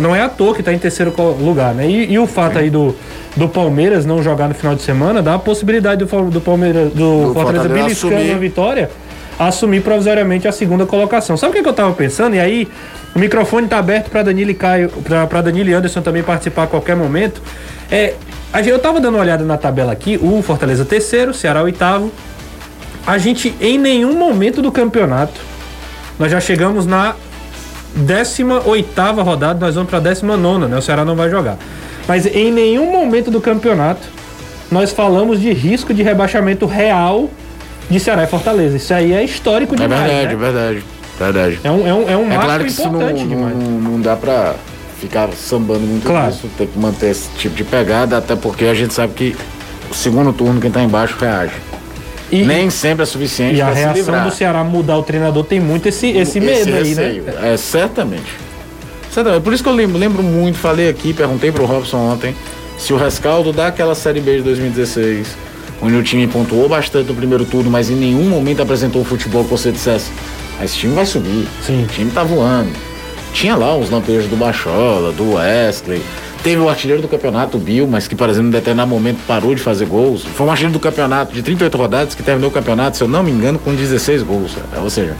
Não 0.00 0.14
é 0.14 0.22
à 0.22 0.28
toa 0.28 0.54
que 0.54 0.62
tá 0.62 0.74
em 0.74 0.78
terceiro 0.78 1.14
lugar, 1.40 1.74
né? 1.74 1.88
E, 1.88 2.12
e 2.12 2.18
o 2.18 2.26
fato 2.26 2.58
aí 2.58 2.68
do, 2.68 2.94
do 3.34 3.48
Palmeiras 3.48 4.04
não 4.04 4.22
jogar 4.22 4.48
no 4.48 4.54
final 4.54 4.74
de 4.74 4.82
semana 4.82 5.22
dá 5.22 5.34
a 5.34 5.38
possibilidade 5.38 6.04
do, 6.04 6.30
do 6.30 6.40
Palmeiras. 6.40 6.92
Do, 6.92 7.28
Do 7.28 7.32
Fortaleza 7.32 7.62
Fortaleza 7.62 7.68
beliscando 7.68 8.32
a 8.32 8.38
vitória, 8.38 8.90
assumir 9.46 9.82
provisoriamente 9.82 10.46
a 10.46 10.52
segunda 10.52 10.86
colocação. 10.86 11.36
Sabe 11.36 11.52
o 11.52 11.54
que, 11.54 11.62
que 11.62 11.68
eu 11.68 11.72
tava 11.72 11.92
pensando? 11.92 12.36
E 12.36 12.40
aí, 12.40 12.68
o 13.14 13.18
microfone 13.18 13.68
tá 13.68 13.78
aberto 13.78 14.10
para 14.10 14.22
Danilo 14.22 14.50
e 14.50 14.54
Caio, 14.54 14.90
pra 15.28 15.40
Danilo 15.42 15.70
e 15.70 15.74
Anderson 15.74 16.02
também 16.02 16.22
participar 16.22 16.64
a 16.64 16.66
qualquer 16.66 16.96
momento. 16.96 17.42
É. 17.90 18.14
a 18.52 18.60
Eu 18.60 18.78
tava 18.78 19.00
dando 19.00 19.14
uma 19.14 19.22
olhada 19.22 19.44
na 19.44 19.56
tabela 19.56 19.92
aqui, 19.92 20.18
o 20.20 20.42
Fortaleza 20.42 20.84
terceiro, 20.84 21.32
Ceará 21.32 21.62
oitavo. 21.62 22.12
A 23.06 23.18
gente, 23.18 23.54
em 23.60 23.78
nenhum 23.78 24.16
momento 24.16 24.62
do 24.62 24.70
campeonato, 24.70 25.40
nós 26.18 26.30
já 26.30 26.40
chegamos 26.40 26.86
na 26.86 27.16
18 27.94 29.22
rodada, 29.22 29.58
nós 29.58 29.74
vamos 29.74 29.90
para 29.90 30.00
19, 30.00 30.66
né? 30.66 30.78
O 30.78 30.82
Ceará 30.82 31.04
não 31.04 31.16
vai 31.16 31.28
jogar. 31.28 31.58
Mas 32.06 32.26
em 32.26 32.50
nenhum 32.50 32.90
momento 32.90 33.30
do 33.30 33.40
campeonato 33.40 34.08
nós 34.70 34.90
falamos 34.90 35.38
de 35.38 35.52
risco 35.52 35.92
de 35.92 36.02
rebaixamento 36.02 36.64
real 36.64 37.28
de 37.90 38.00
Ceará 38.00 38.24
e 38.24 38.26
Fortaleza. 38.26 38.76
Isso 38.76 38.92
aí 38.94 39.12
é 39.12 39.22
histórico 39.24 39.74
É 39.74 39.78
demais. 39.78 40.02
verdade, 40.02 40.26
né? 40.26 40.32
é 40.32 40.36
verdade. 40.36 40.84
Verdade. 41.18 41.60
É 41.62 41.70
um, 41.70 41.86
é 41.86 41.94
um, 41.94 42.08
é 42.10 42.16
um 42.16 42.32
É 42.32 42.38
claro 42.38 42.64
que 42.64 42.70
isso 42.70 42.88
não, 42.90 43.00
não, 43.10 43.50
não 43.80 44.00
dá 44.00 44.16
pra 44.16 44.54
ficar 44.98 45.28
sambando 45.34 45.80
muito 45.80 46.06
Claro. 46.06 46.30
disso, 46.32 46.48
tem 46.56 46.66
que 46.66 46.78
manter 46.78 47.10
esse 47.10 47.28
tipo 47.38 47.54
de 47.54 47.64
pegada, 47.64 48.16
até 48.18 48.34
porque 48.36 48.64
a 48.66 48.74
gente 48.74 48.94
sabe 48.94 49.12
que 49.14 49.36
o 49.90 49.94
segundo 49.94 50.32
turno, 50.32 50.60
quem 50.60 50.70
tá 50.70 50.82
embaixo, 50.82 51.16
reage. 51.20 51.54
E, 52.30 52.44
Nem 52.44 52.70
sempre 52.70 53.02
é 53.02 53.06
suficiente 53.06 53.56
e 53.56 53.60
a 53.60 53.70
reação 53.70 54.24
do 54.24 54.30
Ceará 54.30 54.64
mudar 54.64 54.96
o 54.96 55.02
treinador 55.02 55.44
tem 55.44 55.60
muito 55.60 55.86
esse, 55.88 56.08
esse 56.12 56.40
medo 56.40 56.74
aí, 56.74 56.88
receio. 56.94 57.22
né? 57.24 57.52
É, 57.52 57.56
certamente. 57.58 58.32
Certamente. 59.12 59.42
Por 59.42 59.52
isso 59.52 59.62
que 59.62 59.68
eu 59.68 59.74
lembro, 59.74 59.98
lembro 59.98 60.22
muito, 60.22 60.56
falei 60.56 60.88
aqui, 60.88 61.12
perguntei 61.12 61.52
pro 61.52 61.66
Robson 61.66 61.98
ontem 61.98 62.34
se 62.78 62.94
o 62.94 62.96
rescaldo 62.96 63.52
daquela 63.52 63.94
Série 63.94 64.20
B 64.20 64.36
de 64.38 64.42
2016, 64.44 65.26
onde 65.82 65.96
o 65.96 66.02
time 66.02 66.26
pontuou 66.26 66.68
bastante 66.68 67.08
no 67.08 67.14
primeiro 67.14 67.44
turno, 67.44 67.68
mas 67.70 67.90
em 67.90 67.96
nenhum 67.96 68.28
momento 68.30 68.62
apresentou 68.62 69.02
o 69.02 69.04
futebol 69.04 69.42
que 69.44 69.50
você 69.50 69.70
dissesse, 69.72 70.10
"Ah, 70.60 70.64
esse 70.64 70.76
time 70.78 70.94
vai 70.94 71.04
subir, 71.04 71.46
Sim. 71.66 71.82
o 71.84 71.86
time 71.88 72.10
tá 72.10 72.22
voando. 72.22 72.70
Tinha 73.34 73.56
lá 73.56 73.76
os 73.76 73.90
lampejos 73.90 74.28
do 74.30 74.36
Bachola, 74.36 75.10
do 75.12 75.32
Wesley. 75.34 76.02
Teve 76.42 76.60
o 76.60 76.68
artilheiro 76.68 77.00
do 77.00 77.08
campeonato, 77.08 77.56
o 77.56 77.60
Bill, 77.60 77.86
mas 77.86 78.06
que, 78.08 78.14
por 78.16 78.28
exemplo, 78.28 78.48
em 78.48 78.52
determinado 78.52 78.90
momento 78.90 79.18
parou 79.26 79.54
de 79.54 79.62
fazer 79.62 79.86
gols. 79.86 80.24
Foi 80.24 80.44
um 80.46 80.50
artilheiro 80.50 80.72
do 80.72 80.80
campeonato 80.80 81.32
de 81.32 81.40
38 81.42 81.78
rodadas 81.78 82.14
que 82.14 82.22
terminou 82.22 82.50
o 82.50 82.52
campeonato, 82.52 82.96
se 82.96 83.02
eu 83.04 83.08
não 83.08 83.22
me 83.22 83.30
engano, 83.30 83.58
com 83.58 83.74
16 83.74 84.22
gols. 84.22 84.52
É, 84.76 84.78
Ou 84.80 84.90
seja, 84.90 85.16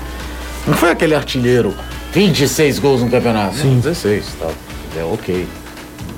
não 0.67 0.75
foi 0.75 0.91
aquele 0.91 1.15
artilheiro 1.15 1.73
26 2.13 2.79
gols 2.81 3.01
no 3.01 3.09
campeonato. 3.09 3.57
Sim. 3.57 3.79
16, 3.81 4.25
tal. 4.39 4.53
É 4.99 5.05
ok. 5.05 5.47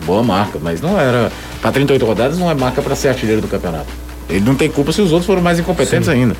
Boa 0.07 0.23
marca, 0.23 0.59
mas 0.61 0.81
não 0.81 0.99
era. 0.99 1.31
Pra 1.61 1.71
38 1.71 2.05
rodadas 2.05 2.39
não 2.39 2.51
é 2.51 2.55
marca 2.55 2.83
pra 2.83 2.97
ser 2.97 3.09
artilheiro 3.09 3.41
do 3.41 3.47
campeonato. 3.49 3.87
Ele 4.29 4.41
não 4.41 4.55
tem 4.55 4.71
culpa 4.71 4.93
se 4.93 5.01
os 5.03 5.11
outros 5.13 5.27
foram 5.27 5.43
mais 5.43 5.59
incompetentes 5.59 6.09
ainda. 6.09 6.37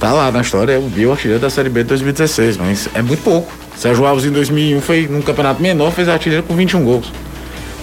Tá 0.00 0.12
lá 0.12 0.32
na 0.32 0.40
história, 0.40 0.78
o 0.80 0.88
Bill 0.88 1.12
artilheiro 1.12 1.40
da 1.40 1.48
Série 1.48 1.68
B 1.68 1.82
de 1.82 1.88
2016, 1.90 2.56
mas 2.56 2.88
é 2.94 3.00
muito 3.02 3.22
pouco. 3.22 3.52
Sérgio 3.76 4.04
Alves 4.04 4.24
em 4.24 4.30
2001 4.30 4.80
foi 4.80 5.06
num 5.08 5.22
campeonato 5.22 5.62
menor, 5.62 5.92
fez 5.92 6.08
artilheiro 6.08 6.42
com 6.44 6.54
21 6.56 6.82
gols. 6.84 7.12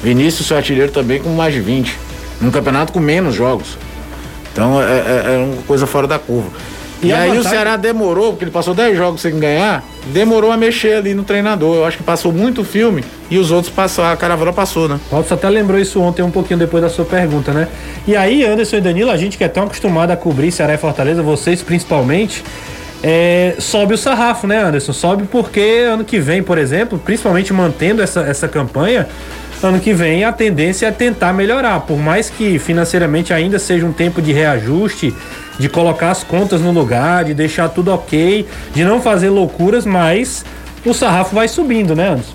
Vinícius 0.04 0.48
foi 0.48 0.58
artilheiro 0.58 0.92
também 0.92 1.20
com 1.22 1.30
mais 1.30 1.54
de 1.54 1.62
20. 1.62 1.96
Num 2.42 2.52
campeonato 2.52 2.92
com 2.94 3.00
menos 3.00 3.36
jogos. 3.36 3.78
Então 4.52 4.82
é, 4.82 4.86
é- 4.86 5.24
é 5.36 5.38
uma 5.54 5.62
coisa 5.64 5.86
fora 5.88 6.08
da 6.08 6.20
curva. 6.20 6.50
E, 7.02 7.08
E 7.08 7.14
aí 7.14 7.30
o 7.30 7.36
vantagem- 7.36 7.52
Ceará 7.52 7.78
demorou, 7.78 8.32
porque 8.32 8.44
ele 8.44 8.52
passou 8.52 8.74
10 8.74 8.98
jogos 8.98 9.22
sem 9.22 9.40
ganhar, 9.40 9.84
demorou 10.08 10.52
a 10.52 10.58
mexer 10.58 10.94
ali 10.96 11.14
no 11.14 11.24
treinador. 11.24 11.78
Eu 11.78 11.86
acho 11.86 11.98
que 11.98 12.04
passou 12.04 12.32
muito 12.34 12.64
filme 12.66 13.04
e 13.32 13.38
os 13.38 13.52
outros 13.52 13.72
passaram, 13.74 14.12
a 14.12 14.18
caravana 14.18 14.52
passou, 14.52 14.90
né? 14.90 15.00
O 15.10 15.16
Robson 15.16 15.36
até 15.36 15.50
lembrou 15.50 15.80
isso 15.80 16.02
ontem, 16.02 16.22
um 16.24 16.32
pouquinho 16.32 16.60
depois 16.60 16.84
da 16.84 16.90
sua 16.90 17.06
pergunta, 17.06 17.54
né? 17.54 17.68
E 18.06 18.16
aí, 18.18 18.44
Anderson 18.46 18.78
e 18.78 18.82
Danilo, 18.82 19.12
a 19.12 19.18
gente 19.18 19.38
que 19.38 19.44
é 19.44 19.48
tão 19.48 19.64
acostumado 19.64 20.12
a 20.12 20.18
cobrir 20.18 20.52
Ceará 20.52 20.74
e 20.74 20.78
Fortaleza, 20.78 21.24
vocês 21.24 21.62
principalmente, 21.64 22.44
é, 23.02 23.56
sobe 23.60 23.94
o 23.94 23.98
sarrafo, 23.98 24.46
né, 24.46 24.62
Anderson? 24.62 24.92
Sobe 24.92 25.24
porque 25.32 25.86
ano 25.90 26.04
que 26.04 26.20
vem, 26.20 26.44
por 26.44 26.58
exemplo, 26.58 27.00
principalmente 27.00 27.54
mantendo 27.54 28.02
essa, 28.02 28.22
essa 28.22 28.46
campanha, 28.48 29.08
ano 29.64 29.80
que 29.80 29.94
vem 29.94 30.26
a 30.26 30.34
tendência 30.34 30.88
é 30.88 30.92
tentar 30.92 31.32
melhorar. 31.32 31.80
Por 31.82 31.98
mais 31.98 32.30
que 32.30 32.60
financeiramente 32.60 33.34
ainda 33.34 33.58
seja 33.58 33.86
um 33.86 33.94
tempo 33.94 34.22
de 34.22 34.34
reajuste, 34.34 35.14
de 35.60 35.70
colocar 35.70 36.10
as 36.10 36.24
contas 36.24 36.62
no 36.62 36.72
lugar, 36.72 37.26
de 37.26 37.34
deixar 37.34 37.70
tudo 37.70 37.92
ok, 37.92 38.48
de 38.74 38.84
não 38.84 39.02
fazer 39.02 39.30
loucuras, 39.30 39.86
mas 39.86 40.46
o 40.86 40.94
sarrafo 40.94 41.36
vai 41.36 41.48
subindo, 41.48 41.96
né, 41.96 42.10
Anderson? 42.10 42.34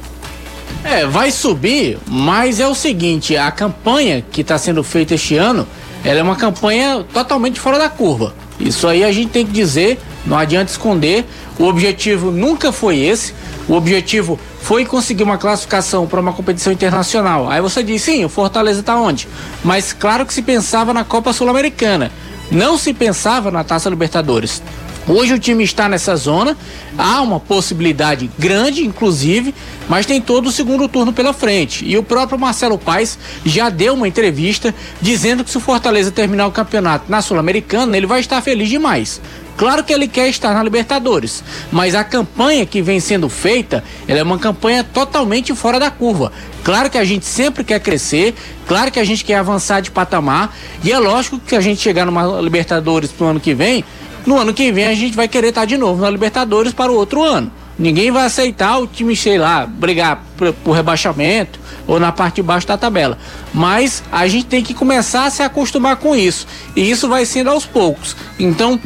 É, 0.84 1.06
vai 1.06 1.30
subir, 1.30 1.98
mas 2.06 2.60
é 2.60 2.68
o 2.68 2.74
seguinte, 2.74 3.36
a 3.36 3.50
campanha 3.50 4.22
que 4.30 4.42
está 4.42 4.58
sendo 4.58 4.84
feita 4.84 5.14
este 5.14 5.36
ano, 5.36 5.66
ela 6.04 6.20
é 6.20 6.22
uma 6.22 6.36
campanha 6.36 7.02
totalmente 7.12 7.58
fora 7.58 7.78
da 7.78 7.88
curva. 7.88 8.34
Isso 8.60 8.86
aí 8.86 9.02
a 9.02 9.10
gente 9.10 9.30
tem 9.30 9.46
que 9.46 9.52
dizer, 9.52 9.98
não 10.26 10.36
adianta 10.36 10.70
esconder. 10.70 11.24
O 11.58 11.64
objetivo 11.64 12.30
nunca 12.30 12.70
foi 12.70 12.98
esse. 12.98 13.34
O 13.66 13.74
objetivo 13.74 14.38
foi 14.60 14.84
conseguir 14.84 15.22
uma 15.22 15.38
classificação 15.38 16.06
para 16.06 16.20
uma 16.20 16.32
competição 16.32 16.72
internacional. 16.72 17.50
Aí 17.50 17.60
você 17.60 17.82
diz, 17.82 18.02
sim, 18.02 18.24
o 18.24 18.28
Fortaleza 18.28 18.80
está 18.80 18.96
onde? 18.96 19.26
Mas 19.64 19.92
claro 19.92 20.26
que 20.26 20.34
se 20.34 20.42
pensava 20.42 20.92
na 20.92 21.04
Copa 21.04 21.32
Sul-Americana. 21.32 22.12
Não 22.54 22.78
se 22.78 22.94
pensava 22.94 23.50
na 23.50 23.64
Taça 23.64 23.90
Libertadores. 23.90 24.62
Hoje 25.06 25.34
o 25.34 25.38
time 25.38 25.62
está 25.62 25.86
nessa 25.86 26.16
zona, 26.16 26.56
há 26.96 27.20
uma 27.20 27.38
possibilidade 27.38 28.30
grande, 28.38 28.86
inclusive, 28.86 29.54
mas 29.86 30.06
tem 30.06 30.18
todo 30.18 30.46
o 30.46 30.52
segundo 30.52 30.88
turno 30.88 31.12
pela 31.12 31.34
frente. 31.34 31.84
E 31.84 31.98
o 31.98 32.02
próprio 32.02 32.38
Marcelo 32.38 32.78
Paes 32.78 33.18
já 33.44 33.68
deu 33.68 33.92
uma 33.92 34.08
entrevista 34.08 34.74
dizendo 35.02 35.44
que 35.44 35.50
se 35.50 35.58
o 35.58 35.60
Fortaleza 35.60 36.10
terminar 36.10 36.46
o 36.46 36.52
campeonato 36.52 37.10
na 37.10 37.20
Sul-Americana, 37.20 37.94
ele 37.94 38.06
vai 38.06 38.20
estar 38.20 38.40
feliz 38.40 38.70
demais. 38.70 39.20
Claro 39.58 39.84
que 39.84 39.92
ele 39.92 40.08
quer 40.08 40.28
estar 40.28 40.52
na 40.52 40.62
Libertadores, 40.62 41.44
mas 41.70 41.94
a 41.94 42.02
campanha 42.02 42.66
que 42.66 42.82
vem 42.82 42.98
sendo 42.98 43.28
feita, 43.28 43.84
é 44.08 44.20
uma 44.22 44.38
campanha 44.38 44.82
totalmente 44.82 45.54
fora 45.54 45.78
da 45.78 45.90
curva. 45.90 46.32
Claro 46.64 46.90
que 46.90 46.98
a 46.98 47.04
gente 47.04 47.24
sempre 47.24 47.62
quer 47.62 47.78
crescer, 47.78 48.34
claro 48.66 48.90
que 48.90 48.98
a 48.98 49.04
gente 49.04 49.24
quer 49.24 49.36
avançar 49.36 49.80
de 49.80 49.92
patamar, 49.92 50.56
e 50.82 50.90
é 50.90 50.98
lógico 50.98 51.38
que 51.38 51.54
a 51.54 51.60
gente 51.60 51.80
chegar 51.80 52.04
numa 52.04 52.40
Libertadores 52.40 53.12
pro 53.12 53.26
ano 53.26 53.38
que 53.38 53.54
vem, 53.54 53.84
no 54.26 54.38
ano 54.38 54.54
que 54.54 54.72
vem 54.72 54.86
a 54.86 54.94
gente 54.94 55.16
vai 55.16 55.28
querer 55.28 55.48
estar 55.48 55.64
de 55.64 55.76
novo 55.76 56.02
na 56.02 56.10
Libertadores 56.10 56.72
para 56.72 56.90
o 56.90 56.96
outro 56.96 57.22
ano. 57.22 57.50
Ninguém 57.78 58.10
vai 58.10 58.24
aceitar 58.24 58.78
o 58.78 58.86
time, 58.86 59.16
sei 59.16 59.36
lá, 59.36 59.66
brigar 59.66 60.22
por, 60.36 60.52
por 60.52 60.72
rebaixamento 60.72 61.58
ou 61.86 61.98
na 61.98 62.12
parte 62.12 62.36
de 62.36 62.42
baixo 62.42 62.66
da 62.66 62.78
tabela. 62.78 63.18
Mas 63.52 64.02
a 64.12 64.26
gente 64.28 64.46
tem 64.46 64.62
que 64.62 64.72
começar 64.72 65.26
a 65.26 65.30
se 65.30 65.42
acostumar 65.42 65.96
com 65.96 66.14
isso. 66.14 66.46
E 66.76 66.88
isso 66.88 67.08
vai 67.08 67.26
sendo 67.26 67.50
aos 67.50 67.66
poucos. 67.66 68.16
Então, 68.38 68.80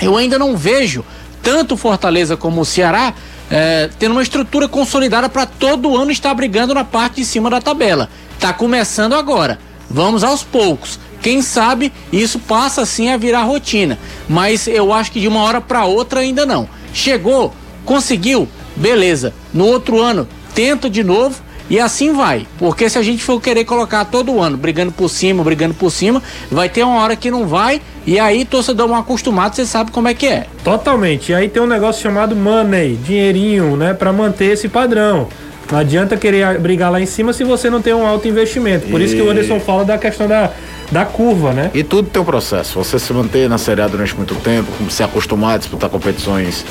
eu 0.00 0.16
ainda 0.16 0.38
não 0.38 0.56
vejo 0.56 1.04
tanto 1.42 1.76
Fortaleza 1.76 2.36
como 2.36 2.60
o 2.60 2.64
Ceará 2.64 3.14
é, 3.50 3.90
tendo 3.98 4.12
uma 4.12 4.22
estrutura 4.22 4.68
consolidada 4.68 5.28
para 5.28 5.46
todo 5.46 5.96
ano 5.96 6.10
estar 6.10 6.32
brigando 6.34 6.74
na 6.74 6.84
parte 6.84 7.16
de 7.16 7.24
cima 7.24 7.48
da 7.50 7.60
tabela. 7.60 8.08
Está 8.34 8.52
começando 8.52 9.14
agora. 9.14 9.58
Vamos 9.88 10.24
aos 10.24 10.42
poucos. 10.42 10.98
Quem 11.24 11.40
sabe 11.40 11.90
isso 12.12 12.38
passa 12.38 12.82
assim 12.82 13.08
a 13.08 13.16
virar 13.16 13.44
rotina, 13.44 13.98
mas 14.28 14.68
eu 14.68 14.92
acho 14.92 15.10
que 15.10 15.20
de 15.20 15.26
uma 15.26 15.40
hora 15.40 15.58
para 15.58 15.86
outra 15.86 16.20
ainda 16.20 16.44
não. 16.44 16.68
Chegou, 16.92 17.50
conseguiu, 17.82 18.46
beleza. 18.76 19.32
No 19.50 19.64
outro 19.64 20.02
ano 20.02 20.28
tenta 20.54 20.90
de 20.90 21.02
novo 21.02 21.36
e 21.70 21.80
assim 21.80 22.12
vai. 22.12 22.46
Porque 22.58 22.90
se 22.90 22.98
a 22.98 23.02
gente 23.02 23.24
for 23.24 23.40
querer 23.40 23.64
colocar 23.64 24.04
todo 24.04 24.38
ano 24.38 24.58
brigando 24.58 24.92
por 24.92 25.08
cima, 25.08 25.42
brigando 25.42 25.72
por 25.72 25.90
cima, 25.90 26.22
vai 26.50 26.68
ter 26.68 26.84
uma 26.84 27.00
hora 27.00 27.16
que 27.16 27.30
não 27.30 27.46
vai 27.46 27.80
e 28.06 28.18
aí 28.18 28.44
torcedor 28.44 28.86
mal 28.86 29.00
acostumado, 29.00 29.56
você 29.56 29.64
sabe 29.64 29.92
como 29.92 30.06
é 30.06 30.12
que 30.12 30.26
é. 30.26 30.46
Totalmente. 30.62 31.32
E 31.32 31.34
aí 31.34 31.48
tem 31.48 31.62
um 31.62 31.66
negócio 31.66 32.02
chamado 32.02 32.36
money, 32.36 32.96
dinheirinho, 32.96 33.78
né, 33.78 33.94
para 33.94 34.12
manter 34.12 34.52
esse 34.52 34.68
padrão. 34.68 35.28
Não 35.70 35.78
adianta 35.78 36.16
querer 36.16 36.58
brigar 36.58 36.90
lá 36.90 37.00
em 37.00 37.06
cima 37.06 37.32
se 37.32 37.44
você 37.44 37.70
não 37.70 37.80
tem 37.80 37.94
um 37.94 38.06
alto 38.06 38.28
investimento. 38.28 38.86
Por 38.88 39.00
e... 39.00 39.04
isso 39.04 39.14
que 39.14 39.22
o 39.22 39.30
Anderson 39.30 39.60
fala 39.60 39.84
da 39.84 39.98
questão 39.98 40.28
da 40.28 40.50
da 40.90 41.04
curva, 41.04 41.52
né? 41.52 41.70
E 41.74 41.82
tudo 41.82 42.08
tem 42.08 42.20
um 42.20 42.24
processo. 42.24 42.82
Você 42.82 42.98
se 42.98 43.12
manter 43.12 43.48
na 43.48 43.58
Série 43.58 43.80
A 43.80 43.88
durante 43.88 44.14
muito 44.14 44.34
tempo, 44.36 44.70
se 44.90 45.02
acostumar 45.02 45.54
a 45.54 45.58
disputar 45.58 45.88
competições 45.90 46.64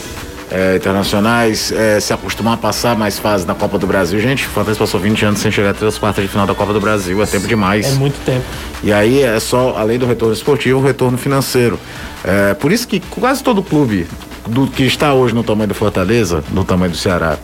é, 0.52 0.76
internacionais, 0.76 1.72
é, 1.72 2.00
se 2.00 2.14
acostumar 2.14 2.54
a 2.54 2.58
passar 2.58 2.96
mais 2.96 3.18
fases 3.18 3.46
na 3.46 3.56
Copa 3.56 3.78
do 3.80 3.88
Brasil. 3.88 4.20
Gente, 4.20 4.46
o 4.46 4.50
Fantasma 4.50 4.86
passou 4.86 5.00
20 5.00 5.26
anos 5.26 5.40
sem 5.40 5.52
chegar 5.52 5.72
até 5.72 5.86
as 5.86 5.98
quartas 5.98 6.24
de 6.24 6.30
final 6.30 6.46
da 6.46 6.54
Copa 6.54 6.74
do 6.74 6.80
Brasil. 6.80 7.22
É 7.22 7.26
tempo 7.26 7.48
demais. 7.48 7.88
É 7.88 7.96
muito 7.96 8.24
tempo. 8.24 8.46
E 8.84 8.94
aí 8.94 9.24
é 9.24 9.40
só, 9.40 9.76
além 9.78 9.98
do 9.98 10.06
retorno 10.06 10.34
esportivo, 10.34 10.80
o 10.80 10.84
retorno 10.84 11.18
financeiro. 11.18 11.80
É, 12.24 12.54
por 12.54 12.72
isso 12.72 12.88
que 12.88 13.00
quase 13.00 13.44
todo 13.44 13.64
clube 13.64 14.08
do 14.48 14.68
que 14.68 14.84
está 14.84 15.14
hoje 15.14 15.34
no 15.34 15.44
tamanho 15.44 15.70
do 15.70 15.74
Fortaleza, 15.76 16.44
no 16.52 16.64
tamanho 16.64 16.92
do 16.92 16.98
Ceará, 16.98 17.38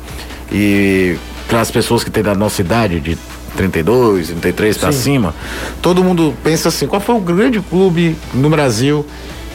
e 0.52 1.18
para 1.50 1.60
as 1.60 1.70
pessoas 1.72 2.04
que 2.04 2.12
têm 2.12 2.24
da 2.24 2.36
nossa 2.36 2.62
idade, 2.62 3.00
de 3.02 3.18
32, 3.58 4.28
33 4.28 4.78
para 4.78 4.92
cima, 4.92 5.36
todo 5.82 6.04
mundo 6.04 6.34
pensa 6.44 6.70
assim: 6.70 6.88
qual 6.88 7.02
foi 7.02 7.16
o 7.16 7.20
grande 7.20 7.60
clube 7.60 8.16
no 8.34 8.50
Brasil 8.50 9.06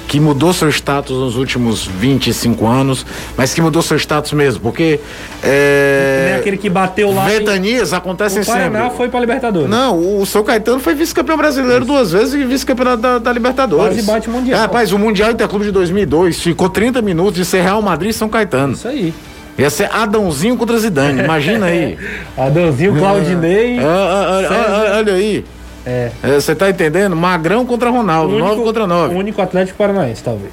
que 0.06 0.20
mudou 0.20 0.52
seu 0.52 0.68
status 0.68 1.16
nos 1.16 1.36
últimos 1.36 1.86
25 1.86 2.66
anos, 2.66 3.06
mas 3.36 3.54
que 3.54 3.62
mudou 3.62 3.80
seu 3.80 3.96
status 3.96 4.32
mesmo, 4.32 4.60
porque 4.60 5.00
é, 5.42 6.32
é 6.34 6.36
aquele 6.38 6.56
que 6.58 6.68
bateu 6.68 7.12
lá. 7.12 7.24
Ventanias 7.24 7.92
em... 7.92 7.96
acontecem 7.96 8.42
o 8.42 8.46
Paraná 8.46 8.82
sempre. 8.82 8.96
foi 8.96 9.08
para 9.08 9.20
Libertadores. 9.20 9.70
Não, 9.70 10.20
o 10.20 10.26
São 10.26 10.44
Caetano 10.44 10.78
foi 10.78 10.94
vice-campeão 10.94 11.36
brasileiro 11.36 11.84
Isso. 11.84 11.92
duas 11.92 12.12
vezes 12.12 12.34
e 12.34 12.44
vice-campeão 12.44 12.98
da, 12.98 13.18
da, 13.18 13.32
Libertadores. 13.32 13.94
Quase 13.94 14.02
bate 14.02 14.28
mundial. 14.28 14.58
É, 14.58 14.62
rapaz, 14.62 14.92
o 14.92 14.98
Mundial 14.98 15.30
Interclube 15.30 15.64
de 15.64 15.72
2002 15.72 16.38
ficou 16.40 16.68
30 16.68 17.00
minutos 17.00 17.34
de 17.34 17.44
ser 17.44 17.62
Real 17.62 17.80
Madrid 17.80 18.10
e 18.10 18.14
São 18.14 18.28
Caetano. 18.28 18.74
Isso 18.74 18.86
aí. 18.86 19.14
Ia 19.56 19.70
ser 19.70 19.88
Adãozinho 19.92 20.56
contra 20.56 20.78
Zidane, 20.78 21.22
imagina 21.22 21.66
aí. 21.66 21.96
Adãozinho, 22.36 22.96
Claudinei. 22.96 23.78
É, 23.78 23.82
é, 23.82 24.94
é, 24.94 24.96
olha 24.96 25.14
aí. 25.14 25.44
É. 25.86 26.10
Você 26.22 26.52
é, 26.52 26.54
tá 26.54 26.70
entendendo? 26.70 27.14
Magrão 27.14 27.64
contra 27.66 27.90
Ronaldo, 27.90 28.38
9 28.38 28.62
contra 28.62 28.86
9. 28.86 29.14
O 29.14 29.18
único 29.18 29.40
Atlético 29.42 29.76
Paranaense, 29.76 30.22
talvez. 30.22 30.52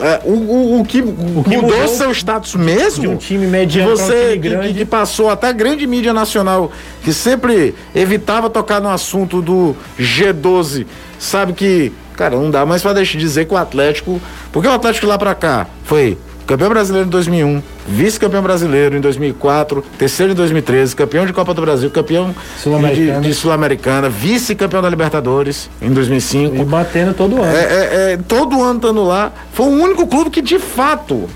É, 0.00 0.20
o, 0.24 0.30
o, 0.30 0.80
o, 0.80 0.84
que, 0.84 1.00
o 1.00 1.44
que 1.44 1.56
mudou, 1.56 1.62
mudou, 1.62 1.88
seu 1.88 2.10
status 2.12 2.54
mesmo? 2.54 3.02
De 3.02 3.08
um 3.08 3.16
time 3.16 3.46
mediano 3.46 3.90
você, 3.90 4.36
um 4.36 4.40
time. 4.40 4.68
Que, 4.68 4.74
que, 4.74 4.84
passou 4.84 5.28
até 5.28 5.52
grande 5.52 5.86
mídia 5.86 6.12
nacional, 6.14 6.72
que 7.02 7.12
sempre 7.12 7.74
evitava 7.94 8.48
tocar 8.48 8.80
no 8.80 8.88
assunto 8.88 9.42
do 9.42 9.76
G12, 9.98 10.86
sabe 11.18 11.52
que, 11.52 11.92
cara, 12.16 12.36
não 12.36 12.50
dá 12.50 12.64
mais 12.64 12.80
pra 12.82 12.94
deixar 12.94 13.18
de 13.18 13.18
dizer 13.18 13.44
que 13.44 13.52
o 13.52 13.56
Atlético. 13.56 14.20
Porque 14.50 14.66
o 14.66 14.72
Atlético 14.72 15.06
lá 15.06 15.18
pra 15.18 15.34
cá 15.34 15.66
foi 15.84 16.16
campeão 16.50 16.68
brasileiro 16.68 17.06
em 17.06 17.10
2001, 17.10 17.62
vice-campeão 17.86 18.42
brasileiro 18.42 18.96
em 18.96 19.00
2004, 19.00 19.84
terceiro 19.96 20.32
em 20.32 20.34
2013, 20.34 20.96
campeão 20.96 21.24
de 21.24 21.32
Copa 21.32 21.54
do 21.54 21.62
Brasil, 21.62 21.88
campeão 21.92 22.34
Sul-Americana, 22.60 23.20
de, 23.20 23.34
Sul-Americana, 23.34 24.08
vice-campeão 24.08 24.82
da 24.82 24.90
Libertadores 24.90 25.70
em 25.80 25.92
2005. 25.92 26.56
E 26.56 26.64
batendo 26.64 27.14
todo 27.14 27.40
ano. 27.40 27.56
É, 27.56 27.62
é, 27.62 28.12
é, 28.12 28.16
todo 28.16 28.60
ano 28.64 28.78
estando 28.78 29.04
lá. 29.04 29.30
Foi 29.52 29.66
o 29.66 29.68
único 29.68 30.08
clube 30.08 30.28
que 30.28 30.42
de 30.42 30.58
fato, 30.58 31.30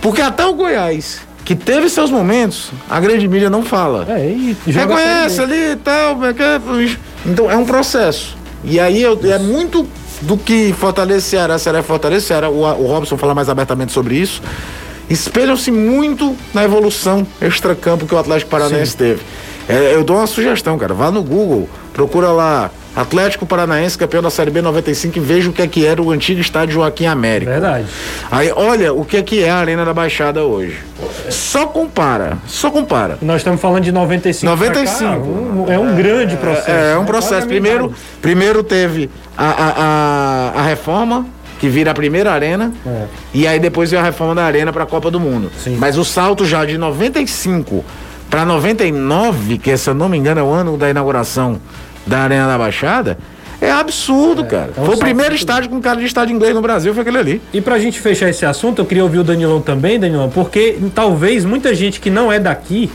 porque 0.00 0.22
até 0.22 0.46
o 0.46 0.54
Goiás, 0.54 1.22
que 1.44 1.56
teve 1.56 1.88
seus 1.88 2.12
momentos, 2.12 2.70
a 2.88 3.00
grande 3.00 3.26
mídia 3.26 3.50
não 3.50 3.64
fala. 3.64 4.06
É, 4.08 4.28
e 4.28 4.56
Reconhece 4.64 5.40
ali 5.40 5.72
e 5.72 5.76
tal, 5.76 6.24
é 6.24 6.32
então 7.26 7.50
é 7.50 7.56
um 7.56 7.64
processo. 7.64 8.36
E 8.62 8.78
aí 8.78 9.02
é 9.02 9.38
muito 9.40 9.88
do 10.22 10.36
que 10.36 10.72
Fortaleza 10.72 11.20
Ceará, 11.20 11.58
Ceará 11.58 11.82
Fortaleza 11.82 12.26
Ceará, 12.26 12.48
o, 12.48 12.60
o 12.62 12.86
Robson 12.86 13.16
fala 13.16 13.34
mais 13.34 13.48
abertamente 13.48 13.92
sobre 13.92 14.16
isso, 14.16 14.42
espelham-se 15.08 15.70
muito 15.70 16.36
na 16.52 16.64
evolução 16.64 17.26
extracampo 17.40 18.06
que 18.06 18.14
o 18.14 18.18
Atlético 18.18 18.50
Paranaense 18.50 18.92
Sim. 18.92 18.98
teve. 18.98 19.20
É, 19.68 19.94
eu 19.94 20.04
dou 20.04 20.16
uma 20.16 20.26
sugestão, 20.26 20.78
cara, 20.78 20.94
vá 20.94 21.10
no 21.10 21.22
Google, 21.22 21.68
procura 21.92 22.30
lá 22.30 22.70
Atlético 22.96 23.44
Paranaense, 23.44 23.98
campeão 23.98 24.22
da 24.22 24.30
Série 24.30 24.50
B 24.50 24.62
95, 24.62 25.18
e 25.18 25.20
veja 25.20 25.50
o 25.50 25.52
que 25.52 25.60
é 25.60 25.68
que 25.68 25.84
era 25.84 26.00
o 26.00 26.10
antigo 26.10 26.40
estádio 26.40 26.76
Joaquim 26.76 27.04
América. 27.04 27.52
Verdade. 27.52 27.86
Aí, 28.30 28.50
olha 28.56 28.94
o 28.94 29.04
que 29.04 29.18
é 29.18 29.22
que 29.22 29.44
é 29.44 29.50
a 29.50 29.56
Arena 29.56 29.84
da 29.84 29.92
Baixada 29.92 30.42
hoje. 30.42 30.78
Só 31.28 31.66
compara, 31.66 32.38
só 32.46 32.70
compara. 32.70 33.18
Nós 33.20 33.38
estamos 33.38 33.60
falando 33.60 33.84
de 33.84 33.92
95. 33.92 34.50
95. 34.50 35.04
Cá, 35.04 35.18
um, 35.18 35.64
é 35.70 35.78
um 35.78 35.94
grande 35.94 36.36
processo. 36.36 36.70
É, 36.70 36.92
é 36.92 36.98
um 36.98 37.04
processo. 37.04 37.46
Primeiro, 37.46 37.92
primeiro 38.22 38.62
teve 38.62 39.10
a, 39.36 39.44
a, 39.44 40.54
a, 40.56 40.60
a 40.60 40.62
reforma 40.62 41.26
que 41.58 41.68
vira 41.68 41.90
a 41.90 41.94
primeira 41.94 42.32
arena. 42.32 42.72
É. 42.86 43.04
E 43.34 43.46
aí 43.46 43.58
depois 43.58 43.90
veio 43.90 44.00
a 44.00 44.04
reforma 44.04 44.34
da 44.34 44.44
arena 44.44 44.72
para 44.72 44.84
a 44.84 44.86
Copa 44.86 45.10
do 45.10 45.20
Mundo. 45.20 45.50
Sim. 45.62 45.76
Mas 45.78 45.98
o 45.98 46.04
salto 46.04 46.46
já 46.46 46.64
de 46.64 46.78
95 46.78 47.84
para 48.30 48.44
99, 48.44 49.58
que 49.58 49.76
se 49.76 49.90
eu 49.90 49.94
não 49.94 50.08
me 50.08 50.16
engano 50.16 50.40
é 50.40 50.42
o 50.42 50.50
ano 50.50 50.76
da 50.76 50.90
inauguração 50.90 51.60
da 52.06 52.20
Arena 52.20 52.46
da 52.46 52.56
Baixada, 52.56 53.18
é 53.60 53.70
absurdo, 53.70 54.42
é, 54.42 54.46
cara. 54.46 54.68
Então 54.70 54.84
foi 54.84 54.94
o 54.94 54.98
primeiro 54.98 55.34
estádio 55.34 55.70
com 55.70 55.80
cara 55.80 55.98
de 55.98 56.06
estádio 56.06 56.34
inglês 56.34 56.54
no 56.54 56.60
Brasil, 56.60 56.92
foi 56.92 57.02
aquele 57.02 57.18
ali. 57.18 57.42
E 57.52 57.60
pra 57.60 57.78
gente 57.78 58.00
fechar 58.00 58.28
esse 58.28 58.44
assunto, 58.44 58.80
eu 58.80 58.86
queria 58.86 59.02
ouvir 59.02 59.18
o 59.18 59.24
Danilão 59.24 59.60
também, 59.60 59.98
Danilão, 59.98 60.28
porque 60.28 60.78
talvez 60.94 61.44
muita 61.44 61.74
gente 61.74 62.00
que 62.00 62.10
não 62.10 62.30
é 62.30 62.38
daqui 62.38 62.90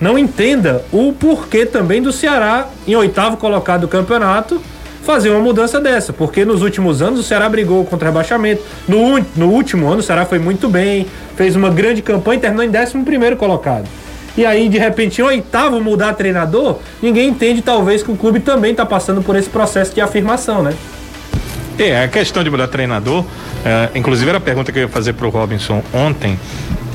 não 0.00 0.18
entenda 0.18 0.84
o 0.92 1.12
porquê 1.12 1.64
também 1.64 2.02
do 2.02 2.12
Ceará, 2.12 2.68
em 2.86 2.94
oitavo 2.94 3.38
colocado 3.38 3.82
do 3.82 3.88
campeonato, 3.88 4.60
fazer 5.02 5.30
uma 5.30 5.40
mudança 5.40 5.80
dessa, 5.80 6.12
porque 6.12 6.44
nos 6.44 6.62
últimos 6.62 7.00
anos 7.00 7.20
o 7.20 7.22
Ceará 7.22 7.48
brigou 7.48 7.84
contra 7.84 8.08
rebaixamento. 8.08 8.62
No, 8.88 9.24
no 9.36 9.48
último 9.48 9.88
ano 9.88 10.00
o 10.00 10.02
Ceará 10.02 10.26
foi 10.26 10.38
muito 10.38 10.68
bem, 10.68 11.06
fez 11.36 11.56
uma 11.56 11.70
grande 11.70 12.02
campanha 12.02 12.38
e 12.38 12.40
terminou 12.40 12.64
em 12.64 12.68
11 12.68 12.98
primeiro 13.04 13.36
colocado. 13.36 13.86
E 14.36 14.44
aí, 14.44 14.68
de 14.68 14.78
repente, 14.78 15.20
em 15.20 15.24
oitavo 15.24 15.80
mudar 15.80 16.12
treinador, 16.14 16.78
ninguém 17.00 17.28
entende, 17.28 17.62
talvez, 17.62 18.02
que 18.02 18.10
o 18.10 18.16
clube 18.16 18.40
também 18.40 18.72
está 18.72 18.84
passando 18.84 19.22
por 19.22 19.34
esse 19.34 19.48
processo 19.48 19.94
de 19.94 20.00
afirmação, 20.00 20.62
né? 20.62 20.74
É, 21.78 22.04
a 22.04 22.08
questão 22.08 22.42
de 22.42 22.50
mudar 22.50 22.68
treinador, 22.68 23.24
é, 23.64 23.90
inclusive 23.94 24.28
era 24.28 24.38
a 24.38 24.40
pergunta 24.40 24.72
que 24.72 24.78
eu 24.78 24.82
ia 24.82 24.88
fazer 24.88 25.14
para 25.14 25.26
o 25.26 25.30
Robinson 25.30 25.82
ontem. 25.92 26.38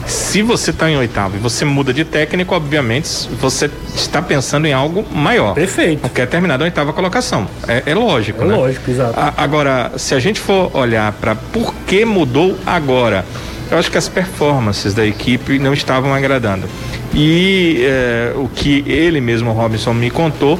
Se 0.06 0.42
você 0.42 0.72
está 0.72 0.90
em 0.90 0.98
oitavo 0.98 1.38
e 1.38 1.40
você 1.40 1.64
muda 1.64 1.94
de 1.94 2.04
técnico, 2.04 2.56
obviamente 2.56 3.08
você 3.40 3.70
está 3.96 4.22
pensando 4.22 4.66
em 4.66 4.74
algo 4.74 5.06
maior. 5.12 5.54
Perfeito. 5.54 6.10
Quer 6.10 6.28
terminar 6.28 6.58
da 6.58 6.66
oitava 6.66 6.92
colocação. 6.92 7.48
É, 7.68 7.84
é 7.86 7.94
lógico, 7.94 8.44
é 8.44 8.48
né? 8.48 8.56
Lógico, 8.56 8.90
exato. 8.90 9.20
A, 9.20 9.34
agora, 9.38 9.92
se 9.98 10.16
a 10.16 10.20
gente 10.20 10.40
for 10.40 10.76
olhar 10.76 11.12
para 11.14 11.36
por 11.36 11.74
que 11.86 12.04
mudou 12.04 12.58
agora, 12.66 13.24
eu 13.70 13.78
acho 13.78 13.92
que 13.92 13.98
as 13.98 14.10
performances 14.10 14.94
da 14.94 15.06
equipe 15.06 15.60
não 15.60 15.74
estavam 15.74 16.14
agradando. 16.14 16.68
E 17.14 17.84
é, 17.84 18.34
o 18.36 18.48
que 18.48 18.84
ele 18.88 19.20
mesmo, 19.20 19.52
Robinson, 19.52 19.94
me 19.94 20.10
contou, 20.10 20.60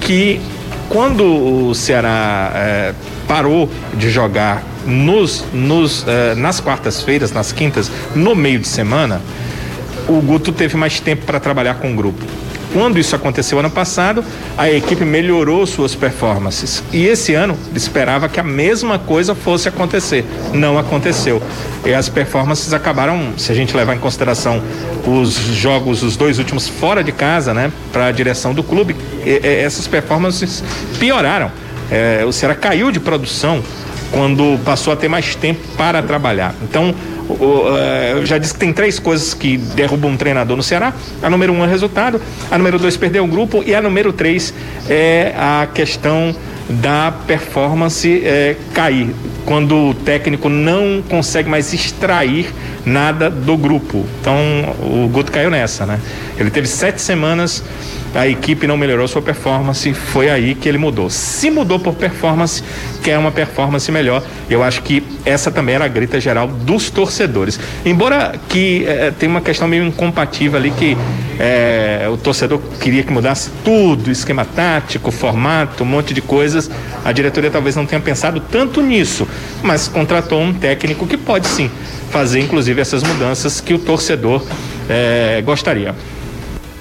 que 0.00 0.40
quando 0.88 1.24
o 1.24 1.74
Ceará 1.74 2.52
é, 2.54 2.94
parou 3.26 3.68
de 3.94 4.08
jogar 4.10 4.62
nos, 4.86 5.44
nos, 5.52 6.02
uh, 6.02 6.34
nas 6.36 6.60
quartas-feiras, 6.60 7.30
nas 7.30 7.52
quintas, 7.52 7.90
no 8.14 8.34
meio 8.34 8.58
de 8.58 8.66
semana, 8.66 9.20
o 10.08 10.20
Guto 10.22 10.50
teve 10.50 10.76
mais 10.76 10.98
tempo 10.98 11.26
para 11.26 11.38
trabalhar 11.38 11.74
com 11.74 11.92
o 11.92 11.94
grupo. 11.94 12.24
Quando 12.72 12.98
isso 12.98 13.16
aconteceu 13.16 13.58
ano 13.58 13.70
passado, 13.70 14.22
a 14.56 14.70
equipe 14.70 15.04
melhorou 15.04 15.66
suas 15.66 15.94
performances. 15.94 16.82
E 16.92 17.06
esse 17.06 17.34
ano 17.34 17.56
esperava 17.74 18.28
que 18.28 18.38
a 18.38 18.42
mesma 18.42 18.98
coisa 18.98 19.34
fosse 19.34 19.68
acontecer. 19.68 20.24
Não 20.52 20.78
aconteceu. 20.78 21.42
E 21.84 21.94
as 21.94 22.08
performances 22.08 22.72
acabaram, 22.72 23.32
se 23.36 23.50
a 23.50 23.54
gente 23.54 23.76
levar 23.76 23.94
em 23.94 23.98
consideração 23.98 24.62
os 25.06 25.34
jogos, 25.34 26.02
os 26.02 26.16
dois 26.16 26.38
últimos 26.38 26.68
fora 26.68 27.02
de 27.02 27.12
casa, 27.12 27.54
né, 27.54 27.72
para 27.92 28.06
a 28.06 28.12
direção 28.12 28.52
do 28.52 28.62
clube, 28.62 28.94
e, 29.24 29.30
e, 29.30 29.46
essas 29.46 29.86
performances 29.86 30.62
pioraram. 30.98 31.50
É, 31.90 32.24
o 32.26 32.32
Ceará 32.32 32.54
caiu 32.54 32.90
de 32.90 33.00
produção 33.00 33.62
quando 34.12 34.58
passou 34.64 34.92
a 34.92 34.96
ter 34.96 35.08
mais 35.08 35.34
tempo 35.34 35.60
para 35.76 36.02
trabalhar. 36.02 36.54
Então, 36.62 36.94
o, 37.28 37.76
é, 37.76 38.12
eu 38.12 38.26
já 38.26 38.38
disse 38.38 38.54
que 38.54 38.60
tem 38.60 38.72
três 38.72 38.98
coisas 38.98 39.34
que 39.34 39.56
derrubam 39.56 40.10
um 40.10 40.16
treinador 40.16 40.56
no 40.56 40.62
Ceará. 40.62 40.94
A 41.22 41.28
número 41.28 41.52
um 41.52 41.64
é 41.64 41.68
resultado, 41.68 42.20
a 42.50 42.58
número 42.58 42.78
dois 42.78 42.96
perder 42.96 43.20
o 43.20 43.26
grupo 43.26 43.62
e 43.64 43.74
a 43.74 43.82
número 43.82 44.12
três 44.12 44.54
é 44.88 45.34
a 45.36 45.68
questão 45.72 46.34
da 46.68 47.12
performance 47.26 48.22
é, 48.24 48.56
cair, 48.74 49.14
quando 49.46 49.90
o 49.90 49.94
técnico 49.94 50.48
não 50.48 51.02
consegue 51.08 51.48
mais 51.48 51.72
extrair 51.72 52.52
nada 52.88 53.30
do 53.30 53.56
grupo. 53.56 54.04
Então 54.20 54.36
o 54.80 55.08
Guto 55.08 55.30
caiu 55.30 55.50
nessa, 55.50 55.86
né? 55.86 56.00
Ele 56.38 56.50
teve 56.50 56.66
sete 56.66 57.00
semanas 57.00 57.62
a 58.14 58.26
equipe 58.26 58.66
não 58.66 58.76
melhorou 58.76 59.06
sua 59.06 59.20
performance, 59.20 59.92
foi 59.92 60.30
aí 60.30 60.54
que 60.54 60.68
ele 60.68 60.78
mudou. 60.78 61.10
Se 61.10 61.50
mudou 61.50 61.78
por 61.78 61.94
performance, 61.94 62.62
quer 63.02 63.18
uma 63.18 63.30
performance 63.30 63.90
melhor. 63.92 64.22
Eu 64.48 64.62
acho 64.62 64.82
que 64.82 65.02
essa 65.24 65.50
também 65.50 65.74
era 65.74 65.84
a 65.84 65.88
grita 65.88 66.18
geral 66.18 66.48
dos 66.48 66.90
torcedores. 66.90 67.60
Embora 67.84 68.34
que 68.48 68.84
é, 68.86 69.10
tem 69.10 69.28
uma 69.28 69.40
questão 69.40 69.68
meio 69.68 69.84
incompatível 69.84 70.58
ali 70.58 70.70
que 70.70 70.96
é, 71.38 72.08
o 72.10 72.16
torcedor 72.16 72.60
queria 72.80 73.02
que 73.02 73.12
mudasse 73.12 73.50
tudo, 73.62 74.10
esquema 74.10 74.44
tático, 74.44 75.10
formato, 75.10 75.84
um 75.84 75.86
monte 75.86 76.14
de 76.14 76.22
coisas. 76.22 76.70
A 77.04 77.12
diretoria 77.12 77.50
talvez 77.50 77.76
não 77.76 77.84
tenha 77.84 78.00
pensado 78.00 78.40
tanto 78.40 78.80
nisso, 78.80 79.28
mas 79.62 79.86
contratou 79.86 80.40
um 80.40 80.52
técnico 80.54 81.06
que 81.06 81.16
pode 81.16 81.46
sim 81.46 81.70
fazer, 82.08 82.40
inclusive, 82.40 82.80
essas 82.80 83.02
mudanças 83.02 83.60
que 83.60 83.74
o 83.74 83.78
torcedor 83.78 84.42
é, 84.88 85.42
gostaria. 85.44 85.94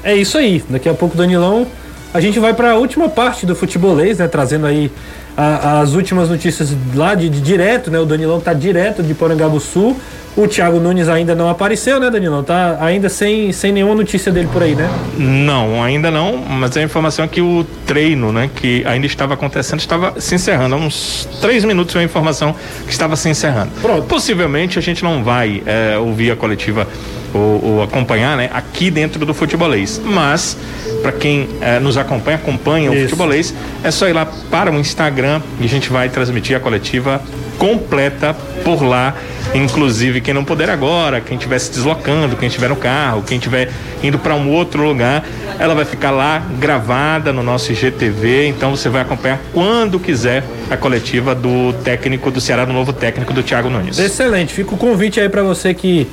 É 0.03 0.15
isso 0.15 0.37
aí. 0.37 0.63
Daqui 0.69 0.87
a 0.87 0.93
pouco, 0.93 1.17
Danilão, 1.17 1.67
a 2.13 2.21
gente 2.21 2.39
vai 2.39 2.53
para 2.53 2.71
a 2.71 2.75
última 2.75 3.09
parte 3.09 3.45
do 3.45 3.55
futebolês, 3.55 4.17
né? 4.17 4.27
Trazendo 4.27 4.65
aí 4.65 4.91
a, 5.35 5.81
as 5.81 5.93
últimas 5.93 6.29
notícias 6.29 6.69
lá 6.95 7.13
de, 7.13 7.29
de, 7.29 7.41
direto, 7.41 7.91
né? 7.91 7.99
O 7.99 8.05
Danilão 8.05 8.39
tá 8.39 8.53
direto 8.53 9.03
de 9.03 9.13
Sul. 9.59 9.97
O 10.37 10.47
Thiago 10.47 10.79
Nunes 10.79 11.09
ainda 11.09 11.33
não 11.33 11.49
apareceu, 11.49 11.99
né, 11.99 12.11
Danilão? 12.11 12.43
Tá 12.43 12.77
ainda 12.79 13.09
sem, 13.09 13.51
sem 13.51 13.71
nenhuma 13.71 13.95
notícia 13.95 14.31
dele 14.31 14.47
por 14.53 14.61
aí, 14.61 14.75
né? 14.75 14.87
Não, 15.17 15.83
ainda 15.83 16.11
não, 16.11 16.37
mas 16.37 16.77
a 16.77 16.83
informação 16.83 17.25
é 17.25 17.27
que 17.27 17.41
o 17.41 17.65
treino, 17.87 18.31
né, 18.31 18.47
que 18.55 18.85
ainda 18.85 19.07
estava 19.07 19.33
acontecendo, 19.33 19.79
estava 19.79 20.21
se 20.21 20.35
encerrando. 20.35 20.75
Há 20.75 20.77
uns 20.77 21.27
três 21.41 21.65
minutos 21.65 21.95
a 21.95 22.03
informação 22.03 22.55
que 22.85 22.91
estava 22.91 23.15
se 23.15 23.27
encerrando. 23.27 23.71
Pronto. 23.81 24.03
Possivelmente 24.03 24.77
a 24.77 24.81
gente 24.81 25.03
não 25.03 25.23
vai 25.23 25.63
é, 25.65 25.97
ouvir 25.97 26.29
a 26.29 26.35
coletiva 26.35 26.87
ou, 27.33 27.65
ou, 27.65 27.81
acompanhar, 27.81 28.37
né, 28.37 28.47
aqui 28.53 28.91
dentro 28.91 29.25
do 29.25 29.33
futebolês. 29.33 29.99
Mas, 30.05 30.55
para 31.01 31.13
quem 31.13 31.49
é, 31.61 31.79
nos 31.79 31.97
acompanha, 31.97 32.37
acompanha 32.37 32.91
Isso. 32.91 32.99
o 32.99 33.09
futebolês, 33.09 33.55
é 33.83 33.89
só 33.89 34.07
ir 34.07 34.13
lá 34.13 34.27
para 34.51 34.71
o 34.71 34.75
Instagram 34.75 35.41
e 35.59 35.65
a 35.65 35.67
gente 35.67 35.89
vai 35.89 36.09
transmitir 36.09 36.55
a 36.55 36.59
coletiva 36.59 37.19
completa 37.57 38.35
por 38.63 38.83
lá. 38.83 39.15
Inclusive, 39.57 40.21
quem 40.21 40.35
não 40.35 40.45
puder 40.45 40.69
agora, 40.69 41.19
quem 41.19 41.35
estiver 41.35 41.57
se 41.57 41.71
deslocando, 41.71 42.35
quem 42.35 42.47
estiver 42.47 42.69
no 42.69 42.75
carro, 42.75 43.23
quem 43.23 43.37
estiver 43.39 43.69
indo 44.03 44.19
para 44.19 44.35
um 44.35 44.51
outro 44.51 44.83
lugar, 44.83 45.25
ela 45.57 45.73
vai 45.73 45.83
ficar 45.83 46.11
lá 46.11 46.43
gravada 46.59 47.33
no 47.33 47.41
nosso 47.41 47.71
IGTV. 47.71 48.47
Então 48.47 48.75
você 48.75 48.87
vai 48.87 49.01
acompanhar 49.01 49.39
quando 49.51 49.99
quiser 49.99 50.43
a 50.69 50.77
coletiva 50.77 51.33
do 51.33 51.73
técnico 51.83 52.29
do 52.29 52.39
Ceará, 52.39 52.65
do 52.65 52.73
novo 52.73 52.93
técnico 52.93 53.33
do 53.33 53.41
Thiago 53.41 53.67
Nunes. 53.67 53.97
Excelente. 53.97 54.53
Fica 54.53 54.75
o 54.75 54.77
convite 54.77 55.19
aí 55.19 55.27
para 55.27 55.41
você 55.41 55.73
que 55.73 56.07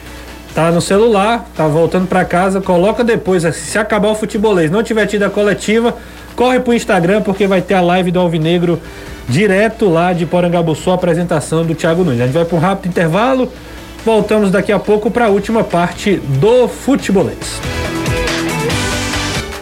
tá 0.55 0.71
no 0.71 0.81
celular, 0.81 1.47
tá 1.55 1.67
voltando 1.67 2.07
para 2.07 2.25
casa, 2.25 2.63
coloca 2.63 3.05
depois, 3.05 3.43
se 3.55 3.77
acabar 3.77 4.09
o 4.09 4.15
futebolês, 4.15 4.71
não 4.71 4.83
tiver 4.83 5.05
tido 5.07 5.25
a 5.25 5.31
coletiva, 5.31 5.95
corre 6.35 6.61
pro 6.61 6.75
Instagram 6.75 7.23
porque 7.23 7.47
vai 7.47 7.63
ter 7.63 7.75
a 7.75 7.81
live 7.81 8.11
do 8.11 8.21
Alvinegro 8.21 8.81
direto 9.29 9.89
lá 9.89 10.13
de 10.13 10.27
Porangabuçu, 10.27 10.91
a 10.91 10.95
apresentação 10.95 11.65
do 11.65 11.75
Thiago 11.75 12.05
Nunes. 12.05 12.21
A 12.21 12.27
gente 12.27 12.35
vai 12.35 12.45
para 12.45 12.57
um 12.57 12.61
rápido 12.61 12.91
intervalo, 12.91 13.51
voltamos 14.05 14.51
daqui 14.51 14.73
a 14.73 14.79
pouco 14.79 15.11
para 15.11 15.27
a 15.27 15.29
última 15.29 15.65
parte 15.65 16.17
do 16.17 16.69
futebolês. 16.69 17.61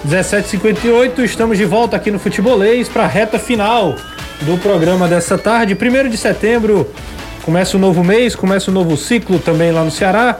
17:58 0.04 1.22
estamos 1.22 1.56
de 1.56 1.64
volta 1.64 1.96
aqui 1.96 2.10
no 2.10 2.18
Futebolês 2.18 2.88
para 2.88 3.04
a 3.04 3.06
reta 3.06 3.38
final 3.38 3.94
do 4.40 4.58
programa 4.58 5.06
dessa 5.06 5.38
tarde. 5.38 5.76
Primeiro 5.76 6.10
de 6.10 6.16
setembro 6.16 6.90
começa 7.42 7.76
o 7.76 7.78
um 7.78 7.80
novo 7.80 8.02
mês, 8.02 8.34
começa 8.34 8.68
o 8.68 8.72
um 8.72 8.74
novo 8.74 8.96
ciclo 8.96 9.38
também 9.38 9.70
lá 9.70 9.84
no 9.84 9.92
Ceará. 9.92 10.38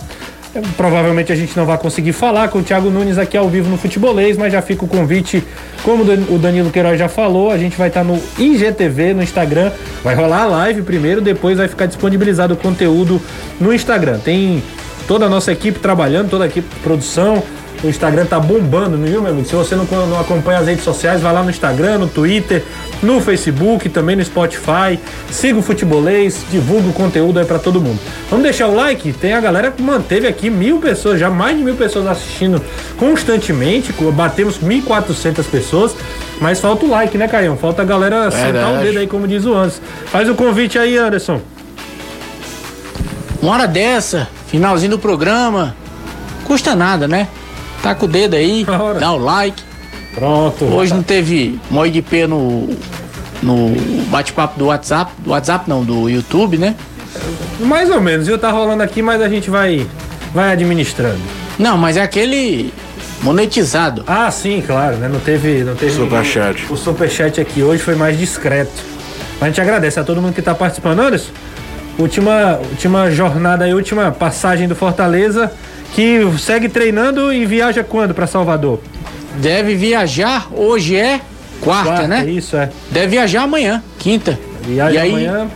Provavelmente 0.76 1.32
a 1.32 1.34
gente 1.34 1.56
não 1.56 1.64
vai 1.64 1.78
conseguir 1.78 2.12
falar 2.12 2.48
com 2.48 2.58
o 2.58 2.62
Thiago 2.62 2.90
Nunes 2.90 3.16
aqui 3.16 3.36
ao 3.36 3.48
vivo 3.48 3.70
no 3.70 3.78
Futebolês, 3.78 4.36
mas 4.36 4.52
já 4.52 4.60
fica 4.60 4.84
o 4.84 4.88
convite, 4.88 5.42
como 5.82 6.04
o 6.04 6.38
Danilo 6.38 6.70
Queiroz 6.70 6.98
já 6.98 7.08
falou, 7.08 7.50
a 7.50 7.56
gente 7.56 7.76
vai 7.76 7.88
estar 7.88 8.04
no 8.04 8.22
IGTV, 8.38 9.14
no 9.14 9.22
Instagram. 9.22 9.72
Vai 10.04 10.14
rolar 10.14 10.42
a 10.42 10.46
live 10.46 10.82
primeiro, 10.82 11.22
depois 11.22 11.56
vai 11.56 11.68
ficar 11.68 11.86
disponibilizado 11.86 12.52
o 12.52 12.56
conteúdo 12.56 13.20
no 13.58 13.72
Instagram. 13.72 14.18
Tem 14.18 14.62
toda 15.08 15.24
a 15.24 15.28
nossa 15.28 15.50
equipe 15.50 15.78
trabalhando, 15.78 16.28
toda 16.28 16.44
a 16.44 16.46
equipe 16.46 16.68
de 16.68 16.80
produção. 16.80 17.42
O 17.82 17.88
Instagram 17.88 18.26
tá 18.26 18.38
bombando, 18.38 18.96
viu, 18.96 19.20
meu 19.20 19.32
amigo? 19.32 19.46
Se 19.46 19.56
você 19.56 19.74
não, 19.74 19.84
não 20.06 20.20
acompanha 20.20 20.60
as 20.60 20.68
redes 20.68 20.84
sociais, 20.84 21.20
vai 21.20 21.32
lá 21.32 21.42
no 21.42 21.50
Instagram, 21.50 21.98
no 21.98 22.06
Twitter, 22.06 22.62
no 23.02 23.20
Facebook, 23.20 23.88
também 23.88 24.14
no 24.14 24.24
Spotify. 24.24 25.00
Siga 25.30 25.58
o 25.58 25.62
Futebolês, 25.62 26.44
divulga 26.48 26.88
o 26.90 26.92
conteúdo 26.92 27.40
aí 27.40 27.44
para 27.44 27.58
todo 27.58 27.80
mundo. 27.80 27.98
Vamos 28.30 28.44
deixar 28.44 28.68
o 28.68 28.74
like? 28.74 29.12
Tem 29.14 29.32
a 29.32 29.40
galera 29.40 29.72
que 29.72 29.82
manteve 29.82 30.28
aqui 30.28 30.48
mil 30.48 30.78
pessoas, 30.78 31.18
já 31.18 31.28
mais 31.28 31.56
de 31.56 31.64
mil 31.64 31.74
pessoas 31.74 32.06
assistindo 32.06 32.62
constantemente. 32.96 33.92
Batemos 34.12 34.60
1.400 34.60 35.44
pessoas. 35.50 35.96
Mas 36.40 36.60
falta 36.60 36.86
o 36.86 36.90
like, 36.90 37.18
né, 37.18 37.26
Caião? 37.26 37.56
Falta 37.56 37.82
a 37.82 37.84
galera 37.84 38.30
Verdade. 38.30 38.42
sentar 38.42 38.74
o 38.74 38.82
dedo 38.82 38.98
aí, 39.00 39.06
como 39.08 39.26
diz 39.26 39.44
o 39.44 39.54
Anderson. 39.54 39.80
Faz 40.06 40.28
o 40.28 40.34
convite 40.36 40.78
aí, 40.78 40.96
Anderson. 40.96 41.40
Uma 43.42 43.54
hora 43.54 43.66
dessa, 43.66 44.28
finalzinho 44.46 44.92
do 44.92 44.98
programa. 45.00 45.74
Custa 46.44 46.76
nada, 46.76 47.08
né? 47.08 47.26
Tá 47.82 47.94
com 47.94 48.06
o 48.06 48.08
dedo 48.08 48.36
aí, 48.36 48.64
dá 49.00 49.12
o 49.12 49.18
like. 49.18 49.62
Pronto. 50.14 50.64
Hoje 50.66 50.94
não 50.94 51.02
teve 51.02 51.58
Moi 51.70 51.90
de 51.90 52.02
P 52.02 52.26
no, 52.26 52.68
no 53.42 53.74
bate-papo 54.08 54.58
do 54.58 54.66
WhatsApp. 54.66 55.12
Do 55.18 55.30
WhatsApp 55.30 55.68
não, 55.68 55.82
do 55.82 56.08
YouTube, 56.08 56.58
né? 56.58 56.76
Mais 57.60 57.90
ou 57.90 58.00
menos, 58.00 58.26
viu? 58.26 58.38
Tá 58.38 58.50
rolando 58.50 58.82
aqui, 58.82 59.02
mas 59.02 59.20
a 59.20 59.28
gente 59.28 59.50
vai, 59.50 59.86
vai 60.32 60.52
administrando. 60.52 61.20
Não, 61.58 61.76
mas 61.76 61.96
é 61.96 62.02
aquele 62.02 62.72
monetizado. 63.22 64.04
Ah, 64.06 64.30
sim, 64.30 64.62
claro, 64.64 64.96
né? 64.96 65.08
Não 65.08 65.20
teve. 65.20 65.64
Não 65.64 65.74
teve 65.74 65.92
superchat. 65.92 66.66
O 66.70 66.76
superchat 66.76 67.40
aqui 67.40 67.62
hoje 67.62 67.82
foi 67.82 67.94
mais 67.94 68.18
discreto. 68.18 68.70
Mas 69.34 69.42
a 69.42 69.46
gente 69.46 69.60
agradece 69.60 69.98
a 69.98 70.04
todo 70.04 70.22
mundo 70.22 70.34
que 70.34 70.42
tá 70.42 70.54
participando. 70.54 71.00
Anderson, 71.00 71.32
última, 71.98 72.58
última 72.70 73.10
jornada 73.10 73.64
aí, 73.64 73.74
última 73.74 74.10
passagem 74.12 74.68
do 74.68 74.74
Fortaleza, 74.74 75.52
que 75.94 76.20
segue 76.38 76.68
treinando 76.68 77.32
e 77.32 77.44
viaja 77.46 77.84
quando 77.84 78.14
para 78.14 78.26
Salvador? 78.26 78.80
Deve 79.36 79.74
viajar, 79.74 80.48
hoje 80.52 80.96
é 80.96 81.20
Quarta, 81.60 81.90
Quarta, 81.90 82.08
né? 82.08 82.28
Isso, 82.28 82.56
é. 82.56 82.70
Deve 82.90 83.08
viajar 83.08 83.42
amanhã, 83.42 83.82
quinta. 83.98 84.38
Viagem 84.62 84.94
e 84.94 84.98
aí, 84.98 85.10
amanhã. 85.10 85.50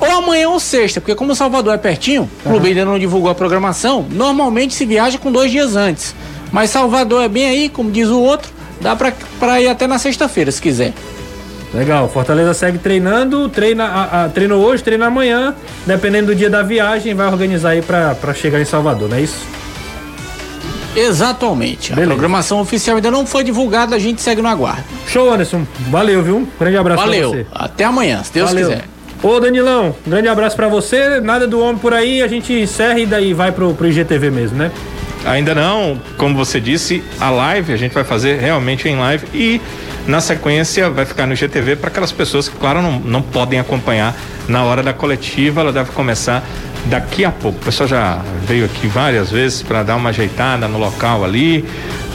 Ou 0.00 0.10
amanhã 0.10 0.48
ou 0.48 0.58
sexta, 0.58 1.00
porque 1.00 1.14
como 1.14 1.34
Salvador 1.34 1.74
é 1.74 1.78
pertinho, 1.78 2.28
o 2.44 2.48
clube 2.48 2.68
ainda 2.68 2.84
não 2.84 2.98
divulgou 2.98 3.30
a 3.30 3.34
programação, 3.34 4.04
normalmente 4.10 4.74
se 4.74 4.84
viaja 4.84 5.18
com 5.18 5.30
dois 5.30 5.50
dias 5.52 5.76
antes. 5.76 6.14
Mas 6.50 6.70
Salvador 6.70 7.22
é 7.22 7.28
bem 7.28 7.46
aí, 7.46 7.68
como 7.68 7.90
diz 7.90 8.08
o 8.08 8.20
outro, 8.20 8.50
dá 8.80 8.96
pra, 8.96 9.12
pra 9.38 9.60
ir 9.60 9.68
até 9.68 9.86
na 9.86 9.98
sexta-feira, 9.98 10.50
se 10.50 10.60
quiser. 10.60 10.92
Legal, 11.72 12.08
Fortaleza 12.08 12.52
segue 12.52 12.78
treinando, 12.78 13.48
treina, 13.48 13.84
a, 13.84 14.24
a, 14.24 14.28
treinou 14.28 14.62
hoje, 14.62 14.82
treina 14.82 15.06
amanhã, 15.06 15.54
dependendo 15.86 16.26
do 16.26 16.34
dia 16.34 16.50
da 16.50 16.62
viagem, 16.62 17.14
vai 17.14 17.28
organizar 17.28 17.70
aí 17.70 17.82
pra 17.82 18.34
chegar 18.34 18.60
em 18.60 18.64
Salvador, 18.64 19.08
não 19.08 19.16
é 19.16 19.20
isso? 19.20 19.38
Exatamente. 20.94 21.90
Beleza. 21.90 22.10
A 22.12 22.14
programação 22.14 22.60
oficial 22.60 22.96
ainda 22.96 23.10
não 23.10 23.26
foi 23.26 23.44
divulgada, 23.44 23.96
a 23.96 23.98
gente 23.98 24.20
segue 24.20 24.42
no 24.42 24.48
aguardo. 24.48 24.84
Show, 25.08 25.30
Anderson. 25.32 25.66
Valeu, 25.90 26.22
viu? 26.22 26.48
Grande 26.58 26.76
abraço 26.76 27.02
pra 27.02 27.10
Valeu. 27.10 27.30
você. 27.30 27.46
Até 27.52 27.84
amanhã, 27.84 28.22
se 28.22 28.32
Deus 28.32 28.50
Valeu. 28.50 28.68
quiser. 28.68 28.84
Ô, 29.22 29.38
Danilão, 29.38 29.94
grande 30.06 30.26
abraço 30.28 30.56
pra 30.56 30.68
você. 30.68 31.20
Nada 31.20 31.46
do 31.46 31.60
homem 31.60 31.78
por 31.78 31.94
aí, 31.94 32.22
a 32.22 32.26
gente 32.26 32.52
encerra 32.52 32.98
e 32.98 33.06
daí 33.06 33.32
vai 33.32 33.52
pro, 33.52 33.72
pro 33.72 33.86
IGTV 33.86 34.30
mesmo, 34.30 34.58
né? 34.58 34.72
Ainda 35.24 35.54
não, 35.54 36.00
como 36.16 36.34
você 36.34 36.60
disse, 36.60 37.02
a 37.20 37.30
live 37.30 37.72
a 37.72 37.76
gente 37.76 37.92
vai 37.92 38.02
fazer 38.02 38.40
realmente 38.40 38.88
em 38.88 38.96
live 38.98 39.24
e 39.32 39.60
na 40.06 40.20
sequência 40.20 40.90
vai 40.90 41.04
ficar 41.04 41.26
no 41.26 41.34
GTV 41.34 41.76
para 41.76 41.88
aquelas 41.88 42.12
pessoas 42.12 42.48
que, 42.48 42.56
claro, 42.56 42.82
não, 42.82 42.98
não 43.00 43.22
podem 43.22 43.58
acompanhar 43.58 44.14
na 44.48 44.64
hora 44.64 44.82
da 44.82 44.92
coletiva. 44.92 45.60
Ela 45.60 45.72
deve 45.72 45.92
começar 45.92 46.44
daqui 46.86 47.24
a 47.24 47.30
pouco. 47.30 47.58
O 47.58 47.64
pessoal 47.64 47.88
já 47.88 48.22
veio 48.46 48.64
aqui 48.64 48.86
várias 48.86 49.30
vezes 49.30 49.62
para 49.62 49.82
dar 49.82 49.96
uma 49.96 50.10
ajeitada 50.10 50.66
no 50.66 50.78
local 50.78 51.24
ali, 51.24 51.64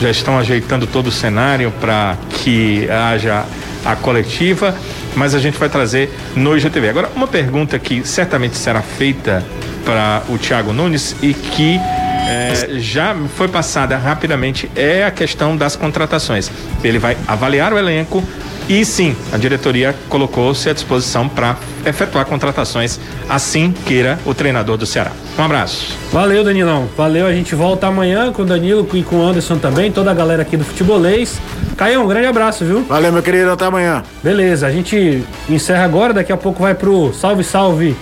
já 0.00 0.10
estão 0.10 0.38
ajeitando 0.38 0.86
todo 0.86 1.06
o 1.06 1.12
cenário 1.12 1.72
para 1.80 2.16
que 2.30 2.88
haja 2.90 3.44
a 3.84 3.96
coletiva, 3.96 4.74
mas 5.16 5.34
a 5.34 5.38
gente 5.38 5.58
vai 5.58 5.68
trazer 5.68 6.12
no 6.36 6.56
IGTV. 6.56 6.90
Agora, 6.90 7.10
uma 7.14 7.26
pergunta 7.26 7.78
que 7.78 8.06
certamente 8.06 8.56
será 8.56 8.82
feita 8.82 9.44
para 9.84 10.22
o 10.28 10.36
Thiago 10.36 10.72
Nunes 10.72 11.16
e 11.22 11.32
que 11.32 11.80
é, 12.28 12.78
já 12.78 13.16
foi 13.36 13.48
passada 13.48 13.96
rapidamente 13.96 14.70
é 14.76 15.04
a 15.04 15.10
questão 15.10 15.56
das 15.56 15.76
contratações. 15.76 16.50
Ele 16.84 16.98
vai 16.98 17.16
avaliar 17.26 17.72
o 17.72 17.78
elenco 17.78 18.22
e 18.68 18.84
sim, 18.84 19.16
a 19.32 19.38
diretoria 19.38 19.94
colocou-se 20.10 20.68
à 20.68 20.74
disposição 20.74 21.26
para 21.26 21.56
efetuar 21.86 22.26
contratações 22.26 23.00
assim 23.26 23.72
queira 23.86 24.18
o 24.26 24.34
treinador 24.34 24.76
do 24.76 24.84
Ceará. 24.84 25.10
Um 25.38 25.42
abraço. 25.42 25.96
Valeu, 26.12 26.44
Danilão. 26.44 26.86
Valeu, 26.94 27.26
a 27.26 27.32
gente 27.32 27.54
volta 27.54 27.86
amanhã 27.86 28.30
com 28.30 28.42
o 28.42 28.44
Danilo 28.44 28.86
e 28.92 29.02
com 29.02 29.16
o 29.16 29.22
Anderson 29.22 29.56
também, 29.56 29.90
toda 29.90 30.10
a 30.10 30.14
galera 30.14 30.42
aqui 30.42 30.56
do 30.56 30.64
Futebolês. 30.64 31.40
Caião, 31.78 32.04
um 32.04 32.08
grande 32.08 32.26
abraço, 32.26 32.62
viu? 32.62 32.82
Valeu, 32.84 33.10
meu 33.10 33.22
querido, 33.22 33.50
até 33.50 33.64
amanhã. 33.64 34.02
Beleza, 34.22 34.66
a 34.66 34.70
gente 34.70 35.24
encerra 35.48 35.84
agora, 35.84 36.12
daqui 36.12 36.32
a 36.32 36.36
pouco 36.36 36.62
vai 36.62 36.74
pro 36.74 37.14
Salve 37.14 37.44
Salve 37.44 37.96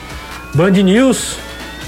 Band 0.52 0.70
News. 0.70 1.45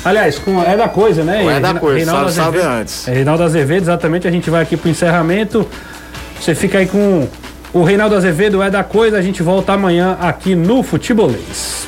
Aliás, 0.08 0.38
com 0.38 0.62
é 0.62 0.74
da 0.74 0.88
coisa, 0.88 1.22
né? 1.22 1.44
É 1.44 1.60
da 1.60 1.74
Coisa, 1.74 1.98
Reinaldo 1.98 2.30
salve 2.30 2.58
Azevedo. 2.58 2.80
antes. 2.80 3.08
É, 3.08 3.12
Reinaldo 3.12 3.42
Azevedo, 3.42 3.82
exatamente, 3.82 4.26
a 4.26 4.30
gente 4.30 4.48
vai 4.48 4.62
aqui 4.62 4.74
pro 4.74 4.88
encerramento. 4.88 5.68
Você 6.40 6.54
fica 6.54 6.78
aí 6.78 6.86
com 6.86 7.28
o 7.74 7.82
Reinaldo 7.82 8.14
Azevedo, 8.14 8.62
é 8.62 8.70
da 8.70 8.82
coisa, 8.82 9.18
a 9.18 9.22
gente 9.22 9.42
volta 9.42 9.74
amanhã 9.74 10.16
aqui 10.20 10.54
no 10.54 10.82
Futebolês. 10.82 11.87